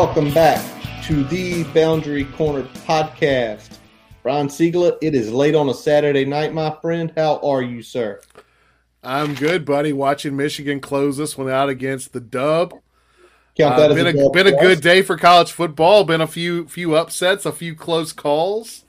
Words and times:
Welcome 0.00 0.32
back 0.32 0.64
to 1.04 1.24
the 1.24 1.62
Boundary 1.74 2.24
Corner 2.24 2.62
podcast. 2.86 3.76
Brian 4.22 4.48
Siegler, 4.48 4.96
it 5.02 5.14
is 5.14 5.30
late 5.30 5.54
on 5.54 5.68
a 5.68 5.74
Saturday 5.74 6.24
night, 6.24 6.54
my 6.54 6.74
friend. 6.80 7.12
How 7.14 7.38
are 7.40 7.60
you, 7.60 7.82
sir? 7.82 8.22
I'm 9.04 9.34
good, 9.34 9.66
buddy. 9.66 9.92
Watching 9.92 10.38
Michigan 10.38 10.80
close 10.80 11.18
this 11.18 11.36
one 11.36 11.50
out 11.50 11.68
against 11.68 12.14
the 12.14 12.20
Dub. 12.20 12.72
Count 13.58 13.74
Uh, 13.74 13.76
that 13.76 13.90
as 13.90 13.96
been 13.98 14.18
a, 14.18 14.26
a, 14.26 14.30
been 14.30 14.46
a 14.46 14.58
good 14.58 14.80
day 14.80 15.02
for 15.02 15.18
college 15.18 15.52
football. 15.52 16.04
Been 16.04 16.22
a 16.22 16.26
few 16.26 16.66
few 16.66 16.96
upsets, 16.96 17.44
a 17.44 17.52
few 17.52 17.74
close 17.74 18.14
calls. 18.14 18.86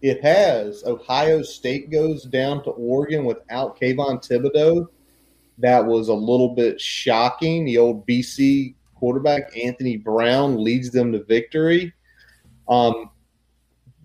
It 0.00 0.22
has. 0.22 0.84
Ohio 0.86 1.42
State 1.42 1.90
goes 1.90 2.22
down 2.22 2.62
to 2.62 2.70
Oregon 2.70 3.24
without 3.24 3.80
Kayvon 3.80 4.24
Thibodeaux. 4.24 4.86
That 5.58 5.84
was 5.84 6.06
a 6.06 6.14
little 6.14 6.54
bit 6.54 6.80
shocking. 6.80 7.64
The 7.64 7.78
old 7.78 8.06
BC 8.06 8.76
quarterback 8.96 9.56
Anthony 9.56 9.96
Brown 9.96 10.62
leads 10.62 10.90
them 10.90 11.12
to 11.12 11.22
victory. 11.24 11.92
Um, 12.68 13.10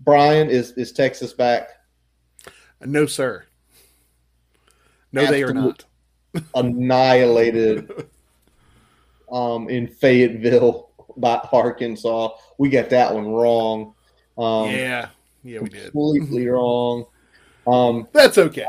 Brian 0.04 0.48
is 0.50 0.72
is 0.72 0.92
Texas 0.92 1.32
back 1.32 1.68
No, 2.84 3.06
sir. 3.06 3.44
No, 5.12 5.26
they 5.26 5.42
are 5.42 5.52
not. 5.52 5.84
annihilated 6.54 8.08
um, 9.30 9.68
in 9.68 9.86
Fayetteville 9.86 10.90
by 11.16 11.36
Arkansas. 11.52 12.30
We 12.58 12.70
got 12.70 12.88
that 12.90 13.14
one 13.14 13.28
wrong. 13.28 13.94
Um, 14.38 14.70
yeah, 14.70 15.08
yeah, 15.42 15.60
we 15.60 15.68
did. 15.68 15.92
completely 15.92 16.48
wrong. 16.48 17.04
Um, 17.66 18.08
That's 18.12 18.38
okay. 18.38 18.66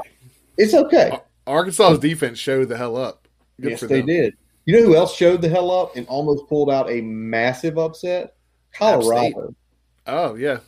it's 0.57 0.73
okay. 0.73 1.17
Arkansas's 1.47 1.99
defense 1.99 2.37
showed 2.37 2.69
the 2.69 2.77
hell 2.77 2.97
up. 2.97 3.27
Good 3.61 3.71
yes, 3.71 3.81
they 3.81 4.01
did. 4.01 4.35
You 4.65 4.77
know 4.77 4.83
who 4.85 4.95
else 4.95 5.15
showed 5.15 5.41
the 5.41 5.49
hell 5.49 5.71
up 5.71 5.95
and 5.95 6.07
almost 6.07 6.47
pulled 6.47 6.69
out 6.69 6.89
a 6.89 7.01
massive 7.01 7.77
upset? 7.77 8.35
Colorado. 8.73 9.53
Oh 10.07 10.35
yeah, 10.35 10.59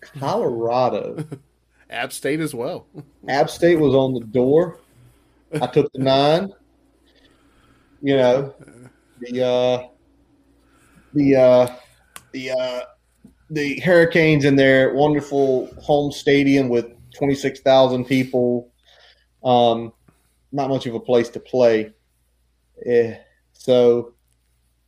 Colorado. 0.00 1.24
App 1.90 2.12
State 2.12 2.40
as 2.40 2.54
well. 2.54 2.86
App 3.28 3.48
State 3.48 3.78
was 3.78 3.94
on 3.94 4.14
the 4.14 4.20
door. 4.20 4.78
I 5.60 5.66
took 5.66 5.92
the 5.92 6.00
nine. 6.00 6.52
You 8.02 8.16
know, 8.16 8.54
the 9.20 9.44
uh, 9.44 9.88
the 11.14 11.36
uh, 11.36 11.76
the 12.32 12.50
uh, 12.50 12.80
the 13.50 13.80
Hurricanes 13.80 14.44
in 14.44 14.56
their 14.56 14.94
wonderful 14.94 15.68
home 15.80 16.10
stadium 16.10 16.68
with 16.68 16.86
twenty 17.12 17.34
six 17.34 17.60
thousand 17.60 18.06
people. 18.06 18.72
Um, 19.44 19.92
not 20.52 20.68
much 20.68 20.86
of 20.86 20.94
a 20.94 21.00
place 21.00 21.28
to 21.30 21.40
play. 21.40 21.92
Eh, 22.84 23.16
so 23.54 24.12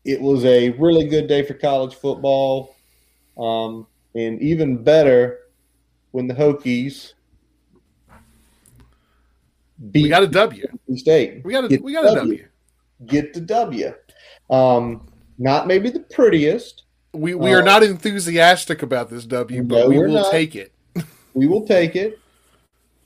it 0.04 0.21
was 0.21 0.44
a 0.44 0.71
really 0.71 1.06
good 1.09 1.27
day 1.27 1.43
for 1.43 1.54
college 1.54 1.94
football, 1.94 2.77
um, 3.38 3.87
and 4.15 4.41
even 4.43 4.82
better 4.82 5.41
when 6.12 6.27
the 6.27 6.34
Hokies 6.34 7.15
beat 9.91 10.04
We 10.04 10.09
got 10.09 10.22
a 10.22 10.28
W. 10.28 10.66
State. 10.97 11.44
We 11.44 11.53
got 11.53 11.65
a 11.65 11.69
Get 11.69 11.82
we 11.82 11.93
got 11.93 12.04
a 12.04 12.09
the 12.10 12.15
W. 12.16 12.47
Get 13.06 13.34
the 13.34 13.41
W. 13.41 13.93
Um, 14.49 15.09
not 15.38 15.66
maybe 15.66 15.91
the 15.91 16.00
prettiest. 16.00 16.84
We 17.12 17.34
we 17.34 17.53
Uh, 17.53 17.59
are 17.59 17.62
not 17.62 17.83
enthusiastic 17.83 18.83
about 18.83 19.10
this 19.10 19.25
W, 19.27 19.62
but 19.62 19.81
No, 19.81 19.88
we 19.88 19.98
will 19.98 20.09
not. 20.12 20.31
take 20.31 20.54
it. 20.54 20.72
We 21.34 21.47
will 21.47 21.66
take 21.66 21.97
it. 21.97 22.19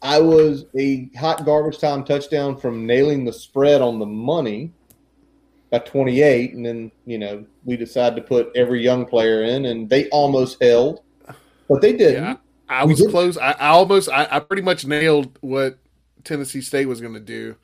I 0.03 0.21
was 0.21 0.65
a 0.78 1.10
hot 1.19 1.44
garbage 1.44 1.78
time 1.78 2.04
touchdown 2.04 2.56
from 2.56 2.87
nailing 2.87 3.25
the 3.25 3.32
spread 3.32 3.82
on 3.82 3.98
the 3.98 4.06
money 4.06 4.72
by 5.71 5.79
28, 5.79 6.55
and 6.55 6.67
then 6.67 6.91
you 7.07 7.19
know 7.19 7.45
we 7.65 7.77
decided 7.77 8.17
to 8.17 8.23
put 8.23 8.51
every 8.57 8.83
young 8.83 9.07
player 9.07 9.43
in, 9.45 9.67
and 9.67 9.89
they 9.89 10.09
almost 10.11 10.63
held, 10.63 11.03
but 11.69 11.81
they 11.81 11.93
didn't. 11.97 12.25
Yeah, 12.25 12.37
I 12.69 12.85
We 12.85 12.93
was 12.93 13.01
did- 13.01 13.11
close. 13.11 13.37
I, 13.39 13.53
I 13.53 13.69
almost, 13.69 14.09
I, 14.09 14.27
I 14.31 14.41
pretty 14.41 14.63
much 14.63 14.85
nailed 14.87 15.39
what 15.41 15.79
Tennessee 16.25 16.61
State 16.61 16.87
was 16.87 17.01
going 17.01 17.15
to 17.15 17.21
do. 17.21 17.57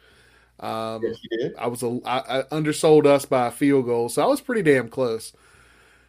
Um, 0.61 1.03
Yes, 1.03 1.17
you 1.23 1.39
did. 1.39 1.57
I 1.57 1.67
was, 1.67 1.83
a, 1.83 2.01
I, 2.07 2.39
I 2.41 2.45
undersold 2.51 3.07
us 3.07 3.25
by 3.27 3.49
a 3.49 3.51
field 3.51 3.85
goal, 3.87 4.09
so 4.09 4.23
I 4.23 4.27
was 4.27 4.41
pretty 4.41 4.63
damn 4.63 4.89
close. 4.89 5.33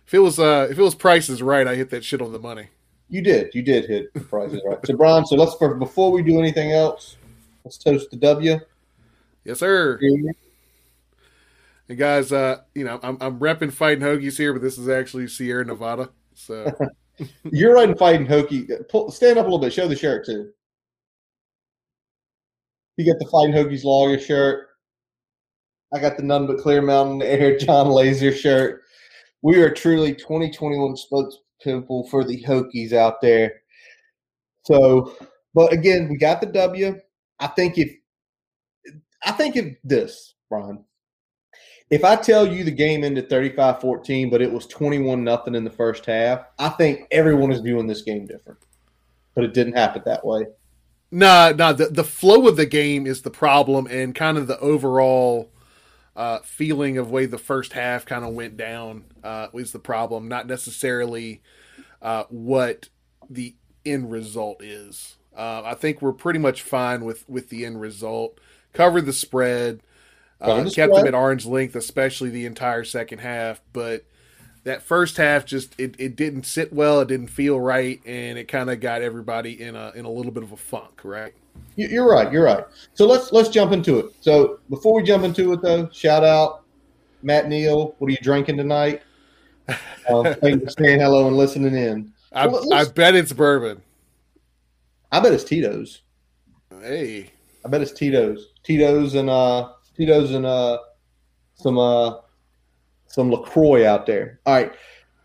If 0.05 0.13
it 0.13 0.19
was, 0.19 0.39
uh, 0.39 0.67
if 0.71 0.77
it 0.79 0.81
was 0.81 0.95
prices 0.95 1.41
right, 1.41 1.67
I 1.67 1.75
hit 1.75 1.89
that 1.89 2.05
shit 2.05 2.21
on 2.21 2.31
the 2.31 2.39
money. 2.39 2.67
You 3.09 3.21
did. 3.21 3.53
You 3.55 3.61
did 3.61 3.85
hit 3.85 4.13
the 4.13 4.19
prices 4.21 4.61
right. 4.65 4.77
So 4.85 4.95
Brian, 4.95 5.25
so 5.25 5.35
let's 5.35 5.55
for 5.55 5.73
before 5.75 6.11
we 6.11 6.21
do 6.23 6.39
anything 6.39 6.71
else, 6.71 7.17
let's 7.65 7.77
toast 7.77 8.09
the 8.11 8.17
W. 8.17 8.59
Yes, 9.43 9.59
sir. 9.59 9.99
And 11.89 11.97
guys, 11.97 12.31
uh, 12.31 12.61
you 12.75 12.83
know, 12.83 12.99
I'm, 13.01 13.17
I'm 13.21 13.39
repping 13.39 13.71
fighting 13.71 14.03
Hokies 14.03 14.37
here, 14.37 14.53
but 14.53 14.61
this 14.61 14.77
is 14.77 14.89
actually 14.89 15.27
Sierra 15.27 15.65
Nevada. 15.65 16.09
So 16.33 16.71
You're 17.51 17.75
riding 17.75 17.97
fighting 17.97 18.27
Hokie. 18.27 18.69
Pull, 18.89 19.11
stand 19.11 19.37
up 19.37 19.45
a 19.45 19.49
little 19.49 19.59
bit. 19.59 19.73
Show 19.73 19.87
the 19.87 19.95
shirt 19.95 20.25
too. 20.25 20.51
You 22.97 23.05
got 23.05 23.19
the 23.19 23.29
fighting 23.29 23.53
Hokies 23.53 23.83
lawyer 23.83 24.19
shirt. 24.19 24.67
I 25.93 25.99
got 25.99 26.17
the 26.17 26.23
none 26.23 26.47
but 26.47 26.59
clear 26.59 26.81
mountain 26.81 27.21
air 27.21 27.57
John 27.57 27.89
Laser 27.89 28.31
shirt. 28.31 28.81
We 29.41 29.61
are 29.61 29.69
truly 29.69 30.13
2021 30.13 30.95
spokespeople 30.95 32.09
for 32.09 32.23
the 32.23 32.43
Hokies 32.43 32.93
out 32.93 33.21
there. 33.21 33.61
So, 34.63 35.15
but 35.53 35.71
again, 35.71 36.09
we 36.09 36.17
got 36.17 36.41
the 36.41 36.47
W. 36.47 36.99
I 37.39 37.47
think 37.47 37.77
if 37.77 37.95
I 39.23 39.31
think 39.31 39.55
if 39.55 39.77
this, 39.83 40.35
Brian, 40.49 40.83
if 41.89 42.03
I 42.03 42.15
tell 42.15 42.45
you 42.45 42.63
the 42.63 42.71
game 42.71 43.03
ended 43.03 43.29
35-14, 43.29 44.29
but 44.29 44.41
it 44.41 44.51
was 44.51 44.65
21 44.67 45.23
nothing 45.23 45.55
in 45.55 45.63
the 45.63 45.69
first 45.69 46.05
half, 46.05 46.45
I 46.59 46.69
think 46.69 47.07
everyone 47.11 47.51
is 47.51 47.61
viewing 47.61 47.87
this 47.87 48.01
game 48.01 48.25
different. 48.25 48.59
But 49.35 49.45
it 49.45 49.53
didn't 49.53 49.73
happen 49.73 50.01
that 50.05 50.25
way. 50.25 50.47
Nah, 51.11 51.53
nah. 51.55 51.73
The 51.73 51.85
the 51.85 52.03
flow 52.03 52.47
of 52.47 52.57
the 52.57 52.65
game 52.65 53.07
is 53.07 53.21
the 53.21 53.29
problem, 53.29 53.87
and 53.87 54.13
kind 54.13 54.37
of 54.37 54.47
the 54.47 54.59
overall 54.59 55.51
uh, 56.15 56.39
feeling 56.39 56.97
of 56.97 57.11
way 57.11 57.25
the 57.25 57.37
first 57.37 57.73
half 57.73 58.05
kind 58.05 58.25
of 58.25 58.33
went 58.33 58.57
down 58.57 59.05
uh, 59.23 59.47
is 59.53 59.71
the 59.71 59.79
problem. 59.79 60.27
Not 60.27 60.47
necessarily 60.47 61.41
uh, 62.01 62.25
what 62.29 62.89
the 63.29 63.55
end 63.85 64.11
result 64.11 64.61
is. 64.61 65.15
Uh, 65.35 65.61
I 65.63 65.75
think 65.75 66.01
we're 66.01 66.13
pretty 66.13 66.39
much 66.39 66.61
fine 66.61 67.05
with 67.05 67.27
with 67.29 67.49
the 67.49 67.65
end 67.65 67.79
result. 67.79 68.39
Covered 68.73 69.05
the 69.05 69.13
spread, 69.13 69.81
uh, 70.41 70.69
kept 70.69 70.93
them 70.93 71.07
at 71.07 71.13
arm's 71.15 71.45
length, 71.45 71.75
especially 71.75 72.29
the 72.29 72.45
entire 72.45 72.83
second 72.83 73.19
half, 73.19 73.61
but. 73.73 74.03
That 74.63 74.83
first 74.83 75.15
half 75.15 75.45
just 75.45 75.79
it, 75.79 75.95
it 75.97 76.17
didn't 76.17 76.43
sit 76.45 76.73
well, 76.73 76.99
it 76.99 77.07
didn't 77.07 77.27
feel 77.29 77.57
right, 77.57 78.01
and 78.05 78.37
it 78.37 78.49
kind 78.49 78.69
of 78.69 78.81
got 78.81 79.01
everybody 79.01 79.61
in 79.61 79.77
a 79.77 79.93
in 79.95 80.03
a 80.03 80.11
little 80.11 80.31
bit 80.33 80.43
of 80.43 80.51
a 80.51 80.57
funk, 80.57 81.05
right? 81.05 81.33
You- 81.77 81.87
You're 81.87 82.11
right. 82.11 82.29
You're 82.29 82.43
right. 82.43 82.65
So 82.93 83.07
let's 83.07 83.31
let's 83.31 83.47
jump 83.47 83.71
into 83.71 83.97
it. 83.99 84.07
So 84.19 84.59
before 84.69 84.93
we 84.93 85.03
jump 85.03 85.23
into 85.23 85.53
it, 85.53 85.61
though, 85.61 85.87
shout 85.93 86.25
out 86.25 86.63
Matt 87.23 87.47
Neal. 87.47 87.95
What 87.99 88.07
are 88.09 88.11
you 88.11 88.17
drinking 88.21 88.57
tonight? 88.57 89.03
Um, 90.09 90.33
thanks 90.41 90.63
for 90.75 90.83
saying 90.83 90.99
hello 90.99 91.27
and 91.29 91.37
listening 91.37 91.73
in. 91.73 92.11
I, 92.33 92.47
Well, 92.47 92.73
I 92.73 92.83
bet 92.83 93.15
it's 93.15 93.31
bourbon. 93.31 93.81
I 95.13 95.21
bet 95.21 95.31
it's 95.31 95.45
Tito's. 95.45 96.01
Hey, 96.81 97.31
I 97.63 97.69
bet 97.69 97.79
it's 97.81 97.91
Tito's. 97.93 98.47
Tito's 98.63 99.15
and 99.15 99.29
uh 99.29 99.69
Tito's 99.97 100.31
and 100.31 100.45
uh 100.45 100.79
some 101.55 101.77
uh 101.77 102.17
some 103.07 103.31
LaCroix 103.31 103.85
out 103.85 104.05
there. 104.05 104.39
All 104.45 104.53
right. 104.53 104.73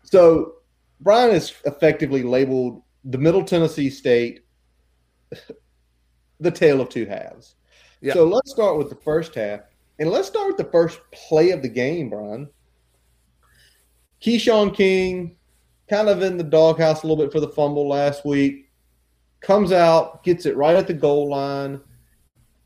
So 0.03 0.55
Brian 1.01 1.31
is 1.31 1.53
effectively 1.65 2.23
labeled 2.23 2.81
the 3.03 3.17
Middle 3.17 3.43
Tennessee 3.43 3.89
State 3.89 4.41
the 6.39 6.51
tale 6.51 6.81
of 6.81 6.89
two 6.89 7.05
halves. 7.05 7.55
Yeah. 8.01 8.13
So 8.13 8.25
let's 8.25 8.51
start 8.51 8.77
with 8.77 8.89
the 8.89 8.95
first 8.95 9.35
half. 9.35 9.61
And 9.99 10.09
let's 10.09 10.27
start 10.27 10.47
with 10.47 10.57
the 10.57 10.71
first 10.71 10.99
play 11.11 11.51
of 11.51 11.61
the 11.61 11.69
game, 11.69 12.09
Brian. 12.09 12.49
Keshawn 14.21 14.75
King, 14.75 15.37
kind 15.89 16.09
of 16.09 16.21
in 16.21 16.37
the 16.37 16.43
doghouse 16.43 17.03
a 17.03 17.07
little 17.07 17.23
bit 17.23 17.31
for 17.31 17.39
the 17.39 17.49
fumble 17.49 17.87
last 17.87 18.25
week, 18.25 18.71
comes 19.41 19.71
out, 19.71 20.23
gets 20.23 20.45
it 20.45 20.55
right 20.55 20.75
at 20.75 20.87
the 20.87 20.93
goal 20.93 21.29
line. 21.29 21.79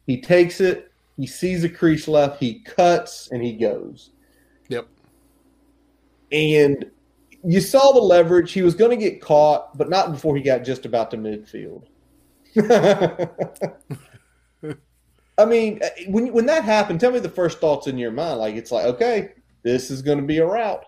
He 0.05 0.21
takes 0.21 0.61
it. 0.61 0.86
He 1.17 1.27
sees 1.27 1.63
a 1.63 1.69
crease 1.69 2.07
left. 2.07 2.39
He 2.39 2.61
cuts 2.61 3.29
and 3.31 3.43
he 3.43 3.53
goes. 3.53 4.11
Yep. 4.69 4.87
And 6.31 6.85
you 7.43 7.59
saw 7.59 7.91
the 7.91 7.99
leverage. 7.99 8.51
He 8.51 8.61
was 8.61 8.75
going 8.75 8.91
to 8.91 8.97
get 8.97 9.21
caught, 9.21 9.77
but 9.77 9.89
not 9.89 10.11
before 10.11 10.35
he 10.35 10.43
got 10.43 10.63
just 10.63 10.85
about 10.85 11.11
to 11.11 11.17
midfield. 11.17 11.85
I 15.39 15.45
mean, 15.45 15.79
uh, 15.83 15.89
when 16.07 16.33
when 16.33 16.45
that 16.47 16.63
happened, 16.63 16.99
tell 16.99 17.11
me 17.11 17.19
the 17.19 17.29
first 17.29 17.59
thoughts 17.59 17.87
in 17.87 17.97
your 17.97 18.11
mind. 18.11 18.39
Like 18.39 18.55
it's 18.55 18.71
like, 18.71 18.85
okay, 18.85 19.33
this 19.63 19.91
is 19.91 20.01
going 20.01 20.17
to 20.17 20.23
be 20.23 20.39
a 20.39 20.45
route. 20.45 20.83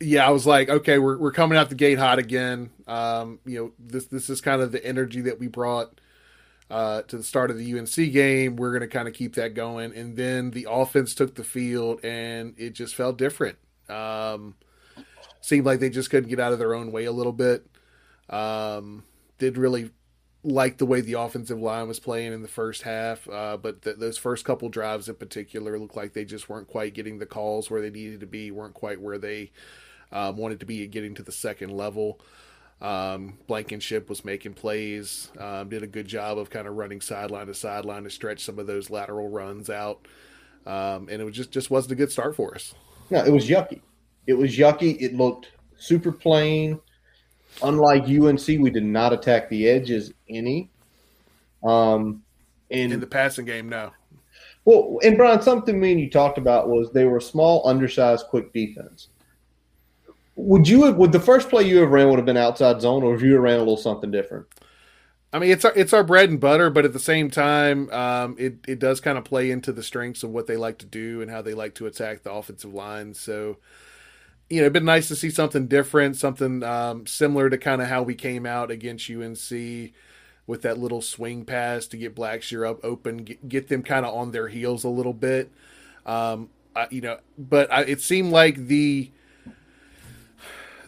yeah, 0.00 0.26
I 0.26 0.30
was 0.30 0.46
like, 0.46 0.68
okay, 0.68 0.98
we're 0.98 1.18
we're 1.18 1.32
coming 1.32 1.58
out 1.58 1.68
the 1.68 1.74
gate 1.74 1.98
hot 1.98 2.18
again. 2.18 2.70
Um, 2.86 3.40
you 3.46 3.58
know, 3.58 3.72
this 3.78 4.06
this 4.06 4.30
is 4.30 4.40
kind 4.40 4.62
of 4.62 4.72
the 4.72 4.84
energy 4.84 5.20
that 5.22 5.38
we 5.38 5.48
brought 5.48 6.00
uh, 6.70 7.02
to 7.02 7.16
the 7.16 7.22
start 7.22 7.50
of 7.50 7.58
the 7.58 7.78
UNC 7.78 7.94
game. 8.12 8.56
We're 8.56 8.70
going 8.70 8.88
to 8.88 8.88
kind 8.88 9.08
of 9.08 9.14
keep 9.14 9.34
that 9.36 9.54
going, 9.54 9.94
and 9.94 10.16
then 10.16 10.50
the 10.50 10.66
offense 10.70 11.14
took 11.14 11.34
the 11.34 11.44
field, 11.44 12.04
and 12.04 12.54
it 12.58 12.70
just 12.70 12.94
felt 12.94 13.18
different. 13.18 13.58
Um, 13.88 14.54
seemed 15.40 15.66
like 15.66 15.80
they 15.80 15.90
just 15.90 16.10
couldn't 16.10 16.28
get 16.28 16.40
out 16.40 16.52
of 16.52 16.58
their 16.58 16.74
own 16.74 16.92
way 16.92 17.04
a 17.04 17.12
little 17.12 17.32
bit. 17.32 17.66
Um, 18.28 19.04
did 19.38 19.56
really 19.56 19.90
like 20.44 20.78
the 20.78 20.86
way 20.86 21.00
the 21.00 21.14
offensive 21.14 21.60
line 21.60 21.88
was 21.88 21.98
playing 21.98 22.32
in 22.32 22.42
the 22.42 22.48
first 22.48 22.82
half, 22.82 23.28
uh, 23.28 23.56
but 23.56 23.82
th- 23.82 23.96
those 23.96 24.18
first 24.18 24.44
couple 24.44 24.68
drives 24.68 25.08
in 25.08 25.14
particular 25.14 25.78
looked 25.78 25.96
like 25.96 26.12
they 26.12 26.24
just 26.24 26.48
weren't 26.48 26.68
quite 26.68 26.94
getting 26.94 27.18
the 27.18 27.26
calls 27.26 27.70
where 27.70 27.80
they 27.80 27.90
needed 27.90 28.20
to 28.20 28.26
be, 28.26 28.50
weren't 28.50 28.74
quite 28.74 29.00
where 29.00 29.18
they 29.18 29.50
um, 30.12 30.36
wanted 30.36 30.60
to 30.60 30.66
be 30.66 30.84
at 30.84 30.90
getting 30.90 31.14
to 31.14 31.22
the 31.22 31.32
second 31.32 31.70
level. 31.70 32.20
Um, 32.80 33.38
Blankenship 33.48 34.08
was 34.08 34.24
making 34.24 34.54
plays, 34.54 35.30
um, 35.38 35.68
did 35.68 35.82
a 35.82 35.86
good 35.88 36.06
job 36.06 36.38
of 36.38 36.48
kind 36.48 36.68
of 36.68 36.76
running 36.76 37.00
sideline 37.00 37.48
to 37.48 37.54
sideline 37.54 38.04
to 38.04 38.10
stretch 38.10 38.44
some 38.44 38.58
of 38.58 38.68
those 38.68 38.88
lateral 38.88 39.28
runs 39.28 39.68
out, 39.68 40.06
um, 40.64 41.08
and 41.10 41.20
it 41.20 41.24
was 41.24 41.34
just 41.34 41.50
just 41.50 41.70
wasn't 41.70 41.92
a 41.92 41.96
good 41.96 42.12
start 42.12 42.36
for 42.36 42.54
us. 42.54 42.74
No, 43.10 43.24
it 43.24 43.32
was 43.32 43.48
yucky. 43.48 43.80
It 44.28 44.34
was 44.34 44.56
yucky. 44.56 45.00
It 45.00 45.14
looked 45.14 45.48
super 45.76 46.12
plain. 46.12 46.78
Unlike 47.62 48.04
UNC, 48.04 48.46
we 48.46 48.70
did 48.70 48.84
not 48.84 49.12
attack 49.12 49.48
the 49.48 49.68
edges 49.68 50.12
any. 50.28 50.70
Um, 51.64 52.22
and 52.70 52.92
in 52.92 53.00
the 53.00 53.06
passing 53.06 53.46
game, 53.46 53.68
no. 53.68 53.90
Well, 54.64 54.98
and 55.02 55.16
Brian, 55.16 55.40
something 55.40 55.80
me 55.80 55.92
and 55.92 56.00
you 56.00 56.10
talked 56.10 56.38
about 56.38 56.68
was 56.68 56.92
they 56.92 57.06
were 57.06 57.16
a 57.16 57.22
small, 57.22 57.66
undersized, 57.66 58.26
quick 58.26 58.52
defense. 58.52 59.08
Would 60.40 60.68
you 60.68 60.84
have, 60.84 60.96
would 60.96 61.10
the 61.10 61.18
first 61.18 61.48
play 61.48 61.64
you 61.64 61.78
have 61.78 61.90
ran 61.90 62.08
would 62.10 62.18
have 62.18 62.24
been 62.24 62.36
outside 62.36 62.80
zone, 62.80 63.02
or 63.02 63.12
if 63.12 63.22
you 63.22 63.36
ran 63.38 63.56
a 63.56 63.58
little 63.58 63.76
something 63.76 64.12
different? 64.12 64.46
I 65.32 65.40
mean, 65.40 65.50
it's 65.50 65.64
our 65.64 65.72
it's 65.74 65.92
our 65.92 66.04
bread 66.04 66.30
and 66.30 66.38
butter, 66.38 66.70
but 66.70 66.84
at 66.84 66.92
the 66.92 67.00
same 67.00 67.28
time, 67.28 67.90
um, 67.90 68.36
it 68.38 68.58
it 68.68 68.78
does 68.78 69.00
kind 69.00 69.18
of 69.18 69.24
play 69.24 69.50
into 69.50 69.72
the 69.72 69.82
strengths 69.82 70.22
of 70.22 70.30
what 70.30 70.46
they 70.46 70.56
like 70.56 70.78
to 70.78 70.86
do 70.86 71.20
and 71.20 71.30
how 71.30 71.42
they 71.42 71.54
like 71.54 71.74
to 71.74 71.86
attack 71.86 72.22
the 72.22 72.32
offensive 72.32 72.72
line. 72.72 73.14
So, 73.14 73.58
you 74.48 74.58
know, 74.58 74.66
it'd 74.66 74.72
been 74.72 74.84
nice 74.84 75.08
to 75.08 75.16
see 75.16 75.28
something 75.28 75.66
different, 75.66 76.16
something 76.16 76.62
um, 76.62 77.04
similar 77.06 77.50
to 77.50 77.58
kind 77.58 77.82
of 77.82 77.88
how 77.88 78.04
we 78.04 78.14
came 78.14 78.46
out 78.46 78.70
against 78.70 79.10
UNC 79.10 79.92
with 80.46 80.62
that 80.62 80.78
little 80.78 81.02
swing 81.02 81.44
pass 81.44 81.88
to 81.88 81.96
get 81.96 82.14
Blackshear 82.14 82.66
up 82.66 82.78
open, 82.84 83.18
get, 83.18 83.48
get 83.48 83.68
them 83.68 83.82
kind 83.82 84.06
of 84.06 84.14
on 84.14 84.30
their 84.30 84.48
heels 84.48 84.84
a 84.84 84.88
little 84.88 85.12
bit. 85.12 85.50
Um, 86.06 86.48
I, 86.76 86.86
you 86.90 87.00
know, 87.00 87.18
but 87.36 87.70
I, 87.72 87.82
it 87.82 88.00
seemed 88.00 88.30
like 88.32 88.54
the 88.56 89.10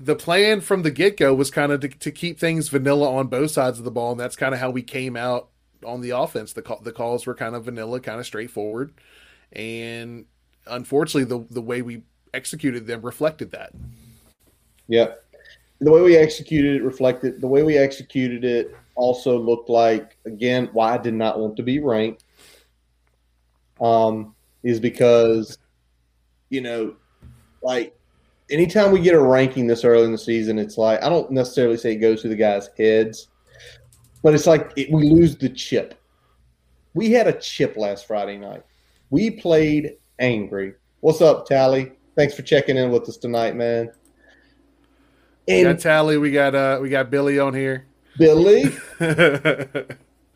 the 0.01 0.17
plan 0.17 0.63
from 0.63 0.83
the 0.83 0.91
get 0.91 1.17
go 1.19 1.35
was 1.35 1.51
kind 1.51 1.71
of 1.71 1.81
to, 1.81 1.89
to, 1.89 2.11
keep 2.11 2.39
things 2.39 2.69
vanilla 2.71 3.15
on 3.15 3.27
both 3.27 3.51
sides 3.51 3.79
of 3.79 3.85
the 3.85 3.91
ball, 3.91 4.13
and 4.13 4.21
that's 4.21 4.35
kind 4.35 4.55
of 4.55 4.61
how 4.61 4.71
we 4.71 4.83
came 4.83 5.15
out 5.15 5.51
on 5.85 6.01
the 6.01 6.11
offense. 6.11 6.55
The 6.55 6.63
call, 6.63 6.81
the 6.81 6.93
calls 6.93 7.27
were 7.27 7.35
kind 7.35 7.55
of 7.55 7.67
vanilla, 7.67 8.01
kind 8.01 8.19
of 8.19 8.25
straightforward, 8.25 8.95
and 9.53 10.25
unfortunately, 10.67 11.25
the 11.25 11.45
the 11.53 11.61
way 11.61 11.83
we 11.83 12.03
executed 12.33 12.87
them 12.87 13.03
reflected 13.03 13.51
that. 13.51 13.73
Yeah, 14.89 15.13
the 15.81 15.93
way 15.93 16.01
we 16.01 16.17
executed 16.17 16.77
it 16.77 16.83
reflected 16.83 17.41
the 17.41 17.49
way 17.49 17.63
we 17.63 17.77
executed 17.77 18.45
it. 18.45 18.75
Also 18.97 19.39
looked 19.39 19.71
like 19.71 20.17
again 20.25 20.69
why 20.73 20.95
I 20.95 20.99
did 20.99 21.15
not 21.15 21.39
want 21.39 21.57
to 21.57 21.63
be 21.63 21.79
ranked. 21.79 22.25
Um, 23.81 24.35
is 24.63 24.81
because 24.81 25.59
you 26.49 26.63
know, 26.63 26.95
like 27.63 27.95
anytime 28.51 28.93
we 28.93 29.01
get 29.01 29.15
a 29.15 29.21
ranking 29.21 29.67
this 29.67 29.85
early 29.85 30.05
in 30.05 30.13
the 30.13 30.19
season, 30.19 30.59
it's 30.59 30.77
like 30.77 31.03
I 31.03 31.09
don't 31.09 31.31
necessarily 31.31 31.77
say 31.77 31.93
it 31.93 31.97
goes 31.97 32.21
through 32.21 32.31
the 32.31 32.37
guys' 32.37 32.69
heads, 32.77 33.29
but 34.23 34.35
it's 34.35 34.47
like 34.47 34.73
it, 34.77 34.91
we 34.93 35.09
lose 35.09 35.37
the 35.37 35.49
chip. 35.49 35.95
We 36.95 37.13
had 37.13 37.29
a 37.29 37.33
chip 37.33 37.77
last 37.77 38.07
Friday 38.07 38.37
night. 38.37 38.65
We 39.11 39.31
played 39.31 39.97
angry. 40.19 40.75
What's 41.01 41.21
up, 41.21 41.47
Tally? 41.47 41.93
Thanks 42.17 42.35
for 42.35 42.43
checking 42.43 42.77
in 42.77 42.91
with 42.91 43.09
us 43.09 43.17
tonight, 43.17 43.57
man. 43.57 43.91
And 45.49 45.69
we 45.69 45.75
got 45.75 45.79
Tally. 45.81 46.19
We 46.19 46.33
got 46.33 46.55
uh, 46.55 46.79
we 46.83 46.91
got 46.91 47.11
Billy 47.11 47.39
on 47.39 47.55
here. 47.55 47.87
Billy. 48.19 48.65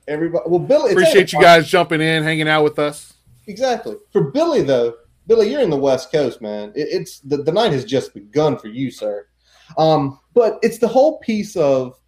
Everybody. 0.07 0.45
Well, 0.47 0.61
Billy. 0.61 0.93
Appreciate 0.93 1.33
you 1.33 1.41
guys 1.41 1.69
jumping 1.69 2.01
in, 2.01 2.23
hanging 2.23 2.49
out 2.49 2.65
with 2.65 2.79
us. 2.79 3.15
Exactly. 3.47 3.97
For 4.13 4.31
Billy, 4.31 4.63
though, 4.63 4.95
Billy, 5.27 5.51
you're 5.51 5.61
in 5.61 5.71
the 5.71 5.77
West 5.77 6.13
Coast, 6.13 6.43
man. 6.43 6.73
It, 6.75 6.89
it's 6.91 7.21
the, 7.21 7.39
the 7.39 7.53
night 7.53 7.73
has 7.73 7.85
just 7.85 8.15
begun 8.15 8.59
for 8.59 8.69
you, 8.69 8.91
sir. 8.91 9.27
Um, 9.79 10.21
but 10.35 10.59
it's 10.63 10.79
the 10.79 10.89
whole 10.89 11.19
piece 11.21 11.57
of 11.57 11.99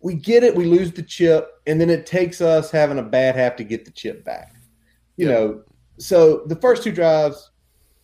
we 0.00 0.14
get 0.14 0.42
it, 0.42 0.54
we 0.54 0.64
lose 0.64 0.92
the 0.92 1.02
chip, 1.02 1.48
and 1.66 1.80
then 1.80 1.90
it 1.90 2.06
takes 2.06 2.40
us 2.40 2.70
having 2.70 2.98
a 2.98 3.02
bad 3.02 3.36
half 3.36 3.56
to 3.56 3.64
get 3.64 3.84
the 3.84 3.90
chip 3.90 4.24
back. 4.24 4.54
You 5.16 5.28
know, 5.28 5.62
so 5.98 6.44
the 6.46 6.56
first 6.56 6.82
two 6.82 6.92
drives, 6.92 7.50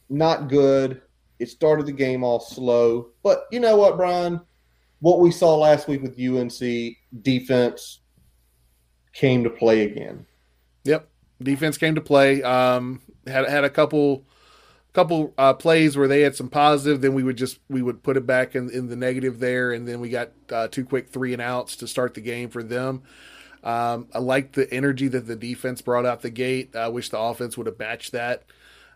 not 0.09 0.49
good. 0.49 1.03
It 1.39 1.49
started 1.49 1.87
the 1.87 1.93
game 1.93 2.23
off 2.23 2.47
slow. 2.47 3.11
But 3.23 3.47
you 3.51 3.61
know 3.61 3.77
what, 3.77 3.97
Brian? 3.97 4.41
What 5.01 5.21
we 5.21 5.31
saw 5.31 5.57
last 5.57 5.89
week 5.89 6.03
with 6.03 6.21
UNC 6.21 6.97
defense 7.23 8.01
came 9.13 9.43
to 9.45 9.51
play 9.51 9.83
again. 9.83 10.27
Yep 10.85 11.10
defense 11.43 11.79
came 11.79 11.95
to 11.95 12.01
play. 12.01 12.43
Um, 12.43 13.01
had 13.27 13.49
had 13.49 13.65
a 13.65 13.71
couple 13.71 14.25
couple 14.93 15.33
uh, 15.39 15.55
plays 15.55 15.97
where 15.97 16.09
they 16.09 16.23
had 16.23 16.35
some 16.35 16.49
positive, 16.49 17.01
then 17.01 17.15
we 17.15 17.23
would 17.23 17.37
just 17.37 17.59
we 17.69 17.83
would 17.83 18.03
put 18.03 18.17
it 18.17 18.27
back 18.27 18.55
in, 18.55 18.71
in 18.71 18.89
the 18.89 18.97
negative 18.97 19.39
there, 19.39 19.73
and 19.73 19.87
then 19.87 20.01
we 20.01 20.09
got 20.09 20.31
uh, 20.51 20.69
two 20.69 20.85
quick 20.85 21.09
three 21.09 21.33
and 21.33 21.43
outs 21.43 21.77
to 21.77 21.87
start 21.87 22.15
the 22.15 22.21
game 22.21 22.49
for 22.49 22.63
them. 22.63 23.03
Um, 23.63 24.09
I 24.15 24.19
like 24.19 24.53
the 24.53 24.73
energy 24.73 25.09
that 25.09 25.27
the 25.27 25.37
defense 25.37 25.83
brought 25.83 26.07
out 26.07 26.23
the 26.23 26.31
gate. 26.31 26.75
I 26.75 26.89
wish 26.89 27.11
the 27.11 27.19
offense 27.19 27.57
would 27.59 27.67
have 27.67 27.79
matched 27.79 28.13
that, 28.13 28.45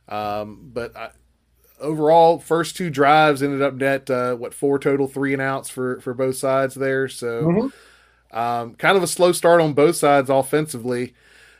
um, 0.08 0.70
but 0.72 0.96
I, 0.96 1.10
overall, 1.80 2.38
first 2.38 2.76
two 2.76 2.90
drives 2.90 3.42
ended 3.42 3.62
up 3.62 3.74
net 3.74 4.10
uh, 4.10 4.34
what 4.34 4.54
four 4.54 4.78
total 4.78 5.06
three 5.06 5.32
and 5.32 5.42
outs 5.42 5.70
for 5.70 6.00
for 6.00 6.14
both 6.14 6.36
sides 6.36 6.74
there. 6.74 7.08
So, 7.08 7.42
mm-hmm. 7.42 8.36
um, 8.36 8.74
kind 8.74 8.96
of 8.96 9.02
a 9.02 9.08
slow 9.08 9.32
start 9.32 9.60
on 9.60 9.74
both 9.74 9.96
sides 9.96 10.30
offensively. 10.30 11.14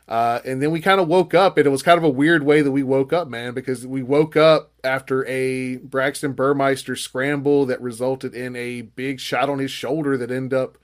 Uh, 0.06 0.40
and 0.44 0.60
then 0.60 0.70
we 0.70 0.80
kind 0.80 1.00
of 1.00 1.08
woke 1.08 1.32
up, 1.32 1.56
and 1.56 1.66
it 1.66 1.70
was 1.70 1.82
kind 1.82 1.96
of 1.96 2.04
a 2.04 2.10
weird 2.10 2.42
way 2.42 2.60
that 2.60 2.70
we 2.70 2.82
woke 2.82 3.12
up, 3.12 3.26
man, 3.26 3.54
because 3.54 3.86
we 3.86 4.02
woke 4.02 4.36
up 4.36 4.70
after 4.82 5.24
a 5.26 5.76
Braxton 5.76 6.32
Burmeister 6.32 6.94
scramble 6.94 7.64
that 7.66 7.80
resulted 7.80 8.34
in 8.34 8.54
a 8.54 8.82
big 8.82 9.18
shot 9.18 9.48
on 9.48 9.58
his 9.58 9.70
shoulder 9.70 10.18
that 10.18 10.30
ended 10.30 10.52
up 10.52 10.76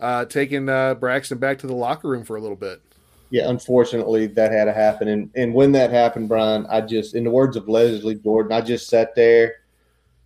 uh, 0.00 0.24
taking 0.24 0.68
uh, 0.68 0.94
Braxton 0.94 1.38
back 1.38 1.58
to 1.58 1.68
the 1.68 1.74
locker 1.74 2.08
room 2.08 2.24
for 2.24 2.36
a 2.36 2.40
little 2.40 2.56
bit. 2.56 2.82
Yeah, 3.30 3.48
unfortunately, 3.48 4.26
that 4.28 4.50
had 4.50 4.64
to 4.64 4.72
happen. 4.72 5.08
And, 5.08 5.30
and 5.36 5.54
when 5.54 5.72
that 5.72 5.90
happened, 5.90 6.28
Brian, 6.28 6.66
I 6.66 6.80
just, 6.80 7.14
in 7.14 7.24
the 7.24 7.30
words 7.30 7.56
of 7.56 7.68
Leslie 7.68 8.16
Jordan, 8.16 8.52
I 8.52 8.60
just 8.60 8.88
sat 8.88 9.14
there 9.14 9.56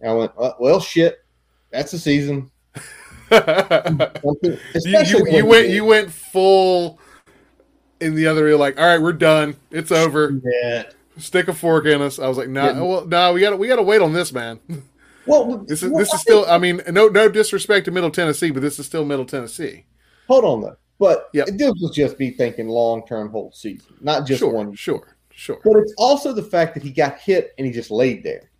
and 0.00 0.10
I 0.10 0.14
went, 0.14 0.36
well, 0.36 0.56
well 0.58 0.80
shit, 0.80 1.24
that's 1.70 1.92
the 1.92 1.98
season. 1.98 2.50
you, 3.30 3.40
you, 4.84 5.26
you 5.30 5.46
went, 5.46 5.68
you 5.68 5.84
went 5.84 6.10
full 6.10 6.98
in 8.00 8.14
the 8.14 8.26
other 8.26 8.46
ear, 8.48 8.56
like, 8.56 8.78
all 8.78 8.86
right, 8.86 9.00
we're 9.00 9.12
done. 9.12 9.56
It's 9.70 9.92
over. 9.92 10.40
Yeah. 10.62 10.84
Stick 11.18 11.48
a 11.48 11.54
fork 11.54 11.86
in 11.86 12.00
us. 12.00 12.18
I 12.18 12.28
was 12.28 12.38
like, 12.38 12.48
no, 12.48 12.66
nah, 12.66 12.72
yeah. 12.72 12.80
well, 12.80 13.00
no, 13.06 13.06
nah, 13.06 13.32
we 13.32 13.40
got 13.40 13.50
to 13.50 13.56
we 13.56 13.68
got 13.68 13.76
to 13.76 13.82
wait 13.82 14.00
on 14.00 14.12
this, 14.12 14.32
man. 14.32 14.60
Well, 15.26 15.58
this 15.58 15.82
is 15.82 15.90
well, 15.90 15.98
this 15.98 16.12
is 16.12 16.20
still. 16.20 16.46
I 16.48 16.58
mean, 16.58 16.80
no 16.90 17.08
no 17.08 17.28
disrespect 17.28 17.84
to 17.84 17.90
Middle 17.90 18.10
Tennessee, 18.10 18.50
but 18.50 18.62
this 18.62 18.78
is 18.78 18.86
still 18.86 19.04
Middle 19.04 19.26
Tennessee. 19.26 19.84
Hold 20.28 20.44
on 20.44 20.60
though, 20.62 20.76
but 20.98 21.28
yep. 21.32 21.48
this 21.52 21.72
was 21.80 21.92
just 21.94 22.18
be 22.18 22.30
thinking 22.30 22.68
long 22.68 23.06
term 23.06 23.30
whole 23.30 23.52
season, 23.52 23.94
not 24.00 24.26
just 24.26 24.40
sure, 24.40 24.52
one. 24.52 24.74
Sure, 24.74 25.16
sure. 25.30 25.60
But 25.62 25.76
it's 25.76 25.94
also 25.98 26.32
the 26.32 26.42
fact 26.42 26.74
that 26.74 26.82
he 26.82 26.90
got 26.90 27.18
hit 27.18 27.54
and 27.58 27.66
he 27.66 27.72
just 27.72 27.90
laid 27.90 28.24
there. 28.24 28.50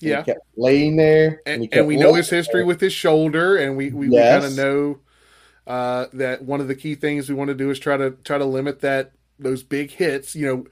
Yeah, 0.00 0.20
he 0.20 0.32
kept 0.32 0.40
laying 0.56 0.96
there, 0.96 1.42
and, 1.44 1.64
and, 1.64 1.74
and 1.74 1.86
we 1.86 1.96
know 1.96 2.14
his 2.14 2.30
history 2.30 2.60
there. 2.60 2.66
with 2.66 2.80
his 2.80 2.94
shoulder, 2.94 3.58
and 3.58 3.76
we 3.76 3.90
we, 3.90 4.08
yes. 4.08 4.42
we 4.42 4.48
kind 4.48 4.52
of 4.52 4.56
know 4.56 4.98
uh, 5.70 6.08
that 6.14 6.42
one 6.42 6.60
of 6.60 6.66
the 6.66 6.74
key 6.74 6.96
things 6.96 7.28
we 7.28 7.34
want 7.36 7.46
to 7.46 7.54
do 7.54 7.70
is 7.70 7.78
try 7.78 7.96
to 7.96 8.10
try 8.24 8.36
to 8.36 8.44
limit 8.44 8.80
that 8.80 9.12
those 9.38 9.62
big 9.62 9.92
hits. 9.92 10.34
You 10.34 10.46
know, 10.46 10.66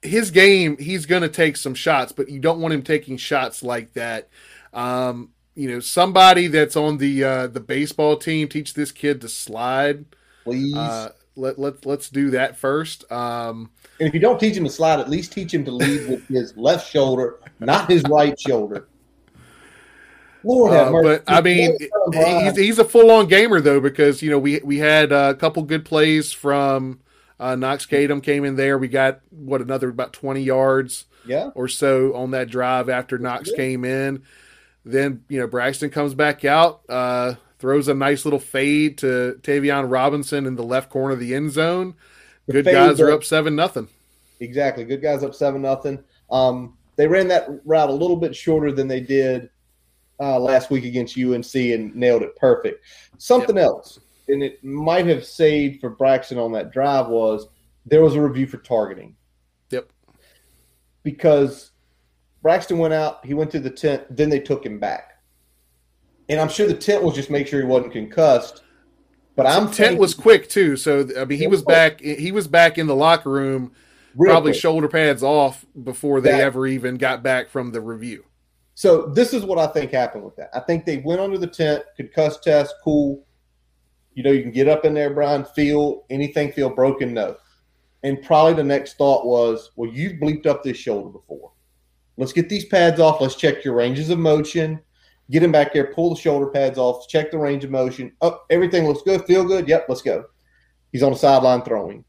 his 0.00 0.30
game, 0.30 0.78
he's 0.78 1.04
going 1.04 1.20
to 1.20 1.28
take 1.28 1.58
some 1.58 1.74
shots, 1.74 2.10
but 2.10 2.30
you 2.30 2.40
don't 2.40 2.60
want 2.60 2.72
him 2.72 2.80
taking 2.80 3.18
shots 3.18 3.62
like 3.62 3.92
that. 3.92 4.30
Um, 4.72 5.32
you 5.54 5.68
know, 5.68 5.80
somebody 5.80 6.46
that's 6.46 6.76
on 6.76 6.96
the 6.96 7.24
uh, 7.24 7.46
the 7.48 7.60
baseball 7.60 8.16
team 8.16 8.48
teach 8.48 8.72
this 8.72 8.90
kid 8.90 9.20
to 9.20 9.28
slide. 9.28 10.06
Please. 10.44 10.74
Uh, 10.74 11.12
let 11.36 11.58
let 11.58 11.84
let's 11.84 12.08
do 12.08 12.30
that 12.30 12.56
first. 12.56 13.10
Um, 13.12 13.70
and 14.00 14.08
if 14.08 14.14
you 14.14 14.20
don't 14.20 14.40
teach 14.40 14.56
him 14.56 14.64
to 14.64 14.70
slide, 14.70 14.98
at 14.98 15.10
least 15.10 15.32
teach 15.32 15.52
him 15.52 15.62
to 15.66 15.70
lead 15.70 16.08
with 16.08 16.26
his 16.28 16.56
left 16.56 16.90
shoulder, 16.90 17.38
not 17.60 17.90
his 17.90 18.02
right 18.08 18.38
shoulder. 18.40 18.88
Lord 20.44 20.72
uh, 20.72 20.90
but 21.02 21.24
I 21.26 21.40
mean, 21.40 21.76
he's, 22.12 22.56
he's 22.56 22.78
a 22.78 22.84
full 22.84 23.10
on 23.10 23.26
gamer 23.28 23.60
though 23.60 23.80
because 23.80 24.22
you 24.22 24.30
know 24.30 24.38
we 24.38 24.60
we 24.60 24.78
had 24.78 25.12
a 25.12 25.34
couple 25.34 25.62
good 25.62 25.84
plays 25.84 26.32
from 26.32 27.00
uh, 27.40 27.56
Knox 27.56 27.86
Kadum 27.86 28.22
came 28.22 28.44
in 28.44 28.56
there. 28.56 28.78
We 28.78 28.88
got 28.88 29.20
what 29.30 29.60
another 29.60 29.88
about 29.88 30.12
twenty 30.12 30.42
yards, 30.42 31.06
yeah, 31.26 31.50
or 31.54 31.68
so 31.68 32.14
on 32.14 32.30
that 32.32 32.48
drive 32.48 32.88
after 32.88 33.18
Knox 33.18 33.50
yeah. 33.50 33.56
came 33.56 33.84
in. 33.84 34.22
Then 34.84 35.24
you 35.28 35.40
know 35.40 35.46
Braxton 35.46 35.90
comes 35.90 36.14
back 36.14 36.44
out, 36.44 36.82
uh, 36.88 37.34
throws 37.58 37.88
a 37.88 37.94
nice 37.94 38.24
little 38.24 38.40
fade 38.40 38.98
to 38.98 39.38
Tayvion 39.42 39.90
Robinson 39.90 40.46
in 40.46 40.56
the 40.56 40.62
left 40.62 40.90
corner 40.90 41.14
of 41.14 41.20
the 41.20 41.34
end 41.34 41.52
zone. 41.52 41.94
The 42.46 42.52
Good 42.52 42.66
guys 42.66 43.00
are 43.00 43.10
up 43.10 43.24
seven 43.24 43.56
nothing. 43.56 43.88
Exactly. 44.40 44.84
Good 44.84 45.00
guys 45.00 45.24
up 45.24 45.34
seven 45.34 45.62
nothing. 45.62 46.04
Um, 46.30 46.76
they 46.96 47.06
ran 47.06 47.28
that 47.28 47.48
route 47.64 47.88
a 47.88 47.92
little 47.92 48.16
bit 48.16 48.36
shorter 48.36 48.70
than 48.70 48.88
they 48.88 49.00
did 49.00 49.50
uh, 50.20 50.38
last 50.38 50.70
week 50.70 50.84
against 50.84 51.18
UNC 51.18 51.54
and 51.54 51.94
nailed 51.94 52.22
it 52.22 52.36
perfect. 52.36 52.84
Something 53.18 53.56
yep. 53.56 53.66
else, 53.66 54.00
and 54.28 54.42
it 54.42 54.62
might 54.62 55.06
have 55.06 55.24
saved 55.24 55.80
for 55.80 55.90
Braxton 55.90 56.38
on 56.38 56.52
that 56.52 56.72
drive 56.72 57.08
was 57.08 57.48
there 57.86 58.02
was 58.02 58.14
a 58.14 58.20
review 58.20 58.46
for 58.46 58.58
targeting. 58.58 59.16
Yep. 59.70 59.90
Because 61.02 61.72
Braxton 62.42 62.78
went 62.78 62.94
out, 62.94 63.24
he 63.24 63.34
went 63.34 63.50
to 63.52 63.60
the 63.60 63.70
tent, 63.70 64.04
then 64.10 64.30
they 64.30 64.40
took 64.40 64.64
him 64.64 64.78
back. 64.78 65.12
And 66.28 66.40
I'm 66.40 66.48
sure 66.48 66.66
the 66.66 66.74
tent 66.74 67.02
was 67.02 67.14
just 67.14 67.30
make 67.30 67.46
sure 67.46 67.60
he 67.60 67.66
wasn't 67.66 67.92
concussed. 67.92 68.62
But 69.36 69.46
I'm 69.46 69.64
tent 69.64 69.76
thinking, 69.76 69.98
was 69.98 70.14
quick 70.14 70.48
too, 70.48 70.76
so 70.76 71.08
I 71.18 71.24
mean 71.24 71.38
he 71.38 71.48
was 71.48 71.62
back. 71.62 72.00
He 72.00 72.30
was 72.30 72.46
back 72.46 72.78
in 72.78 72.86
the 72.86 72.94
locker 72.94 73.30
room, 73.30 73.72
probably 74.16 74.52
quick. 74.52 74.60
shoulder 74.60 74.88
pads 74.88 75.24
off 75.24 75.66
before 75.82 76.20
they 76.20 76.30
that, 76.30 76.40
ever 76.40 76.66
even 76.68 76.98
got 76.98 77.22
back 77.22 77.48
from 77.48 77.72
the 77.72 77.80
review. 77.80 78.24
So 78.74 79.06
this 79.06 79.32
is 79.32 79.44
what 79.44 79.58
I 79.58 79.68
think 79.68 79.92
happened 79.92 80.24
with 80.24 80.36
that. 80.36 80.50
I 80.52 80.60
think 80.60 80.84
they 80.84 80.98
went 80.98 81.20
under 81.20 81.38
the 81.38 81.46
tent, 81.46 81.84
concuss 81.98 82.40
test, 82.40 82.74
cool. 82.82 83.24
You 84.14 84.22
know, 84.22 84.32
you 84.32 84.42
can 84.42 84.50
get 84.50 84.68
up 84.68 84.84
in 84.84 84.94
there, 84.94 85.14
Brian, 85.14 85.44
feel 85.44 86.04
anything 86.10 86.52
feel 86.52 86.70
broken, 86.70 87.14
no. 87.14 87.36
And 88.02 88.22
probably 88.22 88.54
the 88.54 88.64
next 88.64 88.96
thought 88.96 89.26
was, 89.26 89.70
well, 89.76 89.90
you've 89.90 90.20
bleeped 90.20 90.46
up 90.46 90.62
this 90.62 90.76
shoulder 90.76 91.10
before. 91.10 91.52
Let's 92.16 92.32
get 92.32 92.48
these 92.48 92.66
pads 92.66 93.00
off. 93.00 93.20
Let's 93.20 93.34
check 93.34 93.64
your 93.64 93.74
ranges 93.74 94.10
of 94.10 94.18
motion. 94.18 94.80
Get 95.30 95.42
him 95.42 95.52
back 95.52 95.72
there, 95.72 95.92
pull 95.92 96.10
the 96.14 96.20
shoulder 96.20 96.48
pads 96.48 96.76
off, 96.76 97.08
check 97.08 97.30
the 97.30 97.38
range 97.38 97.64
of 97.64 97.70
motion. 97.70 98.12
Oh, 98.20 98.40
everything 98.50 98.86
looks 98.86 99.02
good, 99.02 99.24
feel 99.24 99.44
good. 99.44 99.66
Yep, 99.66 99.86
let's 99.88 100.02
go. 100.02 100.26
He's 100.92 101.02
on 101.02 101.12
the 101.12 101.18
sideline 101.18 101.62
throwing. 101.62 102.04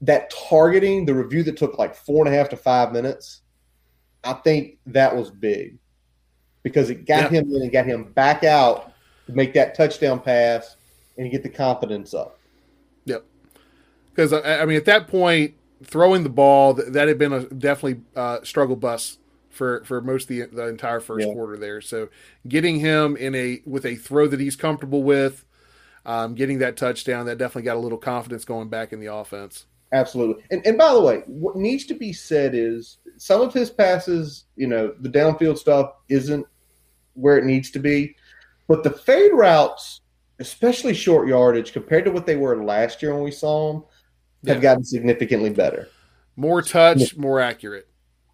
That 0.00 0.32
targeting, 0.48 1.04
the 1.04 1.14
review 1.14 1.42
that 1.42 1.58
took 1.58 1.78
like 1.78 1.94
four 1.94 2.24
and 2.24 2.34
a 2.34 2.36
half 2.36 2.48
to 2.50 2.56
five 2.56 2.92
minutes, 2.92 3.42
I 4.24 4.32
think 4.34 4.78
that 4.86 5.14
was 5.14 5.30
big 5.30 5.78
because 6.62 6.90
it 6.90 7.06
got 7.06 7.30
him 7.30 7.54
in 7.54 7.62
and 7.62 7.72
got 7.72 7.86
him 7.86 8.12
back 8.12 8.42
out 8.42 8.92
to 9.26 9.32
make 9.32 9.54
that 9.54 9.74
touchdown 9.74 10.20
pass 10.20 10.76
and 11.16 11.30
get 11.30 11.42
the 11.42 11.48
confidence 11.48 12.14
up. 12.14 12.38
Yep. 13.04 13.24
Because 14.10 14.32
I 14.32 14.64
mean, 14.64 14.76
at 14.76 14.84
that 14.86 15.08
point, 15.08 15.54
throwing 15.82 16.22
the 16.22 16.28
ball 16.30 16.74
that 16.74 17.08
had 17.08 17.18
been 17.18 17.32
a 17.32 17.44
definitely 17.44 18.02
uh, 18.16 18.38
struggle 18.42 18.76
bus 18.76 19.18
for 19.50 19.84
for 19.84 20.00
most 20.00 20.24
of 20.24 20.28
the, 20.28 20.46
the 20.46 20.66
entire 20.66 21.00
first 21.00 21.26
yeah. 21.26 21.32
quarter 21.32 21.56
there. 21.56 21.80
So 21.80 22.08
getting 22.46 22.80
him 22.80 23.16
in 23.16 23.34
a 23.34 23.62
with 23.64 23.84
a 23.86 23.96
throw 23.96 24.26
that 24.28 24.40
he's 24.40 24.56
comfortable 24.56 25.02
with, 25.02 25.44
um, 26.04 26.34
getting 26.34 26.58
that 26.58 26.76
touchdown, 26.76 27.26
that 27.26 27.38
definitely 27.38 27.62
got 27.62 27.76
a 27.76 27.80
little 27.80 27.98
confidence 27.98 28.44
going 28.44 28.68
back 28.68 28.92
in 28.92 29.00
the 29.00 29.12
offense. 29.12 29.66
Absolutely. 29.92 30.42
And 30.50 30.66
and 30.66 30.76
by 30.76 30.92
the 30.92 31.00
way, 31.00 31.22
what 31.26 31.56
needs 31.56 31.84
to 31.86 31.94
be 31.94 32.12
said 32.12 32.54
is 32.54 32.98
some 33.16 33.40
of 33.40 33.54
his 33.54 33.70
passes, 33.70 34.44
you 34.56 34.66
know, 34.66 34.94
the 35.00 35.08
downfield 35.08 35.58
stuff 35.58 35.92
isn't 36.08 36.46
where 37.14 37.38
it 37.38 37.44
needs 37.44 37.70
to 37.70 37.78
be, 37.78 38.16
but 38.66 38.82
the 38.82 38.90
fade 38.90 39.32
routes, 39.32 40.00
especially 40.40 40.94
short 40.94 41.28
yardage, 41.28 41.72
compared 41.72 42.04
to 42.04 42.10
what 42.10 42.26
they 42.26 42.36
were 42.36 42.64
last 42.64 43.02
year 43.02 43.14
when 43.14 43.22
we 43.22 43.30
saw 43.30 43.72
them, 43.72 43.84
have 44.46 44.56
yeah. 44.56 44.62
gotten 44.62 44.84
significantly 44.84 45.50
better. 45.50 45.88
More 46.36 46.60
touch, 46.60 47.16
more 47.16 47.40
accurate. 47.40 47.88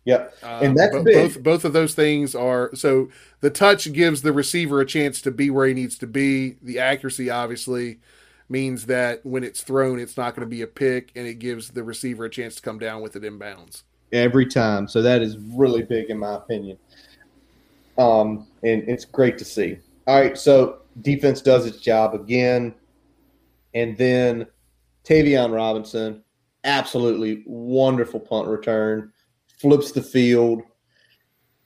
Yep, 0.06 0.34
um, 0.42 0.64
and 0.64 0.76
that's 0.78 0.96
big. 1.02 1.14
both 1.14 1.42
both 1.42 1.64
of 1.66 1.74
those 1.74 1.94
things 1.94 2.34
are 2.34 2.74
so 2.74 3.10
the 3.40 3.50
touch 3.50 3.92
gives 3.92 4.22
the 4.22 4.32
receiver 4.32 4.80
a 4.80 4.86
chance 4.86 5.20
to 5.20 5.30
be 5.30 5.50
where 5.50 5.66
he 5.66 5.74
needs 5.74 5.98
to 5.98 6.06
be. 6.06 6.56
The 6.62 6.78
accuracy, 6.78 7.28
obviously, 7.28 8.00
means 8.50 8.86
that 8.86 9.24
when 9.24 9.44
it's 9.44 9.62
thrown, 9.62 9.98
it's 10.00 10.16
not 10.16 10.34
going 10.34 10.46
to 10.46 10.50
be 10.50 10.62
a 10.62 10.66
pick, 10.66 11.12
and 11.14 11.26
it 11.26 11.34
gives 11.34 11.70
the 11.70 11.84
receiver 11.84 12.24
a 12.24 12.30
chance 12.30 12.56
to 12.56 12.62
come 12.62 12.78
down 12.78 13.00
with 13.00 13.16
it 13.16 13.24
in 13.24 13.38
bounds 13.38 13.84
every 14.12 14.46
time. 14.46 14.88
So 14.88 15.02
that 15.02 15.22
is 15.22 15.36
really 15.38 15.82
big 15.82 16.10
in 16.10 16.18
my 16.18 16.34
opinion. 16.34 16.78
Um, 17.98 18.46
and 18.62 18.82
it's 18.88 19.04
great 19.04 19.38
to 19.38 19.44
see. 19.44 19.78
All 20.06 20.20
right, 20.20 20.36
so 20.36 20.78
defense 21.02 21.42
does 21.42 21.66
its 21.66 21.78
job 21.78 22.14
again, 22.14 22.74
and 23.74 23.96
then 23.96 24.46
Tayvion 25.04 25.54
Robinson, 25.54 26.24
absolutely 26.64 27.44
wonderful 27.46 28.18
punt 28.18 28.48
return, 28.48 29.12
flips 29.60 29.92
the 29.92 30.02
field, 30.02 30.62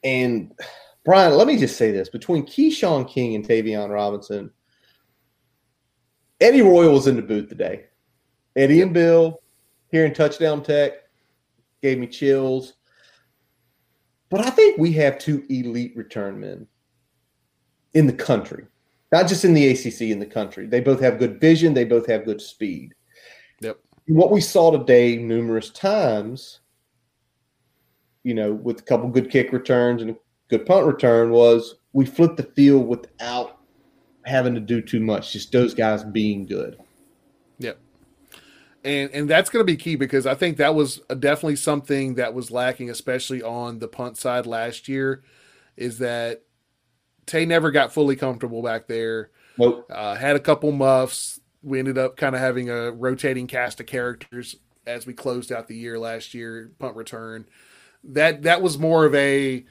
and 0.03 0.53
Brian, 1.05 1.35
let 1.35 1.47
me 1.47 1.59
just 1.59 1.77
say 1.77 1.91
this: 1.91 2.09
between 2.09 2.47
Keshawn 2.47 3.07
King 3.09 3.35
and 3.35 3.47
Tayvion 3.47 3.91
Robinson, 3.91 4.51
Eddie 6.45 6.61
Royal 6.61 6.93
was 6.93 7.07
in 7.07 7.17
the 7.17 7.23
booth 7.23 7.49
today. 7.49 7.87
Eddie 8.55 8.83
and 8.83 8.93
Bill 8.93 9.41
here 9.91 10.05
in 10.05 10.13
Touchdown 10.13 10.63
Tech 10.63 10.93
gave 11.81 11.99
me 11.99 12.07
chills. 12.07 12.75
But 14.29 14.45
I 14.45 14.51
think 14.51 14.77
we 14.77 14.93
have 14.93 15.17
two 15.17 15.47
elite 15.49 15.97
return 15.97 16.39
men 16.39 16.67
in 17.95 18.07
the 18.07 18.13
country, 18.13 18.67
not 19.11 19.27
just 19.27 19.47
in 19.47 19.55
the 19.55 19.69
ACC, 19.69 20.03
in 20.03 20.19
the 20.19 20.27
country. 20.27 20.67
They 20.67 20.81
both 20.81 21.01
have 21.01 21.19
good 21.19 21.41
vision, 21.41 21.73
they 21.73 21.87
both 21.87 22.07
have 22.09 22.27
good 22.27 22.43
speed. 22.43 22.95
Yep. 23.63 23.79
What 24.09 24.31
we 24.31 24.43
saw 24.43 24.71
today 24.71 25.17
numerous 25.17 25.71
times, 25.71 26.61
you 28.23 28.35
know, 28.35 28.53
with 28.53 28.81
a 28.81 28.83
couple 28.83 29.09
good 29.09 29.31
kick 29.31 29.51
returns 29.51 30.03
and 30.03 30.11
a 30.11 30.17
good 30.51 30.67
punt 30.67 30.85
return, 30.87 31.31
was 31.31 31.77
we 31.95 32.05
flipped 32.05 32.37
the 32.37 32.43
field 32.43 32.87
without 32.87 33.54
having 34.25 34.55
to 34.55 34.61
do 34.61 34.81
too 34.81 35.01
much, 35.01 35.33
just 35.33 35.53
those 35.53 35.75
guys 35.75 36.03
being 36.03 36.47
good. 36.47 36.79
Yep. 37.59 37.79
And 38.85 39.11
and 39.13 39.31
that's 39.31 39.51
going 39.51 39.65
to 39.65 39.71
be 39.71 39.77
key 39.77 39.97
because 39.97 40.27
I 40.27 40.35
think 40.35 40.57
that 40.59 40.75
was 40.75 40.99
definitely 41.19 41.57
something 41.57 42.15
that 42.15 42.35
was 42.35 42.51
lacking, 42.51 42.91
especially 42.91 43.43
on 43.43 43.79
the 43.79 43.89
punt 43.89 44.19
side 44.19 44.47
last 44.47 44.89
year, 44.89 45.23
is 45.77 45.99
that 45.99 46.43
Tay 47.27 47.47
never 47.47 47.71
got 47.71 47.93
fully 47.93 48.17
comfortable 48.17 48.63
back 48.63 48.87
there. 48.87 49.31
Nope. 49.59 49.87
Uh, 49.91 50.17
had 50.17 50.37
a 50.37 50.41
couple 50.41 50.73
muffs. 50.73 51.41
We 51.63 51.79
ended 51.79 51.97
up 51.97 52.17
kind 52.17 52.35
of 52.35 52.41
having 52.41 52.69
a 52.69 52.91
rotating 52.91 53.47
cast 53.47 53.81
of 53.81 53.87
characters 53.87 54.57
as 54.87 55.07
we 55.07 55.15
closed 55.15 55.51
out 55.51 55.69
the 55.69 55.77
year 55.77 55.99
last 55.99 56.35
year, 56.35 56.71
punt 56.79 56.97
return. 56.97 57.47
That 58.03 58.43
that 58.43 58.61
was 58.61 58.79
more 58.79 59.07
of 59.07 59.15
a 59.15 59.65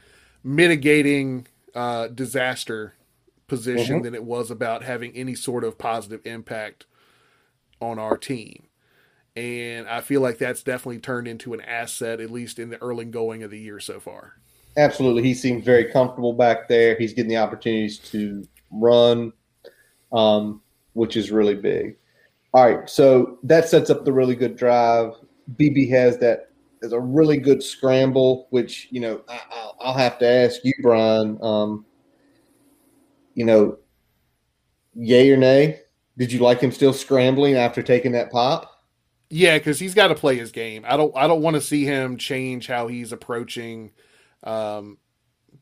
mitigating 0.44 1.48
uh, 1.76 2.08
disaster 2.08 2.96
position 3.54 3.98
mm-hmm. 3.98 4.04
than 4.06 4.16
it 4.16 4.24
was 4.24 4.50
about 4.50 4.84
having 4.84 5.12
any 5.16 5.36
sort 5.36 5.64
of 5.64 5.78
positive 5.78 6.22
impact 6.26 6.88
on 7.80 8.00
our 8.00 8.18
team. 8.18 8.64
And 9.36 9.88
I 9.88 10.02
feel 10.02 10.22
like 10.22 10.40
that's 10.40 10.64
definitely 10.64 11.00
turned 11.00 11.28
into 11.28 11.54
an 11.54 11.62
asset, 11.62 12.20
at 12.20 12.32
least 12.32 12.58
in 12.58 12.70
the 12.70 12.82
early 12.82 13.06
going 13.06 13.44
of 13.44 13.52
the 13.52 13.60
year 13.60 13.80
so 13.80 14.00
far. 14.00 14.34
Absolutely. 14.76 15.22
He 15.22 15.36
seems 15.36 15.64
very 15.64 15.86
comfortable 15.86 16.34
back 16.34 16.68
there. 16.68 16.96
He's 16.98 17.14
getting 17.14 17.30
the 17.30 17.38
opportunities 17.38 18.00
to 18.00 18.44
run, 18.72 19.34
um, 20.12 20.62
which 20.94 21.16
is 21.16 21.30
really 21.30 21.56
big. 21.56 21.98
All 22.56 22.68
right. 22.68 22.90
So 22.90 23.38
that 23.44 23.70
sets 23.70 23.92
up 23.92 24.04
the 24.04 24.14
really 24.14 24.36
good 24.36 24.56
drive. 24.56 25.14
BB 25.58 25.90
has 25.92 26.18
that 26.20 26.50
as 26.82 26.92
a 26.92 27.00
really 27.00 27.38
good 27.38 27.62
scramble, 27.62 28.48
which, 28.50 28.88
you 28.90 29.00
know, 29.00 29.22
I, 29.30 29.40
will 29.86 29.94
have 29.94 30.18
to 30.20 30.28
ask 30.28 30.64
you, 30.64 30.74
Brian. 30.82 31.38
Um, 31.42 31.86
you 33.34 33.46
know, 33.46 33.78
yay 34.94 35.32
or 35.32 35.38
nay? 35.38 35.80
Did 36.18 36.32
you 36.32 36.40
like 36.40 36.60
him 36.60 36.72
still 36.72 36.94
scrambling 36.94 37.56
after 37.56 37.82
taking 37.82 38.12
that 38.12 38.32
pop? 38.32 38.70
Yeah, 39.30 39.58
because 39.58 39.80
he's 39.80 39.96
got 39.96 40.10
to 40.10 40.16
play 40.16 40.38
his 40.38 40.52
game. 40.52 40.86
I 40.88 40.96
don't. 40.96 41.16
I 41.16 41.28
don't 41.28 41.42
want 41.42 41.56
to 41.56 41.62
see 41.62 41.86
him 41.86 42.18
change 42.18 42.68
how 42.68 42.88
he's 42.88 43.12
approaching 43.12 43.92
um, 44.44 45.00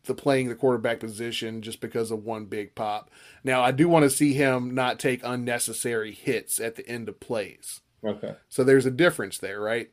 the 0.03 0.13
playing 0.13 0.49
the 0.49 0.55
quarterback 0.55 0.99
position 0.99 1.61
just 1.61 1.79
because 1.79 2.11
of 2.11 2.25
one 2.25 2.45
big 2.45 2.75
pop. 2.75 3.09
Now, 3.43 3.61
I 3.61 3.71
do 3.71 3.87
want 3.87 4.03
to 4.03 4.09
see 4.09 4.33
him 4.33 4.73
not 4.73 4.99
take 4.99 5.21
unnecessary 5.23 6.11
hits 6.11 6.59
at 6.59 6.75
the 6.75 6.87
end 6.87 7.07
of 7.07 7.19
plays. 7.19 7.79
Okay. 8.03 8.35
So 8.49 8.63
there's 8.63 8.85
a 8.85 8.91
difference 8.91 9.37
there, 9.37 9.61
right? 9.61 9.89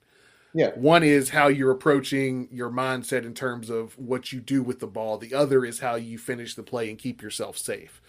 Yeah. 0.54 0.70
One 0.74 1.02
is 1.02 1.30
how 1.30 1.48
you're 1.48 1.70
approaching 1.70 2.48
your 2.50 2.70
mindset 2.70 3.24
in 3.24 3.34
terms 3.34 3.70
of 3.70 3.98
what 3.98 4.32
you 4.32 4.40
do 4.40 4.62
with 4.62 4.80
the 4.80 4.86
ball. 4.86 5.18
The 5.18 5.34
other 5.34 5.64
is 5.64 5.80
how 5.80 5.96
you 5.96 6.18
finish 6.18 6.54
the 6.54 6.62
play 6.62 6.88
and 6.88 6.98
keep 6.98 7.22
yourself 7.22 7.58
safe. 7.58 8.00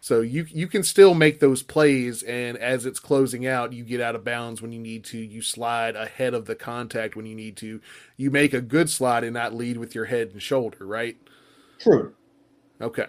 So 0.00 0.20
you 0.20 0.44
you 0.50 0.66
can 0.66 0.82
still 0.82 1.14
make 1.14 1.40
those 1.40 1.62
plays, 1.62 2.22
and 2.24 2.58
as 2.58 2.84
it's 2.84 3.00
closing 3.00 3.46
out, 3.46 3.72
you 3.72 3.84
get 3.84 4.02
out 4.02 4.14
of 4.14 4.22
bounds 4.22 4.60
when 4.60 4.70
you 4.70 4.78
need 4.78 5.02
to. 5.04 5.18
You 5.18 5.40
slide 5.40 5.96
ahead 5.96 6.34
of 6.34 6.44
the 6.44 6.54
contact 6.54 7.16
when 7.16 7.24
you 7.24 7.34
need 7.34 7.56
to. 7.56 7.80
You 8.18 8.30
make 8.30 8.52
a 8.52 8.60
good 8.60 8.90
slide 8.90 9.24
and 9.24 9.32
not 9.32 9.54
lead 9.54 9.78
with 9.78 9.94
your 9.94 10.04
head 10.04 10.32
and 10.32 10.42
shoulder, 10.42 10.86
right? 10.86 11.16
True. 11.78 12.12
Okay. 12.82 13.06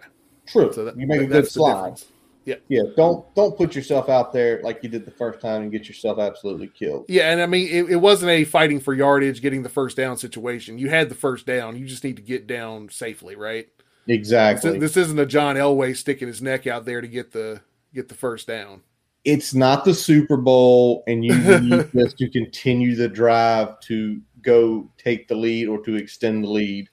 True. 0.47 0.71
So 0.71 0.85
that, 0.85 0.97
you 0.97 1.05
make 1.05 1.19
a 1.19 1.25
good 1.25 1.51
slide. 1.51 2.01
Yeah. 2.45 2.55
Yeah. 2.69 2.83
Don't 2.95 3.33
don't 3.35 3.57
put 3.57 3.75
yourself 3.75 4.07
out 4.07 4.31
there 4.31 4.61
like 4.63 4.83
you 4.83 4.89
did 4.89 5.03
the 5.03 5.11
first 5.11 5.41
time 5.41 5.63
and 5.63 5.71
get 5.71 5.87
yourself 5.87 6.19
absolutely 6.19 6.67
killed. 6.67 7.05
Yeah, 7.09 7.31
and 7.31 7.41
I 7.41 7.47
mean 7.47 7.67
it, 7.67 7.91
it 7.91 7.95
wasn't 7.97 8.31
a 8.31 8.43
fighting 8.43 8.79
for 8.79 8.93
yardage, 8.93 9.41
getting 9.41 9.63
the 9.63 9.69
first 9.69 9.97
down 9.97 10.17
situation. 10.17 10.77
You 10.77 10.89
had 10.89 11.09
the 11.09 11.15
first 11.15 11.45
down. 11.45 11.75
You 11.75 11.85
just 11.85 12.03
need 12.03 12.15
to 12.17 12.21
get 12.21 12.47
down 12.47 12.89
safely, 12.89 13.35
right? 13.35 13.67
Exactly. 14.07 14.77
This, 14.77 14.93
this 14.93 15.05
isn't 15.05 15.19
a 15.19 15.25
John 15.25 15.55
Elway 15.55 15.97
sticking 15.97 16.27
his 16.27 16.41
neck 16.41 16.67
out 16.67 16.85
there 16.85 17.01
to 17.01 17.07
get 17.07 17.31
the 17.31 17.61
get 17.93 18.09
the 18.09 18.15
first 18.15 18.47
down. 18.47 18.81
It's 19.23 19.55
not 19.55 19.83
the 19.83 19.93
Super 19.93 20.37
Bowl, 20.37 21.03
and 21.07 21.25
you 21.25 21.33
need 21.59 21.91
this 21.93 22.13
to 22.13 22.29
continue 22.29 22.95
the 22.95 23.07
drive 23.07 23.79
to 23.81 24.21
go 24.43 24.89
take 24.99 25.27
the 25.27 25.35
lead 25.35 25.67
or 25.67 25.83
to 25.83 25.95
extend 25.95 26.43
the 26.43 26.49
lead. 26.49 26.89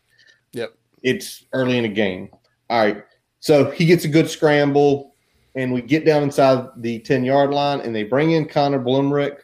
Yep. 0.53 0.75
It's 1.03 1.45
early 1.53 1.77
in 1.77 1.83
the 1.83 1.91
game. 1.91 2.31
All 2.71 2.81
right. 2.81 3.05
So 3.41 3.71
he 3.71 3.85
gets 3.85 4.05
a 4.05 4.09
good 4.09 4.31
scramble, 4.31 5.12
and 5.55 5.73
we 5.73 5.83
get 5.83 6.05
down 6.05 6.23
inside 6.23 6.69
the 6.79 6.99
10 7.01 7.25
yard 7.25 7.51
line, 7.51 7.81
and 7.81 7.95
they 7.95 8.05
bring 8.05 8.33
in 8.33 8.47
Connor 8.47 8.79
Blumrick. 8.81 9.39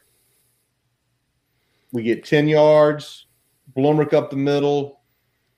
We 1.92 2.02
get 2.02 2.24
10 2.24 2.48
yards, 2.48 3.26
Blumrick 3.76 4.12
up 4.12 4.30
the 4.30 4.36
middle, 4.36 5.00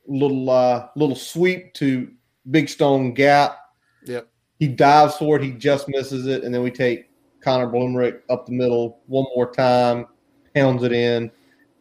little 0.06 0.50
uh, 0.50 0.88
little 0.96 1.16
sweep 1.16 1.74
to 1.74 2.10
Big 2.50 2.68
Stone 2.68 3.14
Gap. 3.14 3.58
Yep. 4.06 4.28
He 4.58 4.68
dives 4.68 5.16
for 5.16 5.36
it, 5.36 5.42
he 5.42 5.52
just 5.52 5.88
misses 5.88 6.26
it, 6.26 6.44
and 6.44 6.54
then 6.54 6.62
we 6.62 6.70
take 6.70 7.10
Connor 7.40 7.68
Blumrick 7.68 8.20
up 8.28 8.46
the 8.46 8.52
middle 8.52 9.00
one 9.06 9.26
more 9.34 9.50
time, 9.50 10.06
pounds 10.54 10.82
it 10.82 10.92
in. 10.92 11.30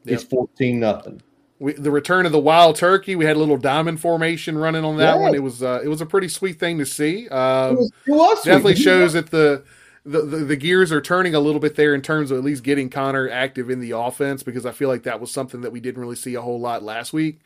It's 0.06 0.24
14 0.24 0.80
nothing. 0.80 1.22
We, 1.60 1.74
the 1.74 1.92
return 1.92 2.25
of 2.25 2.32
the 2.32 2.39
wild 2.39 2.78
turkey. 2.78 3.16
We 3.18 3.25
had 3.25 3.36
a 3.36 3.39
little 3.39 3.58
diamond 3.58 4.00
formation 4.00 4.58
running 4.58 4.86
on 4.86 4.96
that 4.98 5.16
Yeah. 5.16 5.22
one. 5.22 5.36
It 5.36 5.44
was 5.44 5.62
uh, 5.62 5.82
it 5.84 5.89
was 5.89 6.00
a 6.01 6.06
pretty 6.06 6.30
sweet 6.30 6.58
thing 6.60 6.78
to 6.78 6.86
see. 6.86 7.28
Um, 7.30 7.74
it 7.74 7.78
was 8.08 8.42
sweet. 8.42 8.51
definitely 8.51 8.75
shows 8.78 9.13
that 9.13 9.30
the, 9.32 9.63
the 10.06 10.22
the 10.22 10.38
the 10.38 10.56
gears 10.56 10.92
are 10.94 11.01
turning 11.01 11.36
a 11.36 11.39
little 11.42 11.60
bit 11.60 11.75
there 11.75 11.94
in 11.94 12.01
terms 12.01 12.32
of 12.32 12.38
at 12.38 12.44
least 12.46 12.63
getting 12.63 12.89
Connor 12.89 13.30
active 13.30 13.70
in 13.70 13.82
the 13.82 13.92
offense 13.92 14.42
because 14.42 14.66
I 14.66 14.72
feel 14.72 14.88
like 14.88 15.04
that 15.04 15.20
was 15.20 15.32
something 15.32 15.60
that 15.62 15.72
we 15.72 15.82
didn't 15.82 16.01
really 16.01 16.16
see 16.16 16.36
a 16.36 16.42
whole 16.42 16.60
lot 16.62 16.82
last 16.82 17.12
week. 17.12 17.39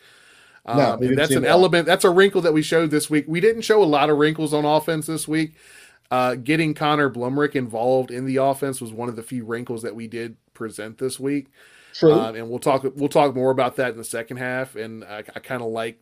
Um, 0.66 0.78
No, 0.78 1.16
that's 1.16 1.32
an 1.32 1.42
lot. 1.42 1.50
element. 1.50 1.86
That's 1.88 2.06
a 2.06 2.10
wrinkle 2.12 2.42
that 2.42 2.54
we 2.54 2.62
showed 2.62 2.92
this 2.92 3.10
week. 3.10 3.26
We 3.28 3.42
didn't 3.42 3.64
show 3.64 3.82
a 3.82 3.86
lot 3.86 4.10
of 4.12 4.18
wrinkles 4.18 4.54
on 4.54 4.64
offense 4.64 5.08
this 5.08 5.28
week. 5.28 5.54
Uh, 6.12 6.36
getting 6.36 6.76
Connor 6.76 7.10
Blumrick 7.10 7.56
involved 7.56 8.12
in 8.12 8.26
the 8.26 8.36
offense 8.38 8.80
was 8.80 8.94
one 8.94 9.10
of 9.10 9.16
the 9.16 9.24
few 9.24 9.44
wrinkles 9.44 9.82
that 9.82 9.96
we 9.96 10.08
did 10.08 10.38
present 10.54 11.00
this 11.00 11.20
week. 11.20 11.48
True. 11.94 12.14
Um, 12.14 12.36
and 12.36 12.50
we'll 12.50 12.60
talk 12.60 12.84
we'll 12.96 13.10
talk 13.10 13.36
more 13.36 13.52
about 13.52 13.76
that 13.78 13.92
in 13.92 13.98
the 13.98 14.04
second 14.04 14.38
half. 14.38 14.76
And 14.76 15.04
I, 15.04 15.20
I 15.36 15.40
kind 15.40 15.62
of 15.62 15.70
like 15.70 16.02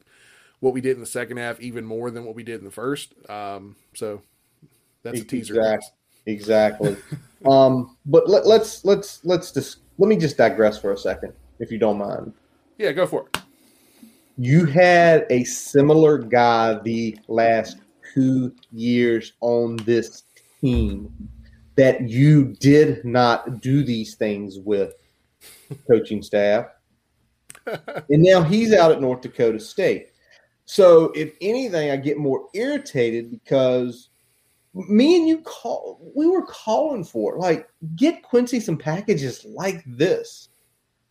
what 0.59 0.73
we 0.73 0.81
did 0.81 0.95
in 0.95 1.01
the 1.01 1.05
second 1.05 1.37
half 1.37 1.59
even 1.59 1.85
more 1.85 2.09
than 2.11 2.25
what 2.25 2.35
we 2.35 2.43
did 2.43 2.59
in 2.59 2.65
the 2.65 2.71
first. 2.71 3.13
Um, 3.29 3.75
so 3.93 4.21
that's 5.03 5.19
a 5.19 5.23
teaser. 5.23 5.55
Exact- 5.55 5.91
Exactly. 6.25 6.97
um, 7.45 7.97
but 8.05 8.29
let, 8.29 8.45
let's 8.45 8.85
let's 8.85 9.23
let's 9.25 9.51
just 9.51 9.77
let 9.97 10.07
me 10.07 10.15
just 10.15 10.37
digress 10.37 10.79
for 10.79 10.91
a 10.91 10.97
second, 10.97 11.33
if 11.59 11.71
you 11.71 11.77
don't 11.77 11.97
mind. 11.97 12.33
Yeah, 12.77 12.91
go 12.91 13.05
for 13.05 13.27
it. 13.27 13.41
You 14.37 14.65
had 14.65 15.25
a 15.29 15.43
similar 15.43 16.17
guy 16.17 16.79
the 16.83 17.17
last 17.27 17.77
two 18.13 18.53
years 18.71 19.33
on 19.41 19.77
this 19.77 20.23
team 20.59 21.11
that 21.75 22.09
you 22.09 22.55
did 22.59 23.03
not 23.05 23.61
do 23.61 23.83
these 23.83 24.15
things 24.15 24.59
with 24.59 24.93
coaching 25.87 26.21
staff. 26.21 26.67
and 27.65 28.23
now 28.23 28.41
he's 28.41 28.73
out 28.73 28.91
at 28.91 29.01
North 29.01 29.21
Dakota 29.21 29.59
State. 29.59 30.07
So 30.65 31.11
if 31.15 31.33
anything, 31.41 31.91
I 31.91 31.97
get 31.97 32.17
more 32.17 32.47
irritated 32.53 33.29
because 33.29 34.09
me 34.73 35.17
and 35.17 35.27
you 35.27 35.39
call 35.41 35.99
we 36.15 36.27
were 36.27 36.45
calling 36.45 37.03
for 37.03 37.35
it. 37.35 37.39
Like 37.39 37.67
get 37.95 38.23
Quincy 38.23 38.59
some 38.59 38.77
packages 38.77 39.45
like 39.45 39.83
this. 39.85 40.49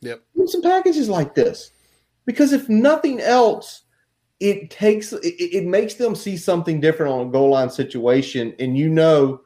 Yep. 0.00 0.22
Some 0.46 0.62
packages 0.62 1.08
like 1.08 1.34
this. 1.34 1.72
Because 2.24 2.52
if 2.52 2.68
nothing 2.68 3.20
else, 3.20 3.82
it 4.40 4.70
takes 4.70 5.12
it, 5.12 5.20
it 5.22 5.66
makes 5.66 5.94
them 5.94 6.14
see 6.14 6.36
something 6.36 6.80
different 6.80 7.12
on 7.12 7.26
a 7.26 7.30
goal 7.30 7.50
line 7.50 7.70
situation, 7.70 8.54
and 8.58 8.76
you 8.76 8.88
know, 8.88 9.42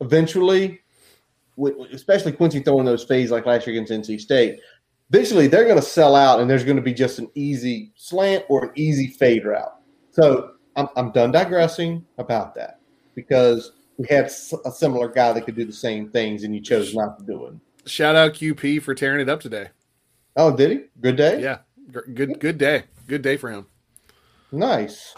eventually, 0.00 0.79
especially 1.92 2.32
Quincy 2.32 2.60
throwing 2.60 2.86
those 2.86 3.04
fades 3.04 3.30
like 3.30 3.46
last 3.46 3.66
year 3.66 3.76
against 3.76 3.92
NC 3.92 4.20
State, 4.20 4.60
eventually 5.10 5.46
they're 5.46 5.64
going 5.64 5.76
to 5.76 5.82
sell 5.82 6.16
out, 6.16 6.40
and 6.40 6.48
there's 6.48 6.64
going 6.64 6.76
to 6.76 6.82
be 6.82 6.94
just 6.94 7.18
an 7.18 7.30
easy 7.34 7.92
slant 7.96 8.44
or 8.48 8.66
an 8.66 8.70
easy 8.76 9.08
fade 9.08 9.44
route. 9.44 9.74
So 10.10 10.52
I'm 10.76 10.88
I'm 10.96 11.12
done 11.12 11.32
digressing 11.32 12.04
about 12.18 12.54
that 12.54 12.80
because 13.14 13.72
we 13.96 14.06
had 14.08 14.26
a 14.26 14.70
similar 14.70 15.08
guy 15.08 15.32
that 15.32 15.44
could 15.44 15.56
do 15.56 15.64
the 15.64 15.72
same 15.72 16.10
things, 16.10 16.44
and 16.44 16.54
you 16.54 16.60
chose 16.60 16.94
not 16.94 17.18
to 17.18 17.24
do 17.24 17.46
it. 17.46 17.54
Shout 17.88 18.16
out 18.16 18.34
QP 18.34 18.82
for 18.82 18.94
tearing 18.94 19.20
it 19.20 19.28
up 19.28 19.40
today. 19.40 19.68
Oh, 20.36 20.54
did 20.54 20.70
he? 20.70 20.80
Good 21.00 21.16
day. 21.16 21.42
Yeah, 21.42 21.58
good 22.14 22.40
good 22.40 22.58
day. 22.58 22.84
Good 23.06 23.22
day 23.22 23.36
for 23.36 23.50
him. 23.50 23.66
Nice. 24.52 25.14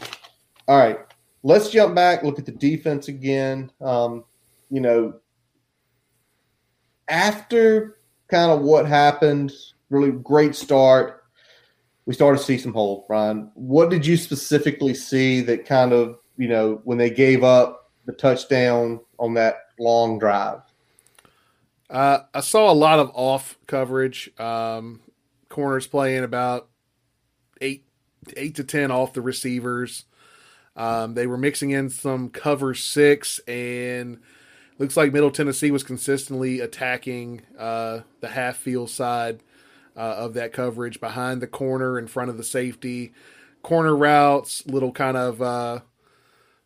All 0.68 0.79
right. 0.79 0.99
Let's 1.42 1.71
jump 1.71 1.95
back, 1.95 2.23
look 2.23 2.38
at 2.38 2.47
the 2.47 2.53
defense 2.53 3.09
again. 3.09 3.71
Um, 3.81 4.25
you 4.71 4.81
know, 4.81 5.14
after 7.12 7.98
kind 8.29 8.51
of 8.51 8.62
what 8.62 8.87
happened, 8.87 9.53
really 9.90 10.11
great 10.11 10.57
start. 10.57 11.25
We 12.07 12.14
started 12.14 12.38
to 12.38 12.44
see 12.44 12.59
some 12.59 12.72
holes, 12.72 13.05
Brian. 13.07 13.53
What 13.55 13.90
did 13.90 14.05
you 14.05 14.16
specifically 14.16 14.94
see 14.94 15.40
that 15.42 15.66
kind 15.66 15.92
of, 15.92 16.18
you 16.37 16.48
know, 16.48 16.81
when 16.83 16.98
they 16.98 17.11
gave 17.11 17.44
up 17.44 17.92
the 18.07 18.12
touchdown 18.12 18.98
on 19.18 19.35
that 19.35 19.57
long 19.79 20.18
drive? 20.18 20.62
Uh, 21.88 22.20
I 22.33 22.40
saw 22.40 22.72
a 22.72 22.75
lot 22.75 22.98
of 22.98 23.12
off 23.14 23.59
coverage. 23.66 24.31
Um, 24.40 25.01
corners 25.51 25.87
playing 25.87 26.25
about 26.25 26.70
eight 27.61 27.85
eight 28.37 28.55
to 28.57 28.64
ten 28.64 28.90
off 28.90 29.12
the 29.12 29.20
receivers. 29.20 30.07
Um, 30.75 31.12
they 31.12 31.27
were 31.27 31.37
mixing 31.37 31.70
in 31.70 31.90
some 31.90 32.31
cover 32.31 32.72
six, 32.72 33.38
and 33.40 34.20
looks 34.79 34.97
like 34.97 35.13
Middle 35.13 35.31
Tennessee 35.31 35.71
was 35.71 35.83
consistently 35.83 36.61
attacking 36.61 37.43
uh, 37.59 38.01
the 38.21 38.29
half 38.29 38.57
field 38.57 38.91
side 38.91 39.41
uh, 39.97 40.01
of 40.01 40.35
that 40.35 40.53
coverage 40.53 41.01
behind 41.01 41.41
the 41.41 41.47
corner, 41.47 41.99
in 41.99 42.07
front 42.07 42.31
of 42.31 42.37
the 42.37 42.45
safety, 42.45 43.13
corner 43.63 43.97
routes, 43.97 44.67
little 44.67 44.93
kind 44.93 45.17
of 45.17 45.43
uh, 45.43 45.81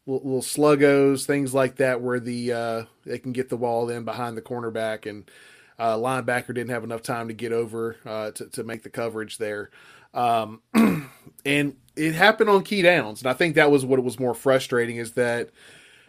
little, 0.07 0.43
sluggos, 0.43 1.27
things 1.27 1.53
like 1.53 1.77
that, 1.77 2.01
where 2.01 2.21
the 2.21 2.53
uh, 2.53 2.83
they 3.05 3.19
can 3.19 3.33
get 3.33 3.49
the 3.49 3.57
ball 3.57 3.89
in 3.91 4.05
behind 4.05 4.37
the 4.37 4.43
cornerback, 4.43 5.09
and 5.09 5.31
uh, 5.79 5.97
linebacker 5.97 6.49
didn't 6.49 6.71
have 6.71 6.85
enough 6.85 7.03
time 7.03 7.29
to 7.29 7.35
get 7.35 7.53
over 7.53 7.97
uh, 8.07 8.31
to 8.33 8.47
to 8.51 8.65
make 8.65 8.83
the 8.83 8.91
coverage 8.91 9.39
there. 9.39 9.71
Um, 10.15 10.63
and 11.45 11.77
it 11.97 12.15
happened 12.15 12.51
on 12.51 12.63
key 12.63 12.83
downs, 12.83 13.21
and 13.21 13.29
I 13.29 13.35
think 13.35 13.57
that 13.57 13.71
was 13.71 13.85
what 13.85 13.99
it 13.99 14.05
was 14.05 14.21
more 14.21 14.35
frustrating 14.35 14.97
is 14.97 15.13
that 15.13 15.51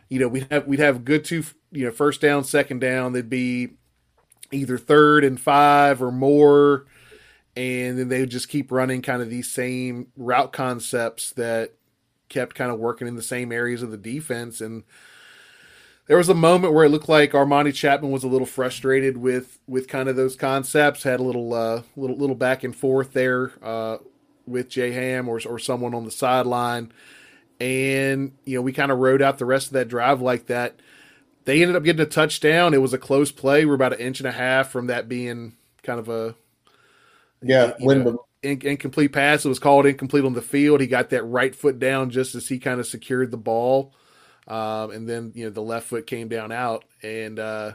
you 0.09 0.19
know 0.19 0.27
we'd 0.27 0.47
have 0.51 0.67
we'd 0.67 0.79
have 0.79 1.03
good 1.03 1.25
two 1.25 1.43
you 1.71 1.85
know 1.85 1.91
first 1.91 2.21
down, 2.21 2.43
second 2.43 2.79
down, 2.79 3.13
they'd 3.13 3.29
be 3.29 3.69
either 4.51 4.77
third 4.77 5.23
and 5.23 5.39
five 5.39 6.01
or 6.01 6.11
more, 6.11 6.85
and 7.55 7.97
then 7.97 8.09
they 8.09 8.21
would 8.21 8.29
just 8.29 8.49
keep 8.49 8.71
running 8.71 9.01
kind 9.01 9.21
of 9.21 9.29
these 9.29 9.51
same 9.51 10.07
route 10.15 10.53
concepts 10.53 11.31
that 11.31 11.73
kept 12.29 12.55
kind 12.55 12.71
of 12.71 12.79
working 12.79 13.07
in 13.07 13.15
the 13.15 13.21
same 13.21 13.51
areas 13.51 13.81
of 13.81 13.89
the 13.91 13.97
defense 13.97 14.59
and 14.59 14.83
there 16.07 16.17
was 16.17 16.29
a 16.29 16.33
moment 16.33 16.73
where 16.73 16.85
it 16.85 16.89
looked 16.89 17.09
like 17.09 17.31
Armani 17.33 17.69
Chatman 17.69 18.11
was 18.11 18.23
a 18.23 18.27
little 18.27 18.47
frustrated 18.47 19.17
with 19.17 19.59
with 19.67 19.87
kind 19.87 20.07
of 20.09 20.15
those 20.15 20.35
concepts. 20.35 21.03
Had 21.03 21.19
a 21.19 21.23
little 21.23 21.53
uh, 21.53 21.83
little 21.95 22.15
little 22.15 22.35
back 22.35 22.63
and 22.63 22.75
forth 22.75 23.11
there 23.13 23.51
uh, 23.61 23.97
with 24.45 24.69
Jay 24.69 24.91
Ham 24.91 25.27
or 25.27 25.39
or 25.45 25.59
someone 25.59 25.93
on 25.93 26.05
the 26.05 26.11
sideline, 26.11 26.93
and 27.59 28.31
you 28.45 28.57
know 28.57 28.61
we 28.61 28.71
kind 28.71 28.91
of 28.91 28.99
rode 28.99 29.21
out 29.21 29.37
the 29.37 29.45
rest 29.45 29.67
of 29.67 29.73
that 29.73 29.89
drive 29.89 30.21
like 30.21 30.47
that. 30.47 30.79
They 31.47 31.61
ended 31.61 31.77
up 31.77 31.83
getting 31.83 32.01
a 32.01 32.05
touchdown. 32.05 32.73
It 32.73 32.81
was 32.81 32.93
a 32.93 32.97
close 32.97 33.31
play. 33.31 33.65
We're 33.65 33.73
about 33.73 33.93
an 33.93 33.99
inch 33.99 34.19
and 34.19 34.27
a 34.27 34.33
half 34.33 34.69
from 34.69 34.87
that 34.87 35.07
being 35.07 35.53
kind 35.81 35.97
of 35.97 36.09
a 36.09 36.35
Yeah, 37.41 37.71
know, 37.79 38.25
in, 38.43 38.59
incomplete 38.63 39.13
pass. 39.13 39.45
It 39.45 39.47
was 39.49 39.57
called 39.57 39.85
incomplete 39.85 40.25
on 40.25 40.33
the 40.33 40.41
field. 40.41 40.81
He 40.81 40.87
got 40.87 41.09
that 41.11 41.23
right 41.23 41.55
foot 41.55 41.79
down 41.79 42.09
just 42.09 42.35
as 42.35 42.49
he 42.49 42.59
kind 42.59 42.81
of 42.81 42.85
secured 42.85 43.31
the 43.31 43.37
ball. 43.37 43.93
Um, 44.45 44.91
and 44.91 45.07
then 45.07 45.31
you 45.35 45.45
know 45.45 45.49
the 45.49 45.61
left 45.61 45.87
foot 45.87 46.05
came 46.05 46.27
down 46.27 46.51
out 46.51 46.83
and 47.01 47.39
uh, 47.39 47.71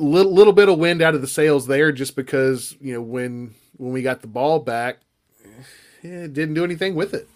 little 0.00 0.34
little 0.34 0.52
bit 0.52 0.68
of 0.68 0.76
wind 0.76 1.00
out 1.02 1.14
of 1.14 1.20
the 1.20 1.28
sails 1.28 1.68
there 1.68 1.92
just 1.92 2.16
because 2.16 2.76
you 2.80 2.94
know 2.94 3.00
when 3.00 3.54
when 3.76 3.92
we 3.92 4.02
got 4.02 4.22
the 4.22 4.28
ball 4.28 4.58
back 4.58 4.98
eh, 5.44 6.08
it 6.08 6.32
didn't 6.32 6.54
do 6.54 6.62
anything 6.62 6.94
with 6.94 7.14
it 7.14 7.28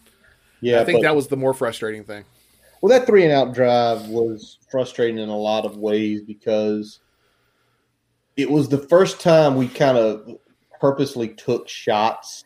yeah, 0.61 0.81
i 0.81 0.85
think 0.85 1.03
that 1.03 1.17
was 1.17 1.27
the 1.27 1.37
more 1.37 1.53
frustrating 1.53 2.05
thing 2.05 2.25
Well, 2.83 2.91
that 2.91 3.07
three 3.07 3.23
and 3.23 3.33
out 3.33 3.55
drive 3.55 4.09
was 4.09 4.59
frustrating 4.69 5.19
in 5.19 5.29
a 5.29 5.37
lot 5.37 5.65
of 5.65 5.77
ways 5.77 6.21
because 6.21 6.99
it 8.37 8.51
was 8.51 8.69
the 8.69 8.79
first 8.79 9.21
time 9.21 9.55
we 9.55 9.69
kind 9.69 9.97
of 9.97 10.29
purposely 10.81 11.29
took 11.29 11.69
shots 11.69 12.43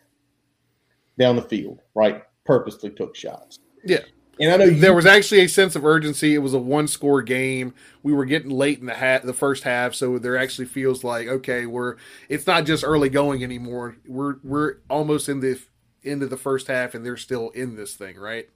down 1.19 1.37
the 1.37 1.43
field, 1.43 1.81
right? 1.95 2.23
Purposely 2.45 2.91
took 2.91 3.17
shots. 3.17 3.61
Yeah. 3.83 4.01
And 4.39 4.53
I 4.53 4.57
know 4.59 4.65
you, 4.67 4.79
there 4.79 4.93
was 4.93 5.07
actually 5.07 5.41
a 5.41 5.49
sense 5.49 5.75
of 5.75 5.87
urgency 5.87 6.35
it 6.35 6.41
was 6.41 6.53
a 6.53 6.59
one 6.59 6.87
score 6.89 7.23
game 7.23 7.73
we 8.03 8.13
were 8.13 8.27
getting 8.27 8.51
late 8.51 8.79
in 8.79 8.85
the 8.85 8.95
ha- 8.95 9.21
the 9.25 9.33
first 9.33 9.65
half 9.65 9.95
so 9.95 10.19
there 10.19 10.37
actually 10.37 10.67
feels 10.67 11.03
like 11.03 11.27
okay 11.27 11.65
we're 11.65 11.97
it's 12.29 12.47
not 12.47 12.67
just 12.67 12.85
early 12.85 13.09
going 13.09 13.43
anymore 13.43 13.97
we're 14.07 14.35
we're 14.45 14.77
almost 14.91 15.31
in 15.31 15.41
the 15.41 15.59
end 16.05 16.23
of 16.23 16.29
the 16.29 16.37
first 16.37 16.67
half 16.67 16.95
and 16.95 17.03
they're 17.03 17.17
still 17.17 17.49
in 17.51 17.77
this 17.77 17.95
thing 17.95 18.19
right 18.19 18.51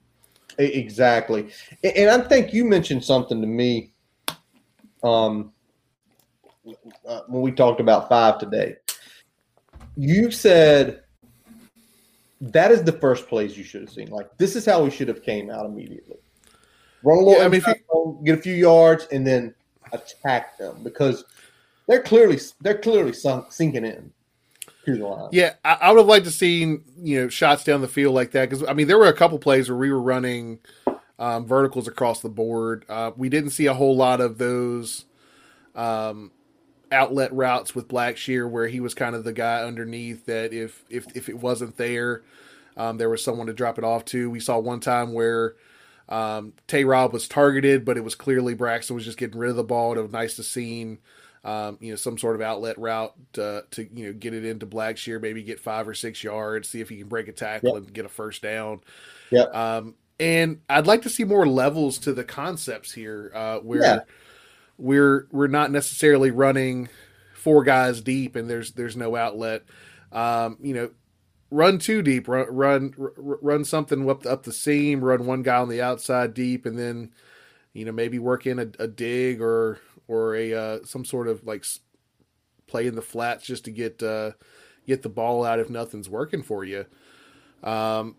Exactly. 0.58 1.48
And- 1.82 2.10
I 2.10 2.20
think 2.28 2.52
you 2.52 2.64
mentioned 2.64 3.04
something 3.04 3.40
to 3.40 3.46
me 3.46 3.92
um, 5.02 5.52
when 7.28 7.42
we 7.42 7.52
talked 7.52 7.80
about 7.80 8.08
five 8.08 8.38
today. 8.38 8.76
you 9.96 10.30
said 10.30 11.02
that 12.40 12.70
is 12.70 12.82
the 12.82 12.92
first 12.92 13.28
plays 13.28 13.56
you 13.56 13.64
should 13.64 13.82
have 13.82 13.90
seen. 13.90 14.08
Like 14.08 14.36
this 14.38 14.56
is 14.56 14.64
how 14.64 14.82
we 14.82 14.90
should 14.90 15.08
have 15.08 15.22
came 15.22 15.50
out 15.50 15.66
immediately. 15.66 16.16
Run 17.02 17.18
a 17.18 17.20
little, 17.20 17.40
yeah, 17.40 17.46
I 17.46 17.48
mean, 17.48 17.62
you, 17.66 18.20
get 18.24 18.38
a 18.38 18.42
few 18.42 18.54
yards, 18.54 19.06
and 19.10 19.26
then 19.26 19.54
attack 19.92 20.58
them 20.58 20.82
because 20.82 21.24
they're 21.88 22.02
clearly 22.02 22.38
they're 22.60 22.78
clearly 22.78 23.12
sunk, 23.12 23.52
sinking 23.52 23.84
in. 23.84 24.12
Yeah, 25.32 25.54
I, 25.64 25.78
I, 25.80 25.90
would 25.90 25.98
have 25.98 26.06
liked 26.06 26.26
to 26.26 26.30
seen 26.30 26.82
you 26.98 27.22
know 27.22 27.28
shots 27.28 27.64
down 27.64 27.80
the 27.80 27.88
field 27.88 28.14
like 28.14 28.32
that 28.32 28.48
because 28.48 28.66
I 28.66 28.72
mean 28.72 28.86
there 28.86 28.98
were 28.98 29.08
a 29.08 29.12
couple 29.12 29.38
plays 29.38 29.68
where 29.68 29.78
we 29.78 29.90
were 29.90 30.00
running 30.00 30.58
um, 31.18 31.46
verticals 31.46 31.86
across 31.86 32.20
the 32.20 32.28
board. 32.28 32.84
Uh, 32.88 33.12
we 33.16 33.28
didn't 33.28 33.50
see 33.50 33.66
a 33.66 33.74
whole 33.74 33.96
lot 33.96 34.20
of 34.20 34.38
those 34.38 35.04
um, 35.74 36.32
outlet 36.90 37.32
routes 37.32 37.74
with 37.74 37.88
Blackshear 37.88 38.48
where 38.48 38.68
he 38.68 38.80
was 38.80 38.94
kind 38.94 39.14
of 39.14 39.24
the 39.24 39.32
guy 39.32 39.62
underneath 39.62 40.26
that 40.26 40.52
if 40.52 40.84
if 40.88 41.06
if 41.14 41.28
it 41.28 41.38
wasn't 41.38 41.76
there, 41.76 42.22
um, 42.76 42.98
there 42.98 43.10
was 43.10 43.22
someone 43.22 43.46
to 43.46 43.52
drop 43.52 43.78
it 43.78 43.84
off 43.84 44.04
to. 44.06 44.30
We 44.30 44.40
saw 44.40 44.58
one 44.58 44.80
time 44.80 45.12
where 45.12 45.54
um, 46.08 46.54
Tay 46.66 46.84
Rob 46.84 47.12
was 47.12 47.28
targeted, 47.28 47.84
but 47.84 47.96
it 47.96 48.04
was 48.04 48.14
clearly 48.14 48.54
Braxton 48.54 48.96
was 48.96 49.04
just 49.04 49.18
getting 49.18 49.38
rid 49.38 49.50
of 49.50 49.56
the 49.56 49.64
ball. 49.64 49.96
It 49.96 50.02
was 50.02 50.12
nice 50.12 50.34
to 50.36 50.42
see 50.42 50.98
um, 51.44 51.78
you 51.80 51.90
know, 51.90 51.96
some 51.96 52.18
sort 52.18 52.36
of 52.36 52.42
outlet 52.42 52.78
route 52.78 53.14
to, 53.34 53.64
to, 53.70 53.88
you 53.94 54.06
know, 54.06 54.12
get 54.12 54.34
it 54.34 54.44
into 54.44 54.66
Blackshear, 54.66 55.20
maybe 55.20 55.42
get 55.42 55.58
five 55.58 55.88
or 55.88 55.94
six 55.94 56.22
yards, 56.22 56.68
see 56.68 56.80
if 56.80 56.88
he 56.88 56.98
can 56.98 57.08
break 57.08 57.28
a 57.28 57.32
tackle 57.32 57.74
yep. 57.74 57.78
and 57.78 57.92
get 57.92 58.04
a 58.04 58.10
first 58.10 58.42
down. 58.42 58.80
Yeah. 59.30 59.44
Um, 59.44 59.94
and 60.18 60.60
I'd 60.68 60.86
like 60.86 61.02
to 61.02 61.08
see 61.08 61.24
more 61.24 61.46
levels 61.46 61.98
to 62.00 62.12
the 62.12 62.24
concepts 62.24 62.92
here, 62.92 63.32
uh, 63.34 63.58
where 63.60 63.82
yeah. 63.82 63.98
we're 64.76 65.26
we're 65.32 65.46
not 65.46 65.70
necessarily 65.70 66.30
running 66.30 66.90
four 67.34 67.64
guys 67.64 68.02
deep 68.02 68.36
and 68.36 68.48
there's 68.48 68.72
there's 68.72 68.96
no 68.96 69.16
outlet. 69.16 69.62
Um, 70.12 70.58
you 70.60 70.74
know, 70.74 70.90
run 71.50 71.78
too 71.78 72.02
deep, 72.02 72.28
run 72.28 72.46
run 72.50 72.94
run 72.96 73.64
something 73.64 74.08
up 74.08 74.26
up 74.26 74.42
the 74.42 74.52
seam, 74.52 75.02
run 75.02 75.26
one 75.26 75.42
guy 75.42 75.56
on 75.56 75.68
the 75.68 75.82
outside 75.82 76.34
deep, 76.34 76.66
and 76.66 76.78
then 76.78 77.12
you 77.72 77.84
know 77.84 77.92
maybe 77.92 78.18
work 78.18 78.46
in 78.46 78.58
a, 78.58 78.68
a 78.78 78.86
dig 78.86 79.40
or 79.40 79.78
or 80.10 80.34
a 80.34 80.52
uh, 80.52 80.78
some 80.84 81.04
sort 81.04 81.28
of 81.28 81.46
like 81.46 81.64
play 82.66 82.86
in 82.86 82.96
the 82.96 83.02
flats 83.02 83.46
just 83.46 83.64
to 83.64 83.70
get 83.70 84.02
uh, 84.02 84.32
get 84.86 85.02
the 85.02 85.08
ball 85.08 85.44
out 85.44 85.60
if 85.60 85.70
nothing's 85.70 86.08
working 86.08 86.42
for 86.42 86.64
you. 86.64 86.84
Um, 87.62 88.16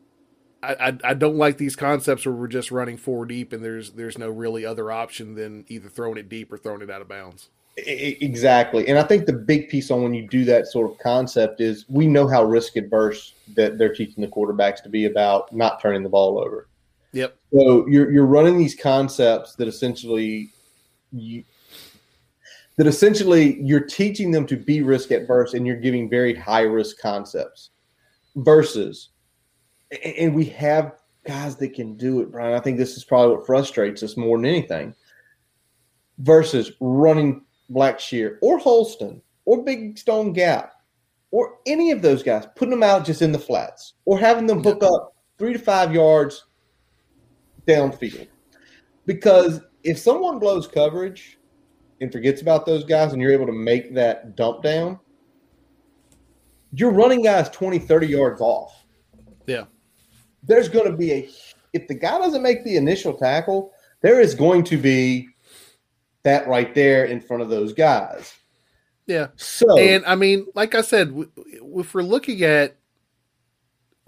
I, 0.64 0.74
I, 0.74 0.98
I 1.04 1.14
don't 1.16 1.38
like 1.38 1.58
these 1.58 1.76
concepts 1.76 2.26
where 2.26 2.36
we're 2.36 2.48
just 2.48 2.72
running 2.72 2.96
four 2.96 3.26
deep 3.26 3.52
and 3.52 3.64
there's 3.64 3.92
there's 3.92 4.18
no 4.18 4.30
really 4.30 4.66
other 4.66 4.92
option 4.92 5.36
than 5.36 5.66
either 5.68 5.90
throwing 5.90 6.18
it 6.18 6.30
deep 6.30 6.54
or 6.54 6.58
throwing 6.58 6.82
it 6.82 6.90
out 6.90 7.02
of 7.02 7.10
bounds. 7.10 7.50
Exactly, 7.78 8.88
and 8.88 9.00
I 9.00 9.04
think 9.04 9.26
the 9.26 9.34
big 9.34 9.70
piece 9.70 9.92
on 9.92 10.04
when 10.04 10.14
you 10.14 10.28
do 10.28 10.46
that 10.46 10.68
sort 10.68 10.92
of 10.92 10.98
concept 11.00 11.62
is 11.62 11.86
we 11.90 12.06
know 12.06 12.28
how 12.28 12.44
risk 12.44 12.76
adverse 12.76 13.34
that 13.56 13.78
they're 13.78 13.94
teaching 13.94 14.22
the 14.22 14.28
quarterbacks 14.28 14.84
to 14.84 14.90
be 14.90 15.06
about 15.06 15.54
not 15.54 15.82
turning 15.82 16.04
the 16.04 16.10
ball 16.10 16.38
over. 16.38 16.68
Yep. 17.14 17.36
So 17.54 17.88
you're 17.88 18.12
you're 18.12 18.26
running 18.26 18.58
these 18.58 18.76
concepts 18.76 19.56
that 19.56 19.68
essentially 19.68 20.50
you 21.12 21.44
that 22.78 22.88
essentially 22.88 23.62
you're 23.62 23.86
teaching 23.86 24.32
them 24.32 24.46
to 24.48 24.56
be 24.56 24.82
risk 24.82 25.12
adverse 25.12 25.54
and 25.54 25.68
you're 25.68 25.76
giving 25.76 26.10
very 26.10 26.34
high 26.34 26.62
risk 26.62 27.00
concepts 27.00 27.72
versus 28.36 29.10
and 30.04 30.34
we 30.34 30.46
have 30.46 30.94
guys 31.26 31.56
that 31.58 31.74
can 31.74 31.96
do 31.96 32.22
it, 32.22 32.32
Brian. 32.32 32.54
I 32.54 32.60
think 32.60 32.78
this 32.78 32.98
is 32.98 33.04
probably 33.04 33.36
what 33.36 33.46
frustrates 33.46 34.04
us 34.04 34.18
more 34.18 34.38
than 34.38 34.46
anything. 34.46 34.96
Versus 36.20 36.72
running 36.80 37.44
Blackshear 37.72 38.38
or 38.42 38.58
Holston 38.58 39.22
or 39.46 39.64
Big 39.64 39.98
Stone 39.98 40.34
Gap 40.34 40.74
or 41.32 41.60
any 41.66 41.92
of 41.92 42.02
those 42.02 42.24
guys, 42.24 42.46
putting 42.56 42.72
them 42.72 42.84
out 42.84 43.06
just 43.06 43.22
in 43.22 43.32
the 43.32 43.40
flats 43.40 43.94
or 44.06 44.20
having 44.20 44.46
them 44.46 44.64
hook 44.64 44.84
up 44.84 45.16
three 45.38 45.54
to 45.54 45.60
five 45.60 45.94
yards 45.94 46.46
downfield. 47.68 48.28
Because 49.06 49.62
if 49.84 49.98
someone 49.98 50.40
blows 50.40 50.68
coverage 50.68 51.38
and 52.02 52.12
forgets 52.12 52.42
about 52.42 52.66
those 52.66 52.84
guys 52.84 53.14
and 53.14 53.22
you're 53.22 53.32
able 53.32 53.46
to 53.46 53.54
make 53.54 53.94
that 53.94 54.36
dump 54.36 54.64
down, 54.64 55.00
you're 56.74 56.92
running 56.92 57.24
guys 57.24 57.50
20, 57.50 57.80
30 57.80 58.08
yards 58.08 58.42
off. 58.42 58.86
Yeah. 59.46 59.66
There's 60.44 60.68
going 60.68 60.90
to 60.90 60.98
be 60.98 61.12
a, 61.12 61.30
if 61.74 61.88
the 61.88 61.94
guy 61.94 62.18
doesn't 62.18 62.42
make 62.42 62.64
the 62.64 62.76
initial 62.76 63.14
tackle, 63.14 63.72
there 64.02 64.20
is 64.20 64.34
going 64.34 64.64
to 64.66 64.78
be 64.78 65.30
that 66.24 66.48
right 66.48 66.74
there 66.74 67.06
in 67.06 67.22
front 67.22 67.44
of 67.44 67.50
those 67.50 67.72
guys. 67.72 68.34
Yeah. 69.06 69.28
So, 69.36 69.78
and 69.78 70.06
I 70.06 70.16
mean, 70.16 70.48
like 70.56 70.74
I 70.74 70.82
said, 70.82 71.14
if 71.36 71.94
we're 71.94 72.02
looking 72.02 72.44
at 72.44 72.78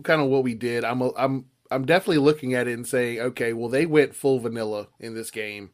kind 0.04 0.22
of 0.22 0.30
what 0.30 0.44
we 0.44 0.56
did, 0.56 0.84
I'm, 0.84 1.02
I'm, 1.02 1.46
I'm 1.70 1.86
definitely 1.86 2.20
looking 2.20 2.56
at 2.56 2.68
it 2.68 2.74
and 2.74 2.88
saying, 2.88 3.20
okay, 3.20 3.54
well, 3.54 3.70
they 3.70 3.86
went 3.86 4.16
full 4.16 4.40
vanilla 4.40 4.88
in 5.00 5.14
this 5.14 5.30
game 5.30 5.72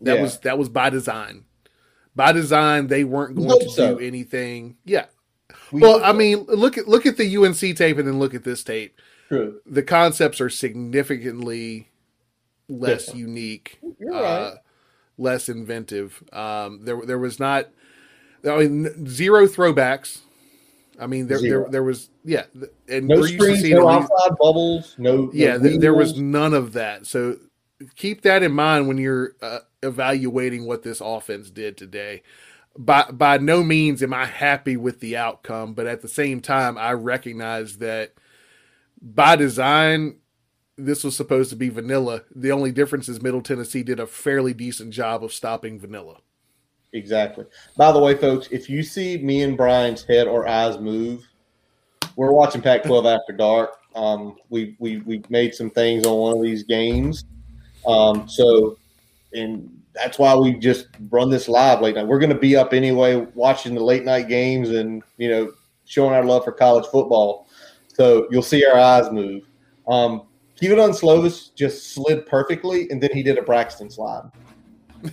that 0.00 0.16
yeah. 0.16 0.22
was 0.22 0.38
that 0.40 0.58
was 0.58 0.68
by 0.68 0.90
design. 0.90 1.44
By 2.16 2.32
design, 2.32 2.86
they 2.86 3.04
weren't 3.04 3.34
going 3.36 3.60
to 3.60 3.70
so. 3.70 3.96
do 3.96 4.00
anything. 4.00 4.76
Yeah. 4.84 5.06
We 5.72 5.80
well, 5.80 6.02
I 6.04 6.12
so. 6.12 6.16
mean, 6.16 6.44
look 6.44 6.78
at 6.78 6.86
look 6.86 7.06
at 7.06 7.16
the 7.16 7.36
UNC 7.36 7.58
tape 7.76 7.98
and 7.98 8.06
then 8.06 8.18
look 8.18 8.34
at 8.34 8.44
this 8.44 8.62
tape. 8.62 9.00
True. 9.28 9.60
The 9.66 9.82
concepts 9.82 10.40
are 10.40 10.50
significantly 10.50 11.88
less 12.68 13.06
Different. 13.06 13.20
unique, 13.20 13.80
uh, 14.12 14.54
less 15.18 15.48
inventive. 15.48 16.22
Um, 16.32 16.84
there, 16.84 17.00
there 17.04 17.18
was 17.18 17.40
not. 17.40 17.68
I 18.48 18.58
mean, 18.58 19.08
zero 19.08 19.46
throwbacks. 19.46 20.20
I 21.00 21.06
mean, 21.06 21.26
there, 21.26 21.40
there, 21.40 21.66
there 21.68 21.82
was, 21.82 22.08
yeah, 22.24 22.44
and 22.88 23.08
no 23.08 23.22
screens, 23.22 23.68
no 23.68 23.88
outside 23.88 24.36
bubbles, 24.38 24.94
no. 24.96 25.28
Yeah, 25.32 25.56
no 25.56 25.76
there 25.78 25.94
was 25.94 26.18
none 26.20 26.54
of 26.54 26.74
that. 26.74 27.06
So 27.06 27.36
keep 27.96 28.22
that 28.22 28.42
in 28.42 28.52
mind 28.52 28.88
when 28.88 28.98
you're 28.98 29.34
uh, 29.42 29.60
evaluating 29.82 30.66
what 30.66 30.82
this 30.82 31.00
offense 31.00 31.50
did 31.50 31.76
today. 31.76 32.22
By 32.76 33.04
by 33.12 33.38
no 33.38 33.62
means 33.62 34.02
am 34.02 34.12
I 34.12 34.24
happy 34.24 34.76
with 34.76 35.00
the 35.00 35.16
outcome, 35.16 35.74
but 35.74 35.86
at 35.86 36.02
the 36.02 36.08
same 36.08 36.40
time, 36.40 36.76
I 36.76 36.92
recognize 36.92 37.78
that 37.78 38.14
by 39.00 39.36
design, 39.36 40.16
this 40.76 41.04
was 41.04 41.16
supposed 41.16 41.50
to 41.50 41.56
be 41.56 41.68
vanilla. 41.68 42.22
The 42.34 42.50
only 42.50 42.72
difference 42.72 43.08
is 43.08 43.22
Middle 43.22 43.42
Tennessee 43.42 43.84
did 43.84 44.00
a 44.00 44.06
fairly 44.06 44.54
decent 44.54 44.92
job 44.92 45.22
of 45.22 45.32
stopping 45.32 45.78
vanilla. 45.78 46.18
Exactly. 46.94 47.44
By 47.76 47.92
the 47.92 47.98
way, 47.98 48.16
folks, 48.16 48.48
if 48.50 48.70
you 48.70 48.82
see 48.82 49.18
me 49.18 49.42
and 49.42 49.56
Brian's 49.56 50.04
head 50.04 50.26
or 50.26 50.48
eyes 50.48 50.78
move, 50.78 51.26
we're 52.16 52.32
watching 52.32 52.62
Pac-12 52.62 53.18
after 53.18 53.32
dark. 53.32 53.70
Um, 53.94 54.36
we 54.48 54.74
we 54.78 54.98
we 54.98 55.22
made 55.28 55.54
some 55.54 55.70
things 55.70 56.06
on 56.06 56.18
one 56.18 56.36
of 56.36 56.42
these 56.42 56.64
games, 56.64 57.24
um, 57.86 58.28
so, 58.28 58.78
and 59.32 59.70
that's 59.94 60.18
why 60.18 60.34
we 60.34 60.54
just 60.54 60.88
run 61.10 61.30
this 61.30 61.48
live 61.48 61.80
late 61.80 61.94
night. 61.94 62.06
We're 62.06 62.18
going 62.18 62.32
to 62.32 62.38
be 62.38 62.56
up 62.56 62.72
anyway, 62.72 63.26
watching 63.34 63.74
the 63.74 63.84
late 63.84 64.04
night 64.04 64.28
games 64.28 64.70
and 64.70 65.02
you 65.16 65.28
know 65.28 65.52
showing 65.84 66.14
our 66.14 66.24
love 66.24 66.44
for 66.44 66.52
college 66.52 66.86
football. 66.86 67.48
So 67.88 68.26
you'll 68.30 68.42
see 68.42 68.64
our 68.64 68.76
eyes 68.76 69.10
move. 69.10 69.44
Um, 69.86 70.22
Kedon 70.56 70.90
Slovis 70.90 71.54
just 71.54 71.94
slid 71.94 72.26
perfectly, 72.26 72.88
and 72.90 73.02
then 73.02 73.10
he 73.12 73.22
did 73.22 73.38
a 73.38 73.42
Braxton 73.42 73.90
slide. 73.90 74.30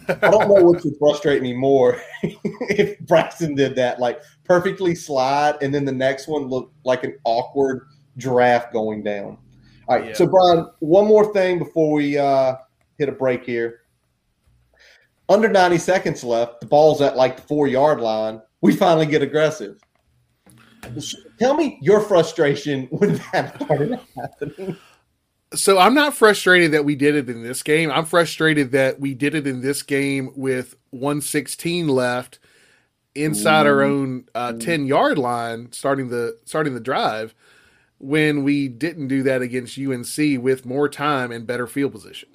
I 0.08 0.30
don't 0.30 0.48
know 0.48 0.64
what 0.64 0.84
would 0.84 0.98
frustrate 0.98 1.42
me 1.42 1.54
more 1.54 2.02
if 2.24 2.98
Braxton 3.00 3.56
did 3.56 3.76
that, 3.76 4.00
like 4.00 4.22
perfectly 4.46 4.96
slide, 4.96 5.56
and 5.62 5.74
then 5.74 5.84
the 5.84 5.92
next 5.92 6.28
one 6.28 6.44
looked 6.44 6.74
like 6.86 7.04
an 7.04 7.18
awkward 7.26 7.88
giraffe 8.18 8.72
going 8.72 9.04
down. 9.04 9.38
All 9.92 9.98
right. 9.98 10.08
Yeah. 10.08 10.14
So, 10.14 10.26
Brian, 10.26 10.70
one 10.80 11.06
more 11.06 11.34
thing 11.34 11.60
before 11.60 11.92
we 11.92 12.18
uh, 12.18 12.56
hit 12.98 13.10
a 13.10 13.12
break 13.12 13.44
here. 13.44 13.82
Under 15.28 15.50
90 15.50 15.78
seconds 15.80 16.24
left, 16.24 16.62
the 16.62 16.66
ball's 16.66 17.02
at 17.02 17.18
like 17.18 17.36
the 17.36 17.42
four 17.42 17.68
yard 17.68 18.00
line. 18.00 18.42
We 18.62 18.74
finally 18.74 19.06
get 19.06 19.22
aggressive. 19.22 19.82
Tell 21.40 21.56
me 21.56 21.78
your 21.82 22.00
frustration 22.00 22.84
when 22.92 23.20
that 23.34 23.62
started 23.62 24.00
happening. 24.16 24.78
So 25.54 25.78
I'm 25.78 25.94
not 25.94 26.14
frustrated 26.14 26.72
that 26.72 26.86
we 26.86 26.96
did 26.96 27.16
it 27.16 27.30
in 27.30 27.44
this 27.44 27.62
game. 27.62 27.92
I'm 27.92 28.06
frustrated 28.06 28.72
that 28.72 29.02
we 29.02 29.14
did 29.14 29.36
it 29.36 29.46
in 29.46 29.60
this 29.60 29.84
game 29.84 30.32
with 30.38 30.76
116 30.92 31.90
left 31.90 32.40
inside 33.14 33.66
Ooh. 33.66 33.70
our 33.70 33.82
own 33.82 34.30
uh, 34.36 34.54
10 34.54 34.86
yard 34.86 35.18
line, 35.18 35.70
starting 35.74 36.08
the 36.08 36.38
starting 36.46 36.76
the 36.76 36.80
drive 36.80 37.36
when 38.02 38.44
we 38.44 38.68
didn't 38.68 39.08
do 39.08 39.22
that 39.22 39.44
against 39.44 39.78
UNC 39.78 40.42
with 40.42 40.66
more 40.66 40.90
time 40.90 41.32
and 41.32 41.46
better 41.46 41.68
field 41.68 41.92
position. 41.92 42.30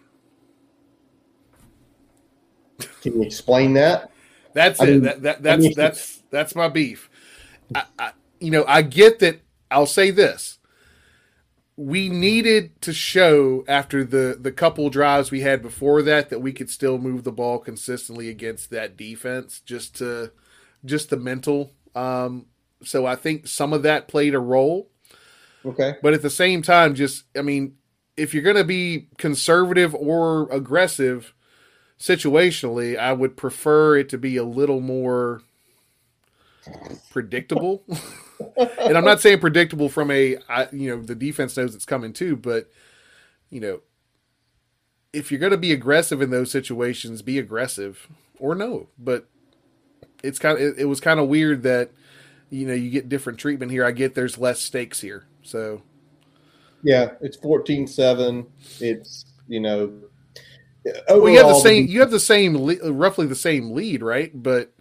Can 3.03 3.15
you 3.15 3.23
explain 3.23 3.75
that? 3.75 4.13
That's 4.55 4.81
I 4.81 4.85
it. 4.85 4.91
Mean, 4.91 5.03
that, 5.03 5.23
that, 5.23 5.43
that's 5.43 5.65
I 5.65 5.69
mean, 5.69 5.73
that's 5.77 6.23
that's 6.31 6.55
my 6.55 6.69
beef. 6.69 7.11
I, 7.75 7.85
I, 7.99 8.13
you 8.39 8.51
know, 8.51 8.65
I 8.69 8.83
get 8.83 9.19
that. 9.19 9.41
I'll 9.71 9.87
say 9.87 10.11
this: 10.13 10.59
we 11.77 12.09
needed 12.09 12.81
to 12.83 12.93
show 12.93 13.65
after 13.67 14.05
the 14.05 14.39
the 14.41 14.53
couple 14.53 14.89
drives 14.89 15.33
we 15.33 15.41
had 15.41 15.63
before 15.63 16.01
that 16.03 16.31
that 16.31 16.41
we 16.41 16.53
could 16.53 16.71
still 16.71 16.99
move 16.99 17.25
the 17.25 17.33
ball 17.33 17.59
consistently 17.59 18.29
against 18.29 18.71
that 18.71 18.97
defense. 18.97 19.61
Just 19.61 19.97
to 19.97 20.31
just 20.85 21.11
the 21.11 21.17
mental 21.17 21.73
um, 21.97 22.47
so 22.85 23.07
I 23.07 23.17
think 23.17 23.49
some 23.49 23.73
of 23.73 23.83
that 23.83 24.07
played 24.07 24.35
a 24.35 24.39
role. 24.39 24.91
Okay. 25.67 25.97
But 26.03 26.15
at 26.15 26.23
the 26.23 26.31
same 26.31 26.63
time, 26.63 26.95
just 26.95 27.25
I 27.37 27.43
mean, 27.43 27.75
if 28.17 28.33
you're 28.33 28.43
going 28.43 28.57
to 28.57 28.65
be 28.65 29.09
conservative 29.19 29.95
or 29.95 30.51
aggressive 30.51 31.35
situationally, 31.99 32.99
I 32.99 33.13
would 33.13 33.37
prefer 33.37 33.97
it 33.97 34.09
to 34.11 34.19
be 34.19 34.37
a 34.37 34.45
little 34.45 34.81
more 34.81 35.43
predictable. 37.11 37.83
and 38.57 38.97
I'm 38.97 39.05
not 39.05 39.21
saying 39.21 39.41
predictable 39.41 39.89
from 39.89 40.11
a, 40.11 40.37
I, 40.49 40.69
you 40.73 40.91
know, 40.91 41.03
the 41.03 41.15
defense 41.15 41.57
knows 41.57 41.75
it's 41.75 41.85
coming 41.85 42.13
too, 42.13 42.37
but 42.37 42.71
you 43.51 43.61
know, 43.61 43.81
if 45.13 45.31
you're 45.31 45.41
going 45.41 45.53
to 45.53 45.59
be 45.59 45.73
aggressive 45.73 46.21
in 46.21 46.31
those 46.31 46.51
situations, 46.51 47.23
be 47.23 47.39
aggressive 47.39 48.09
or 48.39 48.55
no. 48.55 48.89
But 48.99 49.27
it's 50.23 50.39
kind 50.39 50.59
of, 50.59 50.63
it, 50.63 50.79
it 50.81 50.85
was 50.87 51.01
kind 51.01 51.21
of 51.21 51.29
weird 51.29 51.63
that, 51.63 51.91
you 52.51 52.67
know, 52.67 52.75
you 52.75 52.91
get 52.91 53.09
different 53.09 53.39
treatment 53.39 53.73
here. 53.73 53.85
I 53.85 53.93
get 53.93 54.15
there's 54.15 54.39
less 54.39 54.61
stakes 54.61 55.01
here. 55.01 55.25
So, 55.47 55.83
yeah, 56.83 57.13
it's 57.21 57.37
14 57.37 57.87
7. 57.87 58.47
It's, 58.81 59.25
you 59.49 59.61
know, 59.61 59.93
overall, 61.09 61.23
well, 61.23 61.33
you 61.33 61.39
have 61.39 61.49
the 61.49 61.61
same, 61.61 61.87
you 61.87 62.01
have 62.01 62.11
the 62.11 62.21
same, 62.21 62.57
roughly 62.97 63.27
the 63.27 63.35
same 63.35 63.71
lead, 63.71 64.03
right? 64.03 64.31
But 64.35 64.73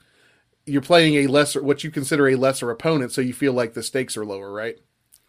you're 0.66 0.82
playing 0.82 1.16
a 1.16 1.28
lesser, 1.28 1.64
what 1.64 1.84
you 1.84 1.92
consider 1.92 2.28
a 2.30 2.36
lesser 2.36 2.72
opponent. 2.72 3.12
So 3.12 3.22
you 3.22 3.34
feel 3.34 3.54
like 3.54 3.74
the 3.74 3.84
stakes 3.84 4.18
are 4.18 4.26
lower, 4.26 4.52
right? 4.52 4.78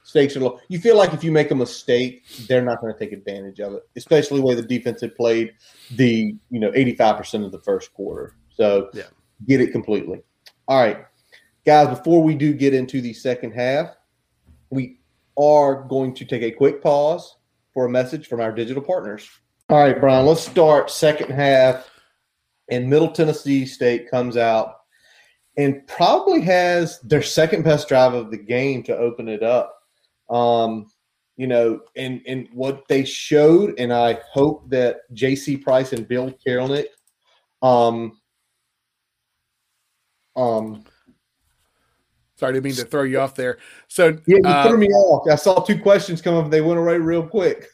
Stakes 0.03 0.37
are 0.37 0.40
low. 0.40 0.61
You 0.68 0.79
feel 0.79 0.96
like 0.96 1.12
if 1.12 1.25
you 1.25 1.33
make 1.33 1.51
a 1.51 1.55
mistake, 1.55 2.25
they're 2.46 2.62
not 2.62 2.81
going 2.81 2.92
to 2.92 2.99
take 2.99 3.12
advantage 3.12 3.61
of 3.61 3.75
it, 3.75 3.88
especially 3.96 4.40
the 4.40 4.46
way 4.46 4.55
the 4.55 4.62
defense 4.62 5.01
had 5.01 5.14
played 5.16 5.53
the, 5.92 6.35
you 6.51 6.61
know, 6.61 6.70
85% 6.70 7.44
of 7.44 7.53
the 7.53 7.61
first 7.61 7.92
quarter. 7.92 8.37
So 8.49 8.88
yeah. 8.94 9.05
get 9.46 9.61
it 9.61 9.72
completely. 9.72 10.22
All 10.68 10.81
right. 10.81 11.05
Guys, 11.64 11.88
before 11.88 12.22
we 12.22 12.35
do 12.37 12.55
get 12.55 12.72
into 12.72 13.01
the 13.01 13.12
second 13.12 13.51
half, 13.51 13.90
we 14.70 15.01
are 15.38 15.83
going 15.85 16.14
to 16.14 16.25
take 16.25 16.42
a 16.42 16.51
quick 16.51 16.83
pause 16.83 17.37
for 17.75 17.87
a 17.87 17.90
message 17.90 18.27
from 18.27 18.40
our 18.40 18.53
digital 18.53 18.83
partners. 18.83 19.29
All 19.68 19.79
right, 19.79 19.99
Brian, 19.99 20.27
let's 20.27 20.46
start 20.46 20.90
second 20.90 21.31
half. 21.31 21.90
And 22.70 22.88
Middle 22.88 23.11
Tennessee 23.11 23.66
State 23.66 24.11
comes 24.11 24.37
out 24.37 24.77
and 25.57 25.87
probably 25.87 26.40
has 26.42 27.01
their 27.01 27.22
second 27.22 27.64
best 27.64 27.88
drive 27.88 28.14
of 28.14 28.31
the 28.31 28.37
game 28.37 28.83
to 28.85 28.96
open 28.96 29.29
it 29.29 29.42
up. 29.42 29.79
Um, 30.29 30.87
you 31.37 31.46
know, 31.46 31.81
and 31.96 32.22
and 32.27 32.49
what 32.53 32.88
they 32.88 33.05
showed, 33.05 33.79
and 33.79 33.92
I 33.92 34.18
hope 34.33 34.68
that 34.70 35.01
J.C. 35.12 35.59
Price 35.59 35.92
and 35.92 36.09
Bill 36.09 36.33
Teerlinck, 36.44 36.87
um, 37.62 38.18
um, 40.35 40.85
Sorry, 42.37 42.53
to 42.53 42.61
mean 42.61 42.75
to 42.75 42.85
throw 42.85 43.03
you 43.03 43.18
off 43.18 43.35
there. 43.35 43.59
So 43.88 44.18
yeah, 44.27 44.37
you 44.37 44.42
uh, 44.44 44.68
threw 44.68 44.79
me 44.79 44.88
off. 44.88 45.27
I 45.31 45.37
saw 45.37 45.61
two 45.61 45.81
questions 45.81 46.20
come 46.20 46.35
up. 46.35 46.51
They 46.51 46.61
went 46.61 46.79
away 46.79 46.99
real 46.99 47.27
quick. 47.27 47.68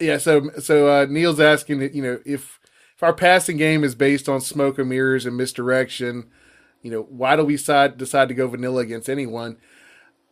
Yeah. 0.00 0.16
So 0.16 0.50
so 0.58 0.88
uh, 0.88 1.06
Neil's 1.08 1.40
asking 1.40 1.80
that 1.80 1.94
you 1.94 2.02
know 2.02 2.18
if 2.24 2.58
if 2.96 3.02
our 3.02 3.12
passing 3.12 3.58
game 3.58 3.84
is 3.84 3.94
based 3.94 4.28
on 4.28 4.40
smoke 4.40 4.78
and 4.78 4.88
mirrors 4.88 5.26
and 5.26 5.36
misdirection, 5.36 6.30
you 6.82 6.90
know 6.90 7.02
why 7.02 7.36
do 7.36 7.44
we 7.44 7.56
decide 7.56 7.98
decide 7.98 8.28
to 8.28 8.34
go 8.34 8.48
vanilla 8.48 8.82
against 8.82 9.08
anyone? 9.08 9.58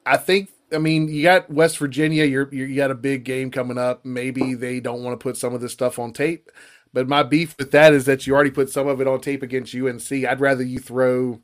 I 0.06 0.16
think. 0.16 0.50
I 0.72 0.78
mean, 0.78 1.08
you 1.08 1.22
got 1.22 1.50
West 1.50 1.78
Virginia. 1.78 2.24
You're, 2.24 2.52
you're 2.52 2.66
you 2.66 2.76
got 2.76 2.90
a 2.90 2.96
big 2.96 3.22
game 3.24 3.50
coming 3.50 3.78
up. 3.78 4.04
Maybe 4.04 4.54
they 4.54 4.80
don't 4.80 5.04
want 5.04 5.18
to 5.18 5.22
put 5.22 5.36
some 5.36 5.54
of 5.54 5.60
this 5.60 5.72
stuff 5.72 5.98
on 5.98 6.12
tape. 6.12 6.50
But 6.92 7.06
my 7.06 7.22
beef 7.22 7.54
with 7.58 7.70
that 7.72 7.92
is 7.92 8.06
that 8.06 8.26
you 8.26 8.34
already 8.34 8.50
put 8.50 8.70
some 8.70 8.88
of 8.88 9.00
it 9.00 9.06
on 9.06 9.20
tape 9.20 9.42
against 9.42 9.74
UNC. 9.74 10.10
I'd 10.10 10.40
rather 10.40 10.64
you 10.64 10.78
throw 10.78 11.40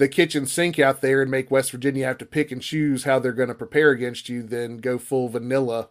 the 0.00 0.08
kitchen 0.08 0.46
sink 0.46 0.78
out 0.78 1.02
there 1.02 1.20
and 1.20 1.30
make 1.30 1.50
West 1.50 1.70
Virginia 1.70 2.06
have 2.06 2.16
to 2.16 2.24
pick 2.24 2.50
and 2.50 2.62
choose 2.62 3.04
how 3.04 3.18
they're 3.18 3.32
going 3.32 3.50
to 3.50 3.54
prepare 3.54 3.90
against 3.90 4.30
you 4.30 4.42
than 4.42 4.78
go 4.78 4.96
full 4.96 5.28
vanilla, 5.28 5.90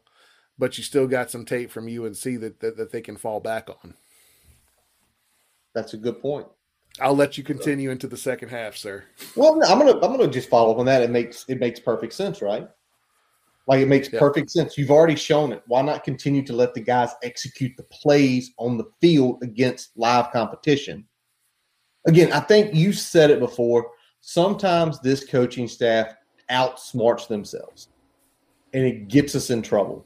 but 0.58 0.80
you 0.80 0.84
still 0.84 1.06
got 1.06 1.30
some 1.30 1.46
tape 1.46 1.70
from 1.70 1.86
UNC 1.86 2.20
that, 2.24 2.60
that, 2.60 2.76
that 2.76 2.92
they 2.92 3.02
can 3.02 3.18
fall 3.18 3.40
back 3.40 3.70
on. 3.70 3.94
That's 5.76 5.94
a 5.94 5.98
good 5.98 6.20
point. 6.20 6.48
I'll 7.00 7.16
let 7.16 7.38
you 7.38 7.44
continue 7.44 7.92
into 7.92 8.08
the 8.08 8.18
second 8.18 8.50
half, 8.50 8.76
sir. 8.76 9.04
Well, 9.36 9.62
I'm 9.64 9.78
gonna 9.78 9.94
I'm 10.04 10.18
gonna 10.18 10.28
just 10.28 10.50
follow 10.50 10.72
up 10.72 10.80
on 10.80 10.88
that. 10.88 11.04
It 11.04 11.12
makes 11.12 11.46
it 11.48 11.60
makes 11.60 11.80
perfect 11.80 12.14
sense, 12.14 12.42
right? 12.42 12.68
Like 13.68 13.80
it 13.80 13.88
makes 13.88 14.12
yep. 14.12 14.20
perfect 14.20 14.50
sense. 14.50 14.76
You've 14.76 14.90
already 14.90 15.16
shown 15.16 15.54
it. 15.54 15.62
Why 15.68 15.84
not 15.84 16.04
continue 16.04 16.44
to 16.46 16.54
let 16.54 16.74
the 16.74 16.82
guys 16.82 17.12
execute 17.22 17.78
the 17.78 17.84
plays 17.84 18.52
on 18.58 18.76
the 18.76 18.86
field 19.00 19.44
against 19.44 19.92
live 19.96 20.32
competition? 20.32 21.06
Again, 22.08 22.34
I 22.34 22.40
think 22.40 22.74
you 22.74 22.92
said 22.92 23.30
it 23.30 23.40
before 23.40 23.86
sometimes 24.22 25.00
this 25.00 25.26
coaching 25.26 25.68
staff 25.68 26.16
outsmarts 26.50 27.28
themselves 27.28 27.90
and 28.74 28.84
it 28.84 29.08
gets 29.08 29.36
us 29.36 29.50
in 29.50 29.62
trouble. 29.62 30.06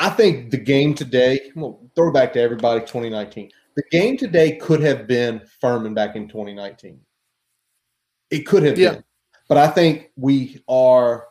I 0.00 0.10
think 0.10 0.50
the 0.50 0.58
game 0.58 0.94
today, 0.94 1.50
well, 1.54 1.80
throw 1.94 2.12
back 2.12 2.32
to 2.34 2.40
everybody 2.40 2.80
2019. 2.80 3.50
The 3.74 3.82
game 3.90 4.16
today 4.16 4.56
could 4.56 4.80
have 4.80 5.06
been 5.06 5.42
Furman 5.60 5.94
back 5.94 6.16
in 6.16 6.28
2019. 6.28 6.98
It 8.30 8.40
could 8.40 8.62
have 8.62 8.78
yeah. 8.78 8.94
been. 8.94 9.04
But 9.48 9.58
I 9.58 9.68
think 9.68 10.10
we 10.16 10.62
are 10.68 11.26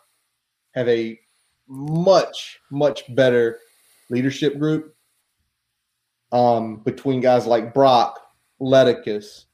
have 0.76 0.88
a 0.88 1.20
much, 1.68 2.60
much 2.70 3.14
better 3.16 3.60
leadership 4.10 4.60
group 4.60 4.96
um, 6.32 6.78
between 6.78 7.20
guys 7.20 7.46
like 7.46 7.74
Brock, 7.74 8.20
Lecitus, 8.62 9.46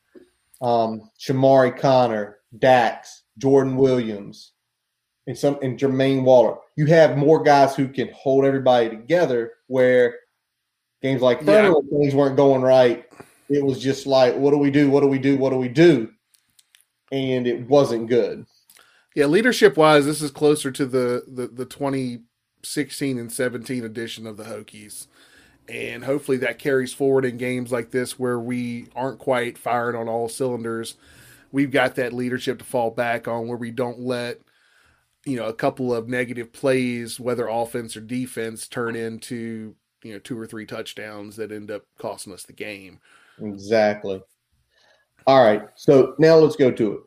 um, 0.62 1.10
Chamarri 1.20 1.78
Conner, 1.78 2.38
Dax, 2.58 3.24
Jordan 3.38 3.78
Williams, 3.78 4.54
and 5.28 5.38
some 5.38 5.60
and 5.62 5.78
Jermaine 5.78 6.24
Waller. 6.24 6.58
You 6.76 6.86
have 6.88 7.18
more 7.18 7.44
guys 7.44 7.76
who 7.76 7.88
can 7.88 8.10
hold 8.14 8.46
everybody 8.46 8.90
together. 8.90 9.54
Where 9.68 10.16
games 11.02 11.22
like 11.22 11.42
yeah. 11.44 11.74
things 11.92 12.16
weren't 12.16 12.38
going 12.38 12.62
right, 12.62 13.06
it 13.50 13.64
was 13.64 13.80
just 13.80 14.08
like, 14.08 14.36
what 14.36 14.52
do 14.52 14.58
we 14.58 14.72
do? 14.72 14.90
What 14.90 15.02
do 15.02 15.08
we 15.08 15.20
do? 15.20 15.38
What 15.38 15.52
do 15.52 15.58
we 15.58 15.70
do? 15.70 16.10
And 17.12 17.48
it 17.48 17.68
wasn't 17.68 18.10
good. 18.10 18.46
Yeah, 19.16 19.26
leadership 19.26 19.78
wise, 19.78 20.06
this 20.06 20.22
is 20.22 20.32
closer 20.32 20.72
to 20.72 20.86
the 20.86 21.24
the, 21.28 21.48
the 21.48 21.66
2016 21.66 23.18
and 23.18 23.32
17 23.32 23.84
edition 23.84 24.28
of 24.28 24.38
the 24.38 24.46
Hokies 24.46 25.08
and 25.70 26.04
hopefully 26.04 26.38
that 26.38 26.60
carries 26.60 26.94
forward 26.94 27.26
in 27.26 27.38
games 27.38 27.72
like 27.72 27.92
this 27.92 28.18
where 28.18 28.40
we 28.40 28.88
aren't 28.96 29.20
quite 29.20 29.58
firing 29.58 29.96
on 29.96 30.08
all 30.08 30.30
cylinders. 30.30 30.96
We've 31.52 31.72
got 31.72 31.96
that 31.96 32.14
leadership 32.14 32.60
to 32.60 32.66
fall 32.66 32.92
back 32.92 33.28
on 33.28 33.48
where 33.48 33.58
we 33.58 33.72
don't 33.72 34.00
let 34.00 34.40
you 35.26 35.36
know 35.36 35.46
a 35.46 35.54
couple 35.54 35.94
of 35.94 36.08
negative 36.08 36.54
plays, 36.54 37.20
whether 37.20 37.48
offense 37.48 37.98
or 37.98 38.02
defense, 38.02 38.68
turn 38.68 38.96
into 38.96 39.76
you 40.04 40.14
know 40.14 40.20
two 40.20 40.40
or 40.40 40.48
three 40.48 40.66
touchdowns 40.66 41.36
that 41.36 41.52
end 41.52 41.70
up 41.70 41.84
costing 41.98 42.34
us 42.34 42.44
the 42.44 42.54
game. 42.54 43.00
Exactly. 43.42 44.22
All 45.26 45.44
right, 45.44 45.64
so 45.76 46.16
now 46.18 46.36
let's 46.36 46.56
go 46.56 46.72
to 46.72 46.94
it. 46.94 47.00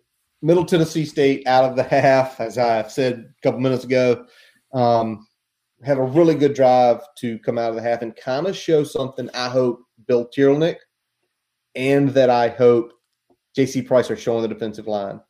Middle 0.42 0.66
Tennessee 0.66 1.07
State 1.07 1.46
out 1.46 1.64
of 1.64 1.77
the 1.77 1.83
half, 2.01 2.40
as 2.40 2.59
I 2.59 2.87
said 2.88 3.33
a 3.38 3.42
couple 3.42 3.61
minutes 3.61 3.85
ago. 3.85 4.27
Um, 4.73 5.27
had 5.82 5.98
a 5.98 6.02
really 6.02 6.34
good 6.34 6.54
drive 6.54 7.00
to 7.18 7.38
come 7.40 7.58
out 7.58 7.70
of 7.70 7.76
the 7.76 7.82
half 7.82 8.02
and 8.02 8.14
kind 8.16 8.46
of 8.46 8.56
show 8.56 8.84
something 8.84 9.30
I 9.34 9.48
hope 9.48 9.82
Bill 10.06 10.28
Teerlinck 10.28 10.76
and 11.74 12.10
that 12.10 12.30
I 12.30 12.48
hope 12.48 12.92
JC 13.56 13.86
Price 13.86 14.10
are 14.10 14.16
showing 14.16 14.42
the 14.42 14.48
defensive 14.48 14.86
line. 14.86 15.20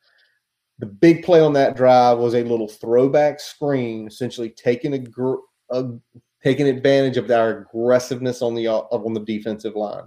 The 0.79 0.87
big 0.87 1.25
play 1.25 1.41
on 1.41 1.53
that 1.55 1.77
drive 1.77 2.19
was 2.19 2.35
a 2.35 2.43
little 2.43 2.69
throwback 2.69 3.39
screen, 3.39 4.07
essentially 4.07 4.51
taking 4.51 4.95
a, 4.95 5.77
a 5.77 5.91
taking 6.43 6.69
advantage 6.69 7.19
of 7.19 7.31
our 7.31 7.59
aggressiveness 7.59 8.41
on 8.41 8.55
the 8.55 8.67
uh, 8.67 8.79
on 8.79 9.13
the 9.13 9.21
defensive 9.21 9.77
line. 9.77 10.05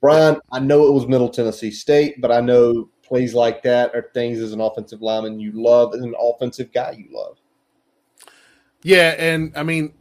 Brian, 0.00 0.40
I 0.52 0.58
know 0.58 0.86
it 0.88 0.92
was 0.92 1.06
Middle 1.06 1.28
Tennessee 1.28 1.70
State, 1.70 2.20
but 2.20 2.32
I 2.32 2.40
know 2.40 2.90
plays 3.02 3.34
like 3.34 3.62
that 3.62 3.94
are 3.94 4.10
things 4.14 4.40
as 4.40 4.52
an 4.52 4.60
offensive 4.60 5.00
lineman 5.00 5.38
you 5.38 5.52
love, 5.54 5.94
as 5.94 6.00
an 6.00 6.14
offensive 6.18 6.72
guy 6.72 6.96
you 6.98 7.06
love. 7.16 7.38
Yeah, 8.86 9.16
and 9.18 9.52
I 9.56 9.64
mean, 9.64 9.94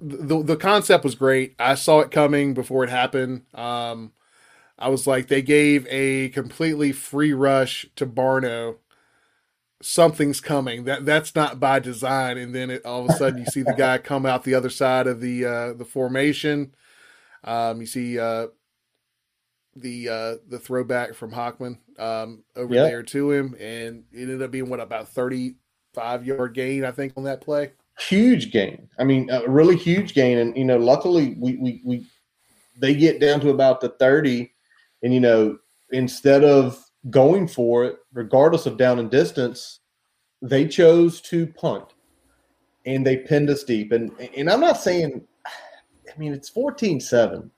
the 0.00 0.42
the 0.42 0.56
concept 0.56 1.04
was 1.04 1.14
great. 1.14 1.54
I 1.58 1.74
saw 1.74 2.00
it 2.00 2.10
coming 2.10 2.54
before 2.54 2.82
it 2.82 2.88
happened. 2.88 3.42
Um, 3.52 4.12
I 4.78 4.88
was 4.88 5.06
like, 5.06 5.28
they 5.28 5.42
gave 5.42 5.86
a 5.90 6.30
completely 6.30 6.90
free 6.92 7.34
rush 7.34 7.84
to 7.96 8.06
Barno. 8.06 8.76
Something's 9.82 10.40
coming. 10.40 10.84
That 10.84 11.04
that's 11.04 11.34
not 11.34 11.60
by 11.60 11.80
design. 11.80 12.38
And 12.38 12.54
then 12.54 12.70
it, 12.70 12.86
all 12.86 13.04
of 13.04 13.10
a 13.10 13.12
sudden, 13.12 13.40
you 13.40 13.44
see 13.44 13.60
the 13.60 13.74
guy 13.74 13.98
come 13.98 14.24
out 14.24 14.44
the 14.44 14.54
other 14.54 14.70
side 14.70 15.06
of 15.06 15.20
the 15.20 15.44
uh, 15.44 15.72
the 15.74 15.84
formation. 15.84 16.74
Um, 17.44 17.82
you 17.82 17.86
see 17.86 18.18
uh, 18.18 18.46
the 19.76 20.08
uh, 20.08 20.34
the 20.48 20.58
throwback 20.58 21.12
from 21.12 21.32
Hockman 21.32 21.76
um, 21.98 22.44
over 22.56 22.74
yep. 22.74 22.88
there 22.88 23.02
to 23.02 23.32
him, 23.32 23.54
and 23.60 24.04
it 24.12 24.22
ended 24.22 24.40
up 24.40 24.50
being 24.50 24.70
what 24.70 24.80
about 24.80 25.08
thirty 25.10 25.56
five 25.92 26.24
yard 26.24 26.54
gain, 26.54 26.86
I 26.86 26.90
think, 26.90 27.12
on 27.18 27.24
that 27.24 27.42
play 27.42 27.72
huge 28.00 28.50
gain. 28.50 28.88
I 28.98 29.04
mean, 29.04 29.30
a 29.30 29.48
really 29.48 29.76
huge 29.76 30.14
gain. 30.14 30.38
And 30.38 30.56
you 30.56 30.64
know, 30.64 30.78
luckily 30.78 31.36
we 31.38 31.56
we 31.56 31.82
we 31.84 32.06
they 32.76 32.94
get 32.94 33.20
down 33.20 33.40
to 33.40 33.50
about 33.50 33.80
the 33.80 33.90
thirty, 33.90 34.52
and 35.02 35.12
you 35.12 35.20
know, 35.20 35.58
instead 35.90 36.44
of 36.44 36.82
going 37.08 37.48
for 37.48 37.84
it, 37.84 37.96
regardless 38.12 38.66
of 38.66 38.76
down 38.76 38.98
and 38.98 39.10
distance, 39.10 39.80
they 40.42 40.66
chose 40.66 41.20
to 41.22 41.46
punt 41.46 41.94
and 42.86 43.06
they 43.06 43.18
pinned 43.18 43.50
us 43.50 43.64
deep. 43.64 43.92
And 43.92 44.12
and 44.36 44.50
I'm 44.50 44.60
not 44.60 44.78
saying, 44.78 45.26
I 45.46 46.18
mean, 46.18 46.32
it's 46.32 46.48
14 46.48 47.00
7. 47.00 47.50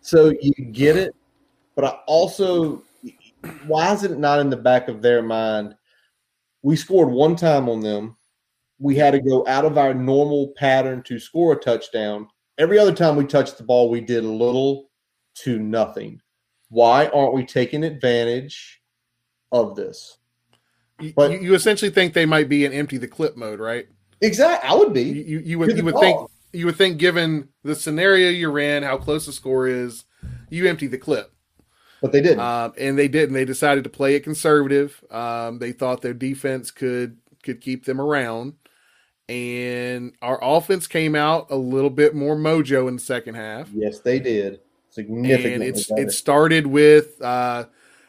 So 0.00 0.32
you 0.40 0.52
get 0.66 0.96
it. 0.96 1.14
But 1.76 1.84
I 1.84 1.88
also, 2.06 2.82
why 3.66 3.92
is 3.92 4.04
it 4.04 4.18
not 4.18 4.40
in 4.40 4.50
the 4.50 4.56
back 4.56 4.88
of 4.88 5.02
their 5.02 5.22
mind? 5.22 5.74
We 6.62 6.76
scored 6.76 7.08
one 7.08 7.36
time 7.36 7.68
on 7.68 7.80
them. 7.80 8.16
We 8.80 8.96
had 8.96 9.12
to 9.12 9.20
go 9.20 9.46
out 9.46 9.64
of 9.64 9.78
our 9.78 9.94
normal 9.94 10.48
pattern 10.56 11.02
to 11.04 11.20
score 11.20 11.52
a 11.52 11.56
touchdown. 11.56 12.26
Every 12.58 12.78
other 12.78 12.94
time 12.94 13.14
we 13.14 13.24
touched 13.26 13.58
the 13.58 13.62
ball, 13.62 13.90
we 13.90 14.00
did 14.00 14.24
little 14.24 14.90
to 15.42 15.58
nothing. 15.58 16.20
Why 16.70 17.06
aren't 17.08 17.34
we 17.34 17.44
taking 17.44 17.84
advantage 17.84 18.80
of 19.52 19.76
this? 19.76 20.18
But 21.14 21.32
you, 21.32 21.38
you 21.40 21.54
essentially 21.54 21.90
think 21.90 22.14
they 22.14 22.26
might 22.26 22.48
be 22.48 22.64
in 22.64 22.72
empty 22.72 22.98
the 22.98 23.08
clip 23.08 23.36
mode, 23.36 23.60
right? 23.60 23.86
Exactly. 24.20 24.68
I 24.68 24.74
would 24.74 24.92
be. 24.92 25.02
You, 25.02 25.38
you 25.40 25.58
would 25.58 25.76
you 25.76 25.84
would 25.84 25.98
think 25.98 26.30
you 26.52 26.66
would 26.66 26.76
think 26.76 26.98
given 26.98 27.48
the 27.62 27.74
scenario 27.74 28.30
you're 28.30 28.58
in, 28.58 28.82
how 28.82 28.96
close 28.96 29.26
the 29.26 29.32
score 29.32 29.66
is, 29.66 30.04
you 30.48 30.66
empty 30.68 30.86
the 30.86 30.98
clip. 30.98 31.32
But 32.02 32.12
they 32.12 32.20
didn't. 32.20 32.40
Um, 32.40 32.72
and 32.78 32.98
they 32.98 33.08
didn't. 33.08 33.34
They 33.34 33.44
decided 33.44 33.84
to 33.84 33.90
play 33.90 34.14
it 34.14 34.20
conservative. 34.20 35.02
Um, 35.10 35.58
they 35.58 35.72
thought 35.72 36.00
their 36.00 36.14
defense 36.14 36.70
could 36.70 37.18
could 37.42 37.60
keep 37.60 37.84
them 37.84 38.00
around. 38.00 38.54
And 39.30 40.12
our 40.20 40.40
offense 40.42 40.88
came 40.88 41.14
out 41.14 41.46
a 41.50 41.56
little 41.56 41.88
bit 41.88 42.16
more 42.16 42.34
mojo 42.34 42.88
in 42.88 42.96
the 42.96 43.00
second 43.00 43.36
half. 43.36 43.70
Yes, 43.72 44.00
they 44.00 44.18
did. 44.18 44.58
Significantly. 44.88 45.54
And 45.54 45.62
it's 45.62 45.88
it 45.92 46.10
started 46.10 46.66
with 46.66 47.22
uh, 47.22 47.66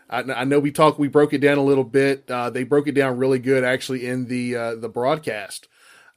I, 0.10 0.20
I, 0.22 0.44
know 0.46 0.60
we 0.60 0.72
talked 0.72 0.98
we 0.98 1.10
broke 1.10 1.34
it 1.34 1.38
down 1.38 1.60
a 1.60 1.64
little 1.64 1.84
bit. 1.84 2.30
Uh, 2.30 2.50
they 2.50 2.64
broke 2.64 2.88
it 2.88 2.94
down 2.94 3.20
really 3.20 3.38
good 3.38 3.64
actually 3.64 4.08
in 4.08 4.26
the 4.26 4.56
uh, 4.56 4.76
the 4.76 4.90
broadcast. 4.90 5.68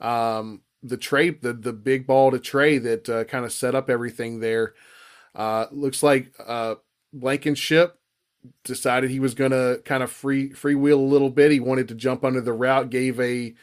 Um, 0.01 0.62
the 0.83 0.97
tray, 0.97 1.29
the 1.29 1.53
the 1.53 1.75
big 1.75 2.07
ball 2.07 2.31
to 2.31 2.38
Trey 2.38 2.79
that 2.79 3.07
uh, 3.07 3.25
kind 3.25 3.45
of 3.45 3.53
set 3.53 3.75
up 3.75 3.90
everything 3.90 4.40
there. 4.40 4.73
Uh, 5.35 5.67
looks 5.71 6.03
like 6.03 6.33
uh, 6.47 6.77
Blankenship 7.12 7.99
decided 8.62 9.11
he 9.11 9.21
was 9.21 9.35
going 9.35 9.51
to 9.51 9.83
kind 9.85 10.03
of 10.03 10.11
free 10.11 10.49
freewheel 10.49 10.95
a 10.95 10.97
little 10.97 11.31
bit. 11.31 11.53
He 11.53 11.61
wanted 11.61 11.88
to 11.88 11.95
jump 11.95 12.25
under 12.25 12.40
the 12.40 12.55
route, 12.55 12.88
gave 12.88 13.21
a 13.21 13.55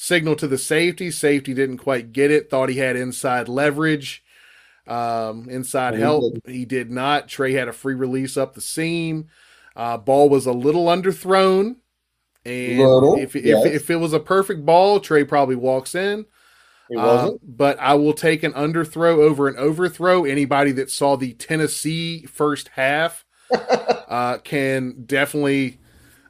signal 0.00 0.36
to 0.36 0.46
the 0.46 0.56
safety. 0.56 1.10
Safety 1.10 1.52
didn't 1.52 1.78
quite 1.78 2.12
get 2.12 2.30
it. 2.30 2.48
Thought 2.48 2.68
he 2.68 2.78
had 2.78 2.94
inside 2.94 3.48
leverage, 3.48 4.22
um, 4.86 5.50
inside 5.50 5.94
oh, 5.94 5.98
help. 5.98 6.34
He 6.46 6.64
did 6.64 6.88
not. 6.88 7.28
Trey 7.28 7.52
had 7.52 7.66
a 7.66 7.72
free 7.72 7.94
release 7.94 8.36
up 8.36 8.54
the 8.54 8.60
seam. 8.60 9.28
Uh, 9.74 9.98
ball 9.98 10.28
was 10.28 10.46
a 10.46 10.52
little 10.52 10.86
underthrown. 10.86 11.76
And 12.44 12.78
little, 12.78 13.18
if, 13.18 13.34
yes. 13.34 13.66
if, 13.66 13.72
if 13.74 13.90
it 13.90 13.96
was 13.96 14.12
a 14.12 14.20
perfect 14.20 14.64
ball, 14.64 15.00
Trey 15.00 15.24
probably 15.24 15.56
walks 15.56 15.96
in. 15.96 16.26
It 16.90 16.96
wasn't. 16.96 17.34
Uh, 17.34 17.38
but 17.42 17.78
I 17.80 17.94
will 17.94 18.14
take 18.14 18.44
an 18.44 18.52
underthrow 18.52 19.18
over 19.18 19.48
an 19.48 19.56
overthrow. 19.56 20.24
Anybody 20.24 20.70
that 20.72 20.92
saw 20.92 21.16
the 21.16 21.32
Tennessee 21.34 22.24
first 22.26 22.68
half 22.68 23.26
uh, 23.50 24.38
can 24.38 25.02
definitely 25.06 25.80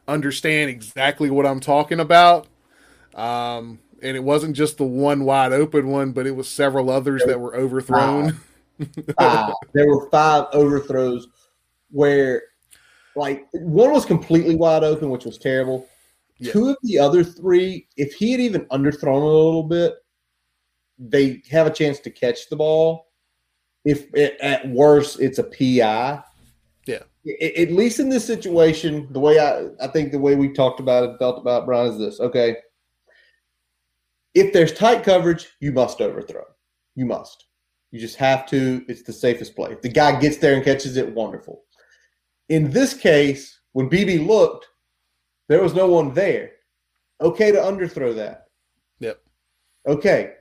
understand 0.09 0.71
exactly 0.71 1.31
what 1.31 1.47
I'm 1.47 1.61
talking 1.61 2.01
about. 2.01 2.49
Um, 3.19 3.81
and 4.03 4.17
it 4.17 4.23
wasn't 4.23 4.57
just 4.57 4.79
the 4.79 4.85
one 4.85 5.25
wide 5.25 5.53
open 5.53 5.89
one, 5.89 6.13
but 6.13 6.27
it 6.27 6.37
was 6.37 6.49
several 6.49 6.89
others 6.89 7.23
that 7.27 7.41
were 7.41 7.57
overthrown. 7.57 8.33
Five. 8.33 8.45
Five. 9.19 9.55
There 9.73 9.89
were 9.89 10.09
five 10.09 10.47
overthrows 10.53 11.27
where, 11.91 12.43
like, 13.17 13.49
one 13.53 13.91
was 13.91 14.07
completely 14.07 14.55
wide 14.55 14.85
open, 14.85 15.11
which 15.11 15.25
was 15.25 15.37
terrible. 15.37 15.89
Yeah. 16.39 16.53
Two 16.53 16.69
of 16.69 16.77
the 16.85 16.97
other 16.97 17.25
three, 17.25 17.89
if 17.97 18.13
he 18.13 18.31
had 18.31 18.41
even 18.41 18.67
underthrown 18.67 19.21
a 19.21 19.27
little 19.27 19.65
bit, 19.65 19.95
they 20.97 21.43
have 21.51 21.67
a 21.67 21.73
chance 21.73 21.99
to 22.01 22.11
catch 22.11 22.49
the 22.49 22.57
ball. 22.57 23.09
If 23.85 24.15
it, 24.15 24.37
at 24.41 24.69
worst 24.69 25.21
it's 25.21 25.39
a 25.39 25.45
PI. 25.45 26.23
Yeah. 26.87 27.03
At 27.57 27.73
least 27.73 27.99
in 27.99 28.09
this 28.09 28.25
situation, 28.25 29.09
the 29.11 29.21
way 29.21 29.39
I 29.41 29.69
I 29.85 29.89
think 29.89 30.13
the 30.13 30.19
way 30.19 30.37
we 30.37 30.53
talked 30.53 30.79
about 30.81 31.05
it, 31.05 31.19
felt 31.19 31.39
about 31.39 31.67
Brian 31.67 31.93
is 31.93 31.99
this. 31.99 32.21
Okay. 32.21 32.57
If 34.39 34.53
there's 34.53 34.73
tight 34.73 35.03
coverage, 35.03 35.49
you 35.61 35.73
must 35.73 36.01
overthrow. 36.01 36.45
You 36.95 37.07
must. 37.07 37.47
You 37.91 37.99
just 37.99 38.17
have 38.17 38.47
to. 38.47 38.85
It's 38.89 39.03
the 39.03 39.13
safest 39.13 39.57
play. 39.57 39.73
If 39.73 39.83
the 39.83 39.89
guy 39.89 40.19
gets 40.21 40.37
there 40.37 40.55
and 40.55 40.65
catches 40.65 40.97
it, 40.97 41.15
wonderful. 41.15 41.63
In 42.49 42.71
this 42.71 42.95
case, 42.95 43.61
when 43.73 43.91
BB 43.91 44.27
looked, 44.27 44.67
there 45.49 45.63
was 45.63 45.75
no 45.75 45.89
one 45.89 46.13
there. 46.13 46.53
Okay 47.21 47.51
to 47.51 47.59
underthrow 47.59 48.15
that. 48.15 48.47
Yep. 49.01 49.21
Okay. 49.87 50.35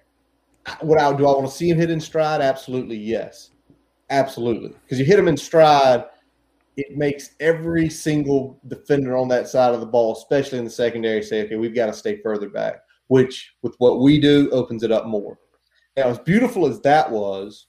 What 0.82 1.00
I 1.00 1.16
do 1.16 1.26
I 1.26 1.32
want 1.32 1.46
to 1.46 1.52
see 1.52 1.70
him 1.70 1.78
hit 1.78 1.90
in 1.90 2.00
stride? 2.00 2.42
Absolutely 2.42 2.98
yes. 2.98 3.52
Absolutely. 4.10 4.74
Because 4.84 5.00
you 5.00 5.06
hit 5.06 5.20
him 5.20 5.28
in 5.28 5.38
stride, 5.38 6.06
it 6.76 6.96
makes 6.96 7.32
every 7.40 7.90
single 7.90 8.60
defender 8.68 9.18
on 9.18 9.28
that 9.30 9.48
side 9.48 9.74
of 9.74 9.80
the 9.80 9.86
ball, 9.86 10.16
especially 10.16 10.60
in 10.60 10.66
the 10.66 10.70
secondary, 10.70 11.24
say, 11.24 11.44
okay, 11.44 11.56
we've 11.56 11.76
got 11.76 11.88
to 11.88 11.94
stay 11.94 12.22
further 12.22 12.50
back, 12.50 12.82
which 13.08 13.54
with 13.62 13.76
what 13.78 14.00
we 14.00 14.20
do 14.20 14.50
opens 14.52 14.84
it 14.84 14.92
up 14.92 15.06
more. 15.06 15.38
Now, 15.96 16.10
as 16.10 16.20
beautiful 16.20 16.68
as 16.68 16.80
that 16.82 17.10
was, 17.10 17.68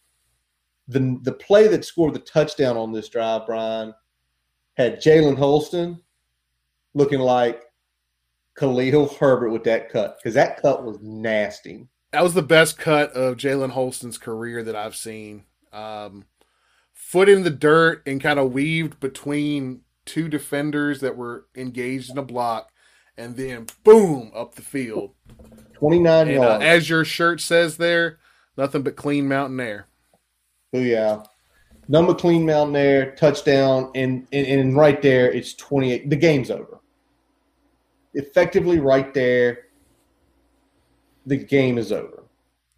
the 0.88 1.18
the 1.22 1.33
play 1.33 1.68
that 1.68 1.85
scored 1.85 2.14
the 2.14 2.20
touchdown 2.20 2.77
on 2.77 2.92
this 2.92 3.09
drive, 3.09 3.46
Brian, 3.46 3.94
had 4.77 5.01
Jalen 5.01 5.37
Holston 5.37 6.01
looking 6.94 7.20
like 7.20 7.62
Khalil 8.57 9.09
Herbert 9.20 9.51
with 9.51 9.64
that 9.64 9.90
cut 9.90 10.18
because 10.18 10.35
that 10.35 10.61
cut 10.61 10.85
was 10.85 10.98
nasty. 11.01 11.87
That 12.12 12.22
was 12.22 12.35
the 12.35 12.42
best 12.42 12.79
cut 12.79 13.12
of 13.12 13.37
Jalen 13.37 13.70
Holston's 13.70 14.18
career 14.18 14.62
that 14.62 14.74
I've 14.74 14.96
seen. 14.96 15.44
Um, 15.72 16.24
foot 16.92 17.29
in 17.29 17.42
the 17.42 17.51
dirt 17.51 18.03
and 18.07 18.20
kind 18.20 18.38
of 18.38 18.53
weaved 18.53 18.98
between 18.98 19.83
two 20.07 20.29
defenders 20.29 21.01
that 21.01 21.16
were 21.16 21.46
engaged 21.55 22.11
in 22.11 22.18
a 22.18 22.22
block, 22.22 22.70
and 23.18 23.37
then 23.37 23.66
boom 23.85 24.33
up 24.35 24.54
the 24.54 24.62
field. 24.62 25.12
29 25.74 26.28
and, 26.28 26.38
uh, 26.38 26.59
as 26.59 26.88
your 26.88 27.04
shirt 27.04 27.40
says 27.40 27.76
there, 27.76 28.18
nothing 28.57 28.83
but 28.83 28.96
clean 28.96 29.28
mountain 29.28 29.61
air. 29.61 29.87
Oh, 30.72 30.81
yeah. 30.81 31.22
Number 31.88 32.14
clean 32.14 32.46
mountain 32.46 32.76
air, 32.76 33.14
touchdown, 33.14 33.90
and, 33.94 34.26
and, 34.33 34.46
and 34.46 34.76
right 34.76 35.00
there, 35.02 35.31
it's 35.31 35.54
28. 35.54 36.09
The 36.09 36.16
game's 36.16 36.50
over 36.50 36.78
effectively 38.19 38.79
right 38.81 39.14
there, 39.14 39.66
the 41.27 41.37
game 41.37 41.79
is 41.79 41.92
over. 41.92 42.25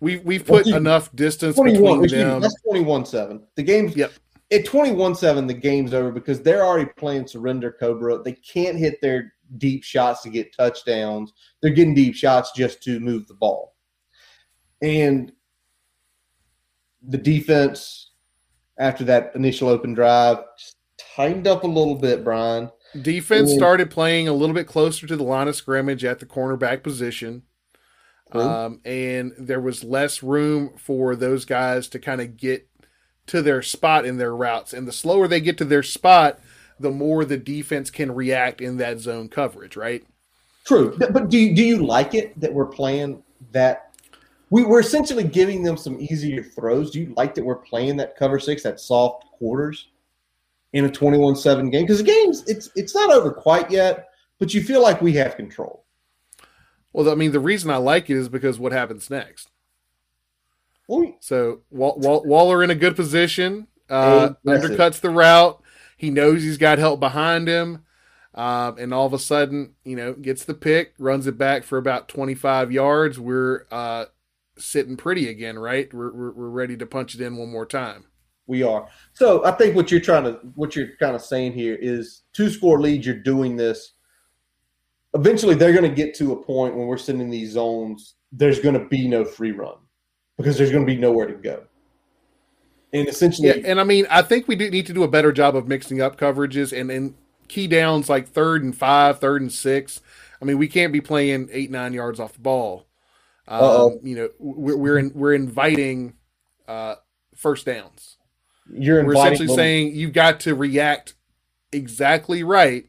We 0.00 0.18
we've 0.18 0.46
put 0.46 0.66
enough 0.66 1.14
distance 1.14 1.56
between 1.56 2.06
them. 2.06 2.40
That's 2.40 2.62
twenty 2.62 2.82
one 2.82 3.04
seven. 3.04 3.42
The 3.56 3.62
game's 3.62 3.96
yep. 3.96 4.12
At 4.50 4.64
twenty 4.64 4.92
one 4.92 5.14
seven, 5.14 5.46
the 5.46 5.54
game's 5.54 5.92
over 5.92 6.10
because 6.10 6.40
they're 6.40 6.64
already 6.64 6.90
playing 6.96 7.26
surrender 7.26 7.70
Cobra. 7.78 8.22
They 8.22 8.32
can't 8.32 8.78
hit 8.78 9.00
their 9.00 9.34
deep 9.58 9.82
shots 9.84 10.22
to 10.22 10.30
get 10.30 10.56
touchdowns. 10.56 11.32
They're 11.60 11.72
getting 11.72 11.94
deep 11.94 12.14
shots 12.14 12.52
just 12.54 12.82
to 12.84 13.00
move 13.00 13.26
the 13.26 13.34
ball. 13.34 13.74
And 14.82 15.32
the 17.02 17.18
defense 17.18 18.10
after 18.78 19.04
that 19.04 19.32
initial 19.34 19.68
open 19.68 19.94
drive 19.94 20.38
tightened 21.14 21.46
up 21.46 21.64
a 21.64 21.66
little 21.66 21.94
bit, 21.94 22.24
Brian. 22.24 22.70
Defense 23.02 23.52
started 23.52 23.90
playing 23.90 24.26
a 24.26 24.32
little 24.32 24.54
bit 24.54 24.66
closer 24.66 25.06
to 25.06 25.16
the 25.16 25.22
line 25.22 25.48
of 25.48 25.54
scrimmage 25.54 26.04
at 26.04 26.18
the 26.18 26.26
cornerback 26.26 26.82
position. 26.82 27.42
Um, 28.32 28.80
and 28.84 29.32
there 29.38 29.60
was 29.60 29.84
less 29.84 30.22
room 30.22 30.74
for 30.76 31.16
those 31.16 31.44
guys 31.44 31.88
to 31.88 31.98
kind 31.98 32.20
of 32.20 32.36
get 32.36 32.68
to 33.26 33.42
their 33.42 33.62
spot 33.62 34.04
in 34.06 34.18
their 34.18 34.34
routes. 34.34 34.72
And 34.72 34.86
the 34.86 34.92
slower 34.92 35.28
they 35.28 35.40
get 35.40 35.58
to 35.58 35.64
their 35.64 35.82
spot, 35.82 36.40
the 36.80 36.90
more 36.90 37.24
the 37.24 37.36
defense 37.36 37.90
can 37.90 38.12
react 38.12 38.60
in 38.60 38.78
that 38.78 38.98
zone 38.98 39.28
coverage, 39.28 39.76
right? 39.76 40.04
True. 40.64 40.96
But 40.98 41.28
do 41.28 41.38
you, 41.38 41.54
do 41.54 41.64
you 41.64 41.84
like 41.84 42.14
it 42.14 42.38
that 42.40 42.52
we're 42.52 42.66
playing 42.66 43.22
that? 43.52 43.94
We, 44.50 44.64
we're 44.64 44.80
essentially 44.80 45.24
giving 45.24 45.62
them 45.62 45.76
some 45.76 46.00
easier 46.00 46.42
throws. 46.42 46.90
Do 46.90 47.00
you 47.00 47.14
like 47.16 47.34
that 47.36 47.44
we're 47.44 47.56
playing 47.56 47.96
that 47.98 48.16
cover 48.16 48.40
six, 48.40 48.62
that 48.64 48.80
soft 48.80 49.26
quarters? 49.32 49.88
in 50.72 50.84
a 50.84 50.88
21-7 50.88 51.70
game 51.70 51.82
because 51.82 51.98
the 51.98 52.04
game's 52.04 52.46
it's 52.46 52.70
it's 52.76 52.94
not 52.94 53.12
over 53.12 53.32
quite 53.32 53.70
yet, 53.70 54.08
but 54.38 54.54
you 54.54 54.62
feel 54.62 54.82
like 54.82 55.00
we 55.00 55.12
have 55.14 55.36
control. 55.36 55.84
Well, 56.92 57.10
I 57.10 57.14
mean, 57.14 57.32
the 57.32 57.40
reason 57.40 57.70
I 57.70 57.76
like 57.76 58.10
it 58.10 58.16
is 58.16 58.28
because 58.28 58.58
what 58.58 58.72
happens 58.72 59.10
next. 59.10 59.50
Well, 60.88 61.14
so 61.20 61.60
Waller 61.70 62.64
in 62.64 62.70
a 62.70 62.74
good 62.74 62.96
position, 62.96 63.68
uh, 63.88 64.30
undercuts 64.44 65.00
the 65.00 65.10
route. 65.10 65.62
He 66.00 66.10
knows 66.10 66.42
he's 66.42 66.58
got 66.58 66.78
help 66.78 67.00
behind 67.00 67.48
him, 67.48 67.84
um, 68.34 68.78
and 68.78 68.94
all 68.94 69.06
of 69.06 69.12
a 69.12 69.18
sudden, 69.18 69.74
you 69.84 69.96
know, 69.96 70.14
gets 70.14 70.44
the 70.44 70.54
pick, 70.54 70.94
runs 70.98 71.26
it 71.26 71.36
back 71.36 71.64
for 71.64 71.78
about 71.78 72.08
25 72.08 72.72
yards. 72.72 73.20
We're 73.20 73.66
uh, 73.70 74.06
sitting 74.56 74.96
pretty 74.96 75.28
again, 75.28 75.58
right? 75.58 75.92
We're, 75.92 76.12
we're, 76.12 76.32
we're 76.32 76.48
ready 76.48 76.76
to 76.76 76.86
punch 76.86 77.14
it 77.14 77.20
in 77.20 77.36
one 77.36 77.50
more 77.50 77.66
time 77.66 78.06
we 78.46 78.64
are. 78.64 78.88
So 79.12 79.44
I 79.44 79.52
think 79.52 79.76
what 79.76 79.92
you're 79.92 80.00
trying 80.00 80.24
to 80.24 80.32
what 80.56 80.74
you're 80.74 80.96
kind 80.98 81.14
of 81.14 81.22
saying 81.22 81.52
here 81.52 81.76
is 81.80 82.22
two 82.32 82.50
score 82.50 82.80
lead. 82.80 83.04
You're 83.04 83.14
doing 83.14 83.54
this 83.54 83.92
eventually 85.14 85.54
they're 85.54 85.72
going 85.72 85.88
to 85.88 85.94
get 85.94 86.14
to 86.16 86.32
a 86.32 86.42
point 86.42 86.76
when 86.76 86.86
we're 86.86 86.98
sending 86.98 87.30
these 87.30 87.52
zones. 87.52 88.14
There's 88.32 88.60
going 88.60 88.78
to 88.78 88.86
be 88.86 89.08
no 89.08 89.24
free 89.24 89.52
run 89.52 89.76
because 90.36 90.56
there's 90.56 90.70
going 90.70 90.86
to 90.86 90.92
be 90.92 90.98
nowhere 90.98 91.26
to 91.26 91.34
go. 91.34 91.64
And 92.92 93.08
essentially, 93.08 93.48
yeah, 93.48 93.54
and 93.64 93.80
I 93.80 93.84
mean, 93.84 94.06
I 94.10 94.22
think 94.22 94.48
we 94.48 94.56
do 94.56 94.68
need 94.70 94.86
to 94.86 94.92
do 94.92 95.04
a 95.04 95.08
better 95.08 95.32
job 95.32 95.54
of 95.54 95.68
mixing 95.68 96.00
up 96.00 96.18
coverages 96.18 96.78
and 96.78 96.90
and 96.90 97.14
key 97.48 97.66
downs 97.66 98.08
like 98.08 98.28
third 98.28 98.64
and 98.64 98.76
five, 98.76 99.20
third 99.20 99.42
and 99.42 99.52
six. 99.52 100.00
I 100.40 100.44
mean, 100.44 100.58
we 100.58 100.68
can't 100.68 100.92
be 100.92 101.00
playing 101.00 101.50
eight 101.52 101.70
nine 101.70 101.92
yards 101.92 102.18
off 102.18 102.32
the 102.32 102.40
ball. 102.40 102.86
Um, 103.46 103.98
you 104.02 104.16
know, 104.16 104.28
we're 104.38 104.76
we're, 104.76 104.98
in, 104.98 105.12
we're 105.14 105.34
inviting 105.34 106.14
uh, 106.68 106.96
first 107.34 107.66
downs. 107.66 108.16
You're 108.72 109.04
we're 109.04 109.14
essentially 109.14 109.48
them. 109.48 109.56
saying 109.56 109.94
you've 109.94 110.12
got 110.12 110.40
to 110.40 110.54
react 110.54 111.14
exactly 111.72 112.44
right 112.44 112.86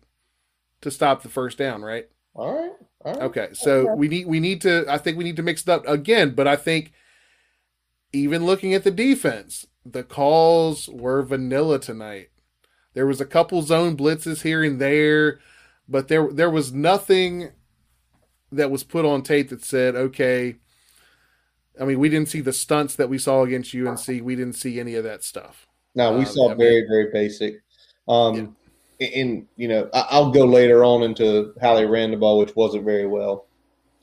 to 0.82 0.92
stop 0.92 1.24
the 1.24 1.30
first 1.30 1.58
down, 1.58 1.82
right? 1.82 2.08
All 2.36 2.54
right. 2.54 2.72
All 3.04 3.14
right. 3.14 3.22
Okay. 3.24 3.50
So 3.54 3.90
okay. 3.90 3.94
we 3.96 4.08
need 4.08 4.28
we 4.28 4.40
need 4.40 4.62
to 4.62 4.86
I 4.88 5.00
think 5.00 5.18
we 5.18 5.24
need 5.24 5.38
to 5.38 5.44
mix 5.44 5.64
it 5.64 5.70
up 5.70 5.88
again, 5.88 6.32
but 6.32 6.48
I 6.48 6.56
think 6.56 6.94
even 8.14 8.46
looking 8.46 8.74
at 8.74 8.84
the 8.84 8.92
defense, 8.92 9.66
the 9.86 10.04
calls 10.04 10.88
were 10.90 11.24
vanilla 11.24 11.80
tonight. 11.80 12.30
There 12.94 13.08
was 13.08 13.22
a 13.22 13.26
couple 13.26 13.62
zone 13.62 13.96
blitzes 13.96 14.42
here 14.42 14.64
and 14.64 14.80
there, 14.80 15.40
but 15.88 16.08
there 16.08 16.28
there 16.32 16.50
was 16.50 16.74
nothing 16.74 17.52
that 18.52 18.70
was 18.70 18.84
put 18.84 19.06
on 19.06 19.22
tape 19.22 19.50
that 19.50 19.64
said, 19.64 19.96
okay, 19.96 20.58
I 21.80 21.86
mean, 21.86 22.00
we 22.00 22.10
didn't 22.10 22.30
see 22.30 22.42
the 22.42 22.54
stunts 22.54 22.96
that 22.96 23.10
we 23.10 23.18
saw 23.18 23.44
against 23.44 23.74
UNC. 23.74 24.06
We 24.08 24.36
didn't 24.36 24.54
see 24.54 24.80
any 24.80 24.96
of 24.96 25.04
that 25.06 25.24
stuff. 25.24 25.68
No, 25.96 26.14
we 26.14 26.20
um, 26.20 26.26
saw 26.26 26.52
I 26.52 26.54
very, 26.56 26.82
mean, 26.82 26.88
very 26.90 27.12
basic. 27.12 27.62
Um, 28.08 28.56
yeah. 29.00 29.08
And, 29.16 29.48
you 29.56 29.68
know, 29.68 29.90
I'll 29.94 30.32
go 30.32 30.46
later 30.46 30.84
on 30.84 31.02
into 31.02 31.54
how 31.60 31.74
they 31.76 31.86
ran 31.86 32.12
the 32.12 32.18
ball, 32.18 32.38
which 32.38 32.56
wasn't 32.56 32.86
very 32.86 33.08
well. 33.08 33.48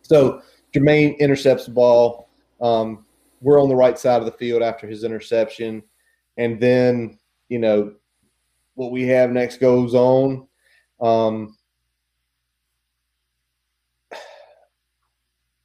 So 0.02 0.42
Jermaine 0.74 1.16
intercepts 1.18 1.66
the 1.66 1.70
ball. 1.70 2.28
Um, 2.60 3.04
we're 3.40 3.60
on 3.60 3.68
the 3.68 3.76
right 3.76 3.98
side 3.98 4.20
of 4.20 4.26
the 4.26 4.32
field 4.32 4.62
after 4.62 4.86
his 4.86 5.04
interception. 5.04 5.82
And 6.36 6.60
then, 6.60 7.18
you 7.48 7.58
know, 7.58 7.94
what 8.74 8.92
we 8.92 9.06
have 9.08 9.30
next 9.30 9.58
goes 9.58 9.94
on. 9.94 10.46
Um, 11.00 11.56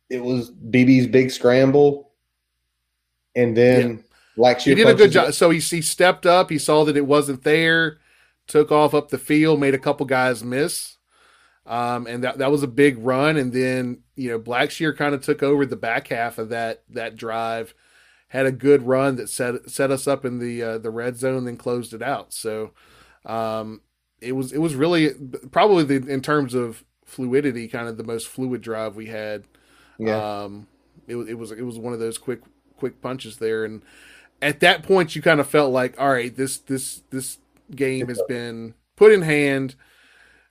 it 0.10 0.24
was 0.24 0.52
BB's 0.52 1.08
big 1.08 1.32
scramble. 1.32 2.12
And 3.36 3.58
then 3.58 4.04
yeah. 4.36 4.54
He 4.76 4.76
did 4.84 4.88
a 4.88 4.96
good 4.96 5.12
job. 5.12 5.30
It. 5.30 5.34
So 5.34 5.50
he, 5.50 5.60
he 5.60 5.82
stepped 5.82 6.26
up. 6.26 6.50
He 6.50 6.58
saw 6.58 6.86
that 6.86 6.98
it 6.98 7.06
wasn't 7.06 7.44
there, 7.44 8.00
took 8.48 8.72
off 8.72 8.94
up 8.94 9.10
the 9.10 9.18
field, 9.18 9.60
made 9.60 9.76
a 9.76 9.80
couple 9.80 10.06
guys 10.06 10.44
miss. 10.44 10.98
Um, 11.66 12.08
and 12.08 12.24
that, 12.24 12.40
that 12.40 12.52
was 12.52 12.64
a 12.64 12.68
big 12.68 12.98
run. 13.00 13.38
And 13.38 13.54
then, 13.54 14.03
you 14.16 14.30
know, 14.30 14.40
Blackshear 14.40 14.96
kind 14.96 15.16
of 15.16 15.22
took 15.22 15.42
over 15.42 15.66
the 15.66 15.76
back 15.76 16.10
half 16.10 16.38
of 16.38 16.50
that, 16.50 16.84
that 16.90 17.16
drive, 17.16 17.74
had 18.28 18.46
a 18.46 18.52
good 18.52 18.84
run 18.84 19.16
that 19.16 19.30
set, 19.30 19.70
set 19.70 19.92
us 19.92 20.08
up 20.08 20.26
in 20.26 20.40
the, 20.40 20.62
uh, 20.62 20.78
the 20.78 20.90
red 20.90 21.18
zone, 21.18 21.46
then 21.46 21.58
closed 21.58 21.94
it 21.94 22.02
out. 22.02 22.34
So, 22.34 22.72
um, 23.26 23.82
it 24.22 24.34
was, 24.34 24.52
it 24.52 24.60
was 24.60 24.76
really 24.76 25.12
probably 25.52 25.84
the, 25.84 26.08
in 26.12 26.22
terms 26.22 26.54
of 26.54 26.84
fluidity, 27.06 27.68
kind 27.68 27.88
of 27.88 27.98
the 27.98 28.04
most 28.04 28.28
fluid 28.28 28.62
drive 28.62 28.96
we 28.96 29.08
had. 29.08 29.44
Yeah. 29.98 30.44
Um, 30.44 30.68
it, 31.08 31.18
it 31.18 31.34
was, 31.36 31.52
it 31.52 31.64
was 31.64 31.78
one 31.78 31.94
of 31.94 32.00
those 32.00 32.18
quick, 32.18 32.42
quick 32.78 33.02
punches 33.02 33.38
there. 33.38 33.66
And 33.66 33.84
at 34.42 34.62
that 34.62 34.84
point, 34.84 35.16
you 35.16 35.22
kind 35.22 35.40
of 35.40 35.48
felt 35.48 35.74
like, 35.74 36.00
all 36.00 36.12
right, 36.12 36.36
this, 36.36 36.58
this, 36.58 37.02
this 37.10 37.40
game 37.76 38.08
has 38.08 38.22
been 38.28 38.74
put 38.96 39.12
in 39.12 39.24
hand 39.24 39.76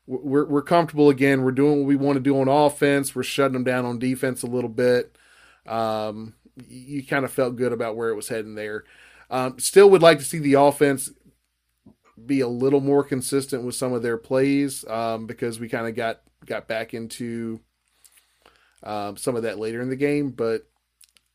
we're 0.07 0.47
we're 0.47 0.63
comfortable 0.63 1.11
again. 1.11 1.43
We're 1.43 1.53
doing 1.53 1.79
what 1.79 1.87
we 1.87 1.97
want 1.97 2.17
to 2.17 2.21
do 2.21 2.41
on 2.41 2.49
offense. 2.49 3.15
We're 3.15 3.23
shutting 3.23 3.53
them 3.53 3.65
down 3.65 3.85
on 3.85 3.99
defense 3.99 4.43
a 4.43 4.49
little 4.49 4.71
bit. 4.71 5.17
Um, 5.67 6.35
you 6.69 7.07
kind 7.07 7.25
of 7.25 7.33
felt 7.33 7.57
good 7.57 7.73
about 7.73 7.97
where 7.97 8.11
it 8.11 8.17
was 8.17 8.29
heading 8.29 8.55
there. 8.55 8.85
Um, 9.31 9.59
still 9.59 9.89
would 9.91 10.03
like 10.03 10.19
to 10.19 10.25
see 10.25 10.39
the 10.39 10.55
offense 10.55 11.11
be 12.27 12.41
a 12.41 12.49
little 12.49 12.81
more 12.81 13.03
consistent 13.03 13.65
with 13.65 13.75
some 13.75 13.93
of 13.93 14.03
their 14.03 14.19
plays 14.19 14.85
um, 14.89 15.27
because 15.27 15.59
we 15.59 15.69
kind 15.69 15.87
of 15.87 15.95
got 15.95 16.21
got 16.45 16.69
back 16.69 16.95
into 16.95 17.61
um, 18.83 19.17
some 19.17 19.37
of 19.37 19.45
that 19.45 19.59
later 19.59 19.81
in 19.81 19.89
the 19.89 19.97
game. 19.97 20.31
But 20.31 20.67